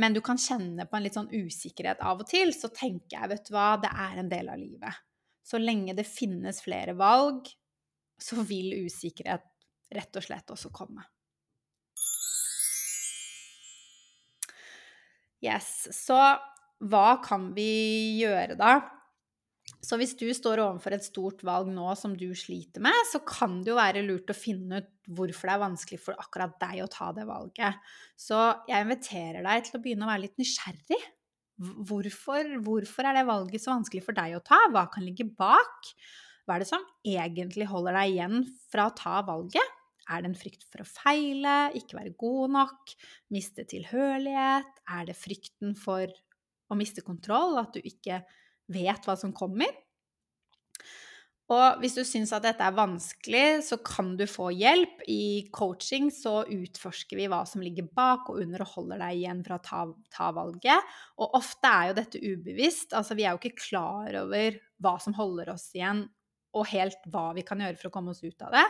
men 0.00 0.14
du 0.16 0.22
kan 0.24 0.40
kjenne 0.40 0.86
på 0.88 0.96
en 0.96 1.04
litt 1.04 1.18
sånn 1.18 1.28
usikkerhet 1.28 2.00
av 2.00 2.22
og 2.24 2.30
til, 2.30 2.54
så 2.56 2.72
tenker 2.72 3.18
jeg, 3.18 3.30
vet 3.34 3.44
du 3.50 3.52
hva, 3.52 3.74
det 3.82 3.92
er 3.92 4.22
en 4.22 4.32
del 4.32 4.48
av 4.48 4.58
livet. 4.58 5.04
Så 5.44 5.60
lenge 5.60 5.92
det 5.92 6.08
finnes 6.08 6.62
flere 6.64 6.96
valg, 6.96 7.50
så 8.16 8.40
vil 8.48 8.86
usikkerhet 8.86 9.44
rett 9.94 10.18
og 10.20 10.26
slett 10.26 10.50
også 10.54 10.72
komme. 10.74 11.04
Yes, 15.44 15.88
så 15.92 16.18
hva 16.84 17.08
kan 17.24 17.50
vi 17.56 17.70
gjøre 18.20 18.56
da? 18.58 18.78
Så 19.84 19.98
hvis 20.00 20.14
du 20.16 20.26
står 20.32 20.62
overfor 20.64 20.94
et 20.96 21.04
stort 21.04 21.42
valg 21.44 21.68
nå 21.72 21.90
som 21.98 22.14
du 22.16 22.30
sliter 22.36 22.82
med, 22.84 22.96
så 23.10 23.20
kan 23.24 23.58
det 23.64 23.72
jo 23.72 23.78
være 23.78 24.04
lurt 24.04 24.32
å 24.32 24.36
finne 24.36 24.80
ut 24.80 24.90
hvorfor 25.16 25.48
det 25.48 25.54
er 25.54 25.62
vanskelig 25.62 26.00
for 26.00 26.20
akkurat 26.20 26.56
deg 26.62 26.80
å 26.84 26.88
ta 26.92 27.10
det 27.16 27.26
valget. 27.28 27.92
Så 28.16 28.38
jeg 28.68 28.86
inviterer 28.86 29.44
deg 29.44 29.66
til 29.66 29.76
å 29.76 29.82
begynne 29.84 30.06
å 30.06 30.12
være 30.12 30.24
litt 30.24 30.40
nysgjerrig. 30.40 31.00
Hvorfor, 31.60 32.56
hvorfor 32.66 33.08
er 33.08 33.18
det 33.18 33.28
valget 33.28 33.62
så 33.62 33.74
vanskelig 33.74 34.02
for 34.06 34.16
deg 34.16 34.38
å 34.38 34.44
ta? 34.44 34.58
Hva 34.72 34.86
kan 34.92 35.04
ligge 35.04 35.28
bak? 35.28 35.92
Hva 36.44 36.56
er 36.56 36.64
det 36.64 36.70
som 36.72 36.84
egentlig 37.06 37.68
holder 37.70 38.00
deg 38.00 38.16
igjen 38.16 38.40
fra 38.72 38.88
å 38.88 38.96
ta 38.96 39.20
valget? 39.28 39.83
Er 40.10 40.22
det 40.22 40.30
en 40.30 40.38
frykt 40.38 40.66
for 40.68 40.84
å 40.84 40.88
feile, 40.88 41.56
ikke 41.78 41.98
være 41.98 42.16
god 42.20 42.54
nok, 42.58 42.94
miste 43.34 43.64
tilhørighet? 43.70 44.82
Er 44.92 45.08
det 45.08 45.16
frykten 45.18 45.74
for 45.78 46.10
å 46.68 46.78
miste 46.78 47.04
kontroll, 47.06 47.58
at 47.60 47.76
du 47.76 47.80
ikke 47.84 48.22
vet 48.72 49.08
hva 49.08 49.16
som 49.20 49.34
kommer? 49.36 49.72
Og 51.52 51.82
hvis 51.82 51.96
du 51.98 52.00
syns 52.08 52.30
at 52.32 52.46
dette 52.46 52.64
er 52.64 52.76
vanskelig, 52.76 53.66
så 53.66 53.76
kan 53.84 54.14
du 54.16 54.24
få 54.28 54.48
hjelp. 54.56 55.02
I 55.12 55.50
coaching 55.52 56.08
så 56.14 56.38
utforsker 56.48 57.20
vi 57.20 57.28
hva 57.28 57.42
som 57.48 57.60
ligger 57.60 57.90
bak 57.92 58.30
og 58.32 58.40
under 58.40 58.64
og 58.64 58.72
holder 58.78 59.02
deg 59.04 59.18
igjen 59.18 59.42
fra 59.44 59.58
å 59.58 59.64
ta, 59.66 59.82
ta 60.14 60.30
valget. 60.36 60.94
Og 61.20 61.36
ofte 61.36 61.68
er 61.68 61.90
jo 61.90 61.98
dette 62.00 62.22
ubevisst. 62.24 62.96
Altså 62.96 63.16
vi 63.18 63.26
er 63.26 63.36
jo 63.36 63.42
ikke 63.42 63.60
klar 63.60 64.16
over 64.22 64.56
hva 64.80 64.96
som 65.04 65.16
holder 65.18 65.52
oss 65.52 65.68
igjen, 65.76 66.06
og 66.54 66.68
helt 66.70 67.06
hva 67.10 67.28
vi 67.36 67.44
kan 67.46 67.60
gjøre 67.62 67.78
for 67.80 67.90
å 67.90 67.94
komme 67.94 68.14
oss 68.14 68.22
ut 68.24 68.46
av 68.46 68.54
det. 68.54 68.64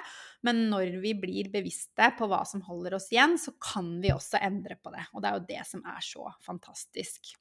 Men 0.46 0.64
når 0.72 0.96
vi 1.02 1.14
blir 1.20 1.50
bevisste 1.52 2.10
på 2.18 2.28
hva 2.30 2.42
som 2.48 2.64
holder 2.66 2.96
oss 2.98 3.10
igjen, 3.12 3.36
så 3.40 3.54
kan 3.60 3.94
vi 4.02 4.12
også 4.14 4.40
endre 4.42 4.78
på 4.80 4.92
det. 4.94 5.04
Og 5.12 5.22
det 5.22 5.30
er 5.30 5.38
jo 5.38 5.46
det 5.52 5.62
som 5.68 5.84
er 5.92 6.04
så 6.04 6.28
fantastisk. 6.44 7.34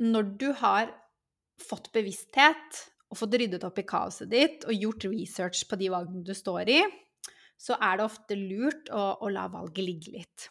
Når 0.00 0.32
du 0.40 0.48
har 0.62 0.94
fått 1.60 1.90
bevissthet 1.92 2.80
og 3.10 3.18
fått 3.18 3.36
ryddet 3.40 3.66
opp 3.66 3.78
i 3.82 3.86
kaoset 3.88 4.30
ditt 4.30 4.64
og 4.68 4.86
gjort 4.86 5.08
research 5.10 5.66
på 5.68 5.78
de 5.80 5.90
valgene 5.92 6.24
du 6.24 6.32
står 6.36 6.70
i, 6.72 6.80
så 7.60 7.76
er 7.76 7.98
det 7.98 8.06
ofte 8.06 8.38
lurt 8.38 8.88
å, 8.94 9.02
å 9.20 9.28
la 9.28 9.44
valget 9.52 9.84
ligge 9.84 10.14
litt. 10.14 10.46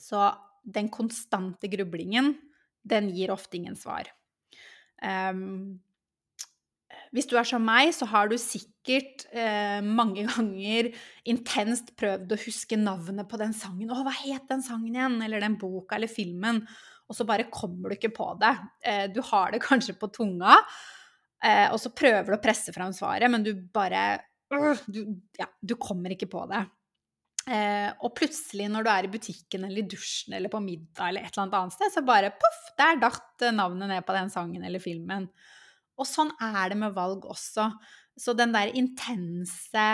Så 0.00 0.26
den 0.64 0.88
konstante 0.90 1.68
grublingen, 1.70 2.32
den 2.82 3.10
gir 3.14 3.30
ofte 3.34 3.60
ingen 3.60 3.76
svar. 3.78 4.08
Um, 5.04 5.80
hvis 7.14 7.28
du 7.30 7.36
er 7.38 7.46
som 7.46 7.62
meg, 7.62 7.92
så 7.94 8.08
har 8.10 8.28
du 8.30 8.34
sikkert 8.40 9.24
eh, 9.30 9.78
mange 9.86 10.26
ganger 10.32 10.90
intenst 11.30 11.94
prøvd 11.98 12.34
å 12.34 12.40
huske 12.42 12.78
navnet 12.80 13.30
på 13.30 13.38
den 13.40 13.54
sangen. 13.56 13.90
'Å, 13.90 14.02
hva 14.02 14.14
het 14.24 14.50
den 14.50 14.64
sangen 14.66 14.96
igjen?' 14.96 15.22
Eller 15.22 15.44
den 15.44 15.56
boka 15.60 15.96
eller 15.98 16.10
filmen. 16.10 16.64
Og 17.06 17.16
så 17.16 17.26
bare 17.28 17.50
kommer 17.52 17.92
du 17.92 17.98
ikke 17.98 18.14
på 18.16 18.30
det. 18.40 18.54
Eh, 18.82 19.06
du 19.14 19.22
har 19.30 19.54
det 19.54 19.62
kanskje 19.68 19.96
på 20.00 20.10
tunga, 20.14 20.58
eh, 21.44 21.68
og 21.70 21.78
så 21.80 21.94
prøver 21.94 22.32
du 22.32 22.38
å 22.38 22.44
presse 22.44 22.74
fram 22.74 22.94
svaret, 22.96 23.30
men 23.30 23.46
du 23.46 23.52
bare 23.54 24.06
øh, 24.54 24.86
du, 24.90 25.04
ja, 25.38 25.46
du 25.62 25.78
kommer 25.78 26.16
ikke 26.16 26.32
på 26.34 26.46
det. 26.50 26.66
Eh, 27.44 27.90
og 28.00 28.14
plutselig, 28.16 28.70
når 28.72 28.86
du 28.86 28.88
er 28.90 29.06
i 29.06 29.12
butikken 29.12 29.66
eller 29.66 29.82
i 29.82 29.90
dusjen 29.92 30.32
eller 30.34 30.48
på 30.50 30.62
middag 30.64 31.10
eller 31.10 31.26
et 31.26 31.36
eller 31.36 31.58
annet 31.60 31.76
sted, 31.76 31.92
så 31.92 32.02
bare 32.02 32.32
poff, 32.40 32.62
der 32.80 32.96
datt 33.02 33.52
navnet 33.52 33.92
ned 33.92 34.06
på 34.06 34.16
den 34.16 34.32
sangen 34.32 34.64
eller 34.64 34.82
filmen. 34.82 35.28
Og 36.00 36.08
sånn 36.08 36.32
er 36.42 36.72
det 36.72 36.78
med 36.80 36.94
valg 36.96 37.26
også. 37.30 37.68
Så 38.18 38.34
den 38.36 38.54
der 38.54 38.72
intense 38.76 39.86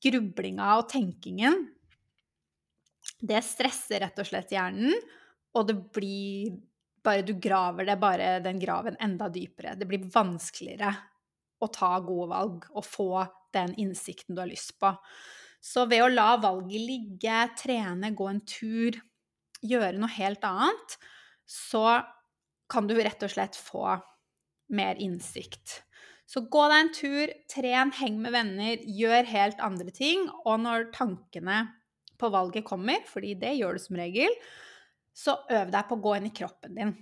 grublinga 0.00 0.72
og 0.78 0.88
tenkingen, 0.90 1.66
det 3.20 3.42
stresser 3.44 4.04
rett 4.04 4.20
og 4.20 4.28
slett 4.28 4.52
hjernen, 4.54 4.94
og 5.56 5.66
det 5.68 5.76
blir 5.92 6.58
bare 7.00 7.24
Du 7.24 7.32
graver 7.40 7.86
det 7.88 7.96
bare 7.96 8.42
den 8.44 8.58
graven 8.60 8.96
enda 9.00 9.30
dypere. 9.32 9.72
Det 9.72 9.86
blir 9.88 10.04
vanskeligere 10.12 10.90
å 11.64 11.68
ta 11.72 11.94
gode 12.04 12.28
valg 12.28 12.66
og 12.74 12.84
få 12.84 13.24
den 13.56 13.72
innsikten 13.80 14.36
du 14.36 14.42
har 14.42 14.50
lyst 14.50 14.74
på. 14.80 14.92
Så 15.60 15.86
ved 15.88 16.04
å 16.04 16.10
la 16.12 16.34
valget 16.40 16.84
ligge, 16.84 17.38
trene, 17.56 18.12
gå 18.16 18.28
en 18.28 18.42
tur, 18.44 19.00
gjøre 19.60 19.96
noe 20.00 20.12
helt 20.12 20.44
annet, 20.44 20.96
så 21.48 22.00
kan 22.70 22.88
du 22.88 22.94
rett 23.00 23.24
og 23.24 23.32
slett 23.32 23.56
få 23.58 23.96
mer 24.72 24.98
innsikt. 25.02 25.80
Så 26.30 26.44
gå 26.46 26.62
deg 26.70 26.78
en 26.78 26.92
tur, 26.94 27.32
tren, 27.50 27.90
heng 27.98 28.20
med 28.22 28.34
venner, 28.36 28.82
gjør 28.86 29.26
helt 29.32 29.62
andre 29.66 29.90
ting. 29.94 30.28
Og 30.44 30.60
når 30.62 30.90
tankene 30.94 31.64
på 32.20 32.30
valget 32.30 32.66
kommer, 32.68 33.02
fordi 33.08 33.34
det 33.40 33.56
gjør 33.58 33.76
du 33.76 33.82
som 33.82 33.98
regel, 33.98 34.34
så 35.16 35.40
øv 35.50 35.72
deg 35.72 35.88
på 35.88 35.96
å 35.96 36.02
gå 36.04 36.16
inn 36.16 36.28
i 36.28 36.34
kroppen 36.36 36.76
din. 36.78 36.92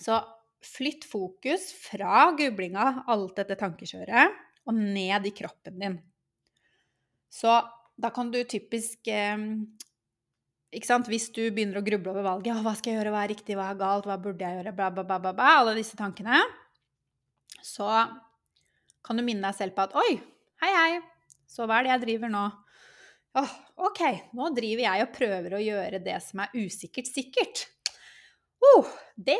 Så 0.00 0.18
flytt 0.66 1.06
fokus 1.08 1.70
fra 1.78 2.30
gublinga, 2.36 3.04
alt 3.08 3.38
dette 3.38 3.56
tankekjøret, 3.60 4.40
og 4.66 4.76
ned 4.76 5.28
i 5.28 5.34
kroppen 5.36 5.78
din. 5.80 6.00
Så 7.30 7.54
da 8.00 8.10
kan 8.12 8.32
du 8.32 8.40
typisk 8.48 9.08
eh, 9.12 9.38
ikke 10.74 10.88
sant? 10.88 11.08
Hvis 11.10 11.28
du 11.34 11.42
begynner 11.48 11.80
å 11.80 11.86
gruble 11.86 12.12
over 12.12 12.26
valget, 12.26 12.58
hva 12.64 12.74
skal 12.78 12.92
jeg 12.92 13.00
gjøre, 13.00 13.14
hva 13.14 13.22
er 13.24 13.32
riktig, 13.32 13.56
hva 13.58 13.70
er 13.70 13.78
galt, 13.78 14.08
hva 14.10 14.18
burde 14.22 14.42
jeg 14.42 14.58
gjøre, 14.58 14.74
bla, 14.74 14.90
bla, 14.94 15.06
bla, 15.06 15.20
bla, 15.22 15.32
bla 15.36 15.54
alle 15.60 15.76
disse 15.78 15.98
tankene, 15.98 16.42
så 17.64 17.88
kan 19.04 19.18
du 19.18 19.24
minne 19.24 19.48
deg 19.48 19.56
selv 19.56 19.76
på 19.76 19.86
at 19.86 19.96
oi, 19.98 20.12
hei, 20.62 20.72
hei, 20.76 21.00
så 21.50 21.66
hva 21.66 21.80
er 21.80 21.86
det 21.86 21.94
jeg 21.94 22.04
driver 22.04 22.32
nå? 22.32 22.44
Åh, 23.40 23.52
ok, 23.86 24.00
nå 24.34 24.48
driver 24.56 24.84
jeg 24.84 25.04
og 25.04 25.12
prøver 25.14 25.54
å 25.54 25.62
gjøre 25.62 26.00
det 26.02 26.16
som 26.24 26.42
er 26.42 26.54
usikkert 26.58 27.10
sikkert. 27.10 27.66
Oh, 28.60 28.88
det, 29.16 29.38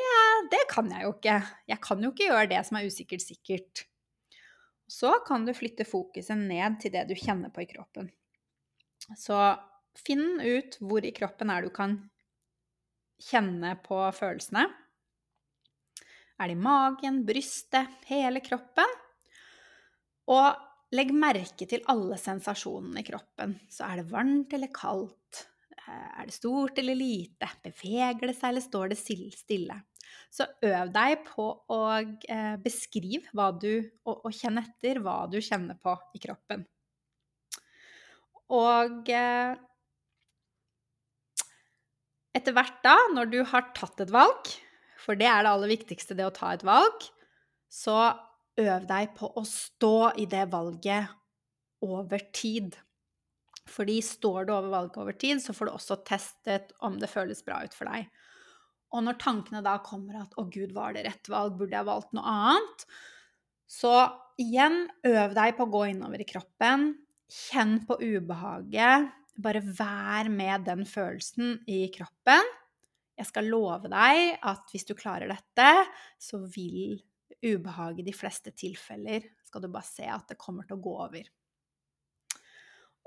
det, 0.52 0.62
kan 0.70 0.88
jeg 0.92 1.04
jo 1.04 1.14
ikke. 1.16 1.36
Jeg 1.68 1.82
kan 1.84 2.04
jo 2.04 2.12
ikke 2.12 2.28
gjøre 2.30 2.50
det 2.52 2.60
som 2.66 2.78
er 2.78 2.86
usikkert 2.88 3.24
sikkert. 3.24 3.82
Så 4.90 5.12
kan 5.26 5.44
du 5.46 5.52
flytte 5.54 5.86
fokuset 5.86 6.38
ned 6.38 6.78
til 6.82 6.94
det 6.94 7.04
du 7.10 7.16
kjenner 7.18 7.52
på 7.54 7.64
i 7.64 7.68
kroppen. 7.70 8.08
Så 9.18 9.36
finn 9.98 10.40
ut 10.40 10.78
hvor 10.80 11.04
i 11.04 11.12
kroppen 11.14 11.50
er 11.52 11.66
du 11.66 11.70
kan 11.74 11.98
kjenne 13.20 13.74
på 13.84 13.98
følelsene. 14.16 14.64
Er 16.40 16.48
det 16.48 16.56
i 16.56 16.62
magen, 16.64 17.20
brystet, 17.28 18.00
hele 18.08 18.40
kroppen? 18.40 18.98
Og 20.32 20.94
legg 20.96 21.12
merke 21.12 21.66
til 21.68 21.84
alle 21.92 22.16
sensasjonene 22.18 23.02
i 23.02 23.06
kroppen. 23.06 23.58
Så 23.68 23.84
er 23.84 24.00
det 24.00 24.10
varmt 24.12 24.54
eller 24.56 24.72
kaldt? 24.72 25.44
Er 25.90 26.24
det 26.28 26.34
stort 26.34 26.78
eller 26.80 26.96
lite? 26.96 27.48
Beveger 27.64 28.30
det 28.30 28.36
seg, 28.38 28.52
eller 28.52 28.64
står 28.64 28.92
det 28.92 28.98
stille? 29.02 29.76
Så 30.30 30.46
øv 30.64 30.92
deg 30.94 31.24
på 31.26 31.46
å 31.74 31.80
eh, 31.98 32.56
beskrive 32.62 33.30
hva 33.34 33.50
du 33.52 33.72
og, 34.06 34.24
og 34.24 34.30
kjenne 34.34 34.62
etter 34.64 35.00
hva 35.02 35.24
du 35.30 35.40
kjenner 35.42 35.78
på 35.82 35.94
i 36.14 36.22
kroppen. 36.22 36.64
Og 38.54 39.10
eh, 39.12 39.52
etter 42.34 42.54
hvert 42.54 42.82
da, 42.86 42.96
når 43.14 43.30
du 43.34 43.40
har 43.52 43.70
tatt 43.76 44.06
et 44.06 44.14
valg, 44.14 44.54
for 45.00 45.18
det 45.18 45.28
er 45.30 45.44
det 45.44 45.54
aller 45.54 45.72
viktigste, 45.72 46.16
det 46.18 46.26
å 46.28 46.34
ta 46.34 46.52
et 46.54 46.66
valg, 46.66 47.06
så 47.70 48.12
øv 48.60 48.86
deg 48.88 49.14
på 49.16 49.30
å 49.38 49.44
stå 49.46 50.12
i 50.20 50.26
det 50.30 50.46
valget 50.52 51.10
over 51.84 52.22
tid. 52.36 52.76
Fordi 53.70 54.00
står 54.04 54.48
du 54.48 54.54
over 54.54 54.72
valget 54.72 54.98
over 55.00 55.16
tid, 55.16 55.40
så 55.42 55.54
får 55.56 55.68
du 55.68 55.72
også 55.76 56.00
testet 56.06 56.74
om 56.84 56.98
det 57.00 57.10
føles 57.10 57.44
bra 57.46 57.62
ut 57.64 57.76
for 57.76 57.90
deg. 57.90 58.10
Og 58.90 59.04
når 59.06 59.20
tankene 59.22 59.62
da 59.62 59.76
kommer 59.86 60.18
at 60.24 60.34
'Å, 60.34 60.48
gud, 60.50 60.72
var 60.74 60.94
det 60.94 61.06
rett 61.06 61.30
valg? 61.30 61.56
Burde 61.58 61.78
jeg 61.78 61.86
valgt 61.86 62.12
noe 62.12 62.26
annet?' 62.26 62.86
Så 63.70 63.92
igjen, 64.40 64.88
øv 65.06 65.34
deg 65.36 65.54
på 65.56 65.62
å 65.62 65.70
gå 65.70 65.84
innover 65.92 66.20
i 66.20 66.26
kroppen. 66.26 66.96
Kjenn 67.30 67.86
på 67.86 67.94
ubehaget. 68.02 69.12
Bare 69.38 69.62
vær 69.62 70.28
med 70.28 70.64
den 70.66 70.82
følelsen 70.82 71.60
i 71.70 71.86
kroppen. 71.94 72.42
Jeg 73.20 73.28
skal 73.28 73.50
love 73.52 73.90
deg 73.92 74.38
at 74.48 74.72
hvis 74.72 74.86
du 74.88 74.94
klarer 74.96 75.28
dette, 75.28 75.68
så 76.16 76.40
vil 76.40 76.96
ubehaget 77.44 78.02
i 78.02 78.08
de 78.08 78.16
fleste 78.16 78.52
tilfeller 78.56 79.26
skal 79.44 79.64
du 79.64 79.70
bare 79.72 79.86
se 79.86 80.06
at 80.08 80.30
det 80.30 80.38
kommer 80.40 80.66
til 80.66 80.78
å 80.78 80.84
gå 80.84 80.94
over. 81.04 81.28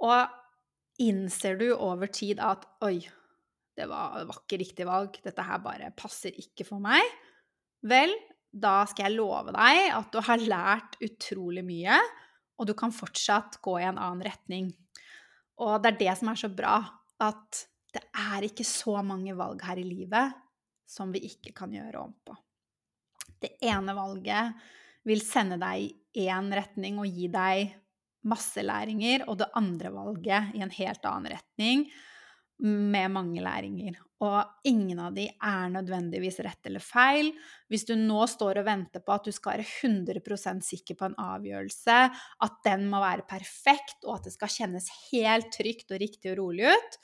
Og 0.04 1.02
innser 1.04 1.58
du 1.58 1.70
over 1.74 2.12
tid 2.14 2.42
at 2.44 2.66
'oi, 2.84 3.00
det 3.74 3.88
var, 3.90 4.20
det 4.20 4.28
var 4.30 4.42
ikke 4.42 4.60
riktig 4.62 4.86
valg, 4.86 5.18
dette 5.24 5.46
her 5.48 5.62
bare 5.64 5.94
passer 5.98 6.36
ikke 6.38 6.68
for 6.68 6.84
meg', 6.84 7.10
vel, 7.90 8.14
da 8.54 8.84
skal 8.86 9.10
jeg 9.10 9.18
love 9.18 9.54
deg 9.56 9.88
at 9.98 10.12
du 10.14 10.20
har 10.22 10.44
lært 10.46 10.98
utrolig 11.02 11.64
mye, 11.66 11.98
og 12.60 12.70
du 12.70 12.76
kan 12.78 12.94
fortsatt 12.94 13.58
gå 13.66 13.80
i 13.80 13.88
en 13.88 13.98
annen 13.98 14.22
retning. 14.28 14.70
Og 15.64 15.82
det 15.82 15.94
er 15.94 16.02
det 16.04 16.18
som 16.20 16.30
er 16.30 16.38
så 16.38 16.50
bra, 16.54 16.76
at 17.24 17.64
det 17.94 18.04
er 18.18 18.48
ikke 18.48 18.66
så 18.68 18.98
mange 19.06 19.36
valg 19.38 19.62
her 19.66 19.80
i 19.82 19.86
livet 19.88 20.40
som 20.90 21.14
vi 21.14 21.24
ikke 21.30 21.54
kan 21.56 21.74
gjøre 21.74 22.02
om 22.02 22.14
på. 22.26 22.36
Det 23.40 23.58
ene 23.66 23.96
valget 23.96 24.64
vil 25.08 25.22
sende 25.24 25.60
deg 25.62 25.90
i 26.16 26.28
én 26.32 26.52
retning 26.54 27.00
og 27.02 27.10
gi 27.10 27.28
deg 27.32 27.74
masse 28.30 28.64
læringer, 28.64 29.26
og 29.28 29.42
det 29.42 29.52
andre 29.60 29.92
valget 29.92 30.56
i 30.56 30.64
en 30.64 30.72
helt 30.72 31.06
annen 31.10 31.34
retning 31.34 31.88
med 32.64 33.12
mange 33.12 33.42
læringer. 33.44 33.98
Og 34.24 34.68
ingen 34.70 35.02
av 35.04 35.16
de 35.18 35.26
er 35.28 35.72
nødvendigvis 35.74 36.40
rett 36.46 36.70
eller 36.70 36.84
feil. 36.84 37.34
Hvis 37.68 37.84
du 37.90 37.98
nå 38.00 38.22
står 38.32 38.62
og 38.62 38.68
venter 38.70 39.04
på 39.04 39.12
at 39.12 39.28
du 39.28 39.34
skal 39.36 39.58
være 39.58 39.68
100 39.90 40.64
sikker 40.64 40.96
på 40.96 41.10
en 41.10 41.18
avgjørelse, 41.20 41.98
at 42.48 42.62
den 42.64 42.88
må 42.92 43.02
være 43.04 43.28
perfekt, 43.28 44.06
og 44.06 44.20
at 44.20 44.30
det 44.30 44.36
skal 44.38 44.54
kjennes 44.56 44.88
helt 45.10 45.52
trygt 45.52 45.92
og 45.92 46.00
riktig 46.00 46.32
og 46.32 46.40
rolig 46.40 46.72
ut, 46.72 47.00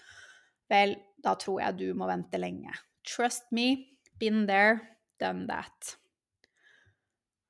vel, 0.70 0.96
da 1.20 1.36
tror 1.40 1.62
jeg 1.64 1.80
du 1.80 1.88
må 1.98 2.08
vente 2.10 2.40
lenge. 2.40 2.74
Trust 3.08 3.50
me, 3.56 3.72
been 4.20 4.46
there, 4.48 4.80
done 5.20 5.48
that. 5.50 5.96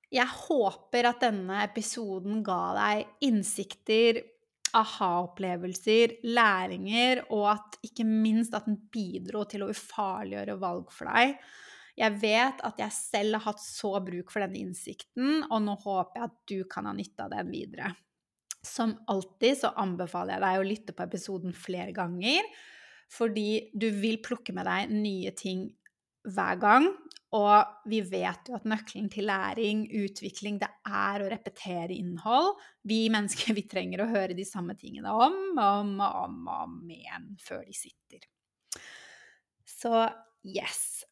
Jeg 0.10 0.26
håper 0.48 1.06
at 1.12 1.22
denne 1.22 1.62
episoden 1.68 2.42
ga 2.46 2.62
deg 2.78 3.28
innsikter, 3.28 4.24
aha-opplevelser, 4.78 6.20
læringer, 6.30 7.24
og 7.34 7.46
at 7.54 7.78
ikke 7.86 8.06
minst 8.06 8.56
at 8.58 8.68
den 8.70 8.80
bidro 8.94 9.44
til 9.50 9.66
å 9.66 9.70
ufarliggjøre 9.74 10.58
valg 10.62 10.90
for 10.94 11.10
deg. 11.14 11.36
Jeg 12.00 12.16
vet 12.22 12.62
at 12.66 12.80
jeg 12.80 12.96
selv 12.96 13.38
har 13.38 13.46
hatt 13.50 13.62
så 13.62 13.92
bruk 14.02 14.32
for 14.32 14.46
denne 14.46 14.62
innsikten, 14.62 15.44
og 15.50 15.64
nå 15.66 15.76
håper 15.84 16.22
jeg 16.22 16.30
at 16.30 16.38
du 16.50 16.60
kan 16.72 16.88
ha 16.90 16.94
nytte 16.96 17.26
av 17.26 17.34
den 17.34 17.50
videre. 17.54 17.92
Som 18.66 18.96
alltid 19.12 19.62
så 19.62 19.74
anbefaler 19.80 20.38
jeg 20.38 20.46
deg 20.46 20.60
å 20.60 20.68
lytte 20.68 20.96
på 20.96 21.06
episoden 21.06 21.56
flere 21.56 21.94
ganger, 21.96 22.46
fordi 23.10 23.70
du 23.74 23.90
vil 23.98 24.20
plukke 24.24 24.54
med 24.56 24.68
deg 24.70 24.94
nye 24.94 25.34
ting 25.38 25.68
hver 26.30 26.60
gang. 26.62 26.90
Og 27.38 27.90
vi 27.90 28.00
vet 28.10 28.50
jo 28.50 28.56
at 28.58 28.66
nøkkelen 28.66 29.10
til 29.14 29.28
læring, 29.30 29.84
utvikling, 30.02 30.58
det 30.62 30.70
er 30.90 31.22
å 31.22 31.28
repetere 31.30 31.94
innhold. 31.94 32.56
Vi 32.90 33.04
mennesker 33.14 33.54
vi 33.60 33.68
trenger 33.70 34.04
å 34.04 34.10
høre 34.10 34.38
de 34.38 34.46
samme 34.48 34.78
tingene 34.80 35.14
om 35.14 35.38
og 35.54 35.68
om 35.68 35.94
og 36.00 36.24
om, 36.24 36.40
om 36.56 36.80
igjen 36.94 37.36
før 37.44 37.66
de 37.68 37.78
sitter. 37.78 38.26
Så 39.70 39.94
yes. 40.48 41.06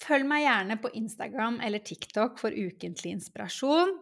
Følg 0.00 0.24
meg 0.30 0.46
gjerne 0.46 0.78
på 0.80 0.92
Instagram 0.96 1.58
eller 1.64 1.82
TikTok 1.84 2.38
for 2.40 2.54
ukentlig 2.54 3.18
inspirasjon. 3.18 3.98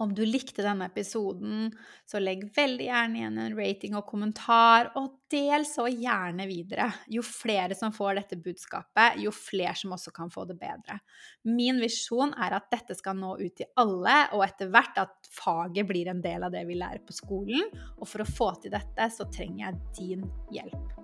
Om 0.00 0.14
du 0.16 0.22
likte 0.24 0.64
denne 0.64 0.86
episoden, 0.88 1.68
så 2.08 2.20
legg 2.22 2.46
veldig 2.56 2.86
gjerne 2.86 3.18
igjen 3.20 3.40
en 3.42 3.56
rating 3.58 3.96
og 3.98 4.06
kommentar, 4.08 4.88
og 4.96 5.18
del 5.30 5.66
så 5.68 5.84
gjerne 5.92 6.46
videre. 6.48 6.86
Jo 7.12 7.20
flere 7.26 7.76
som 7.76 7.92
får 7.92 8.16
dette 8.16 8.38
budskapet, 8.40 9.18
jo 9.20 9.32
flere 9.34 9.74
som 9.76 9.92
også 9.92 10.14
kan 10.16 10.32
få 10.32 10.46
det 10.48 10.56
bedre. 10.60 10.96
Min 11.44 11.82
visjon 11.84 12.32
er 12.32 12.56
at 12.56 12.70
dette 12.72 12.96
skal 12.96 13.18
nå 13.20 13.34
ut 13.42 13.58
til 13.60 13.68
alle, 13.82 14.16
og 14.32 14.46
etter 14.46 14.72
hvert 14.72 15.02
at 15.04 15.30
faget 15.36 15.90
blir 15.90 16.08
en 16.08 16.24
del 16.24 16.48
av 16.48 16.54
det 16.56 16.64
vi 16.70 16.78
lærer 16.80 17.04
på 17.04 17.16
skolen. 17.16 17.68
Og 18.00 18.08
for 18.08 18.24
å 18.24 18.30
få 18.30 18.54
til 18.62 18.72
dette, 18.72 19.10
så 19.12 19.28
trenger 19.28 19.66
jeg 19.66 19.82
din 20.00 20.24
hjelp. 20.56 20.96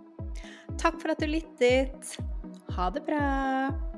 Takk 0.80 0.96
for 1.02 1.12
at 1.12 1.20
du 1.20 1.28
lyttet. 1.28 2.16
Ha 2.76 2.88
det 2.96 3.04
bra. 3.04 3.95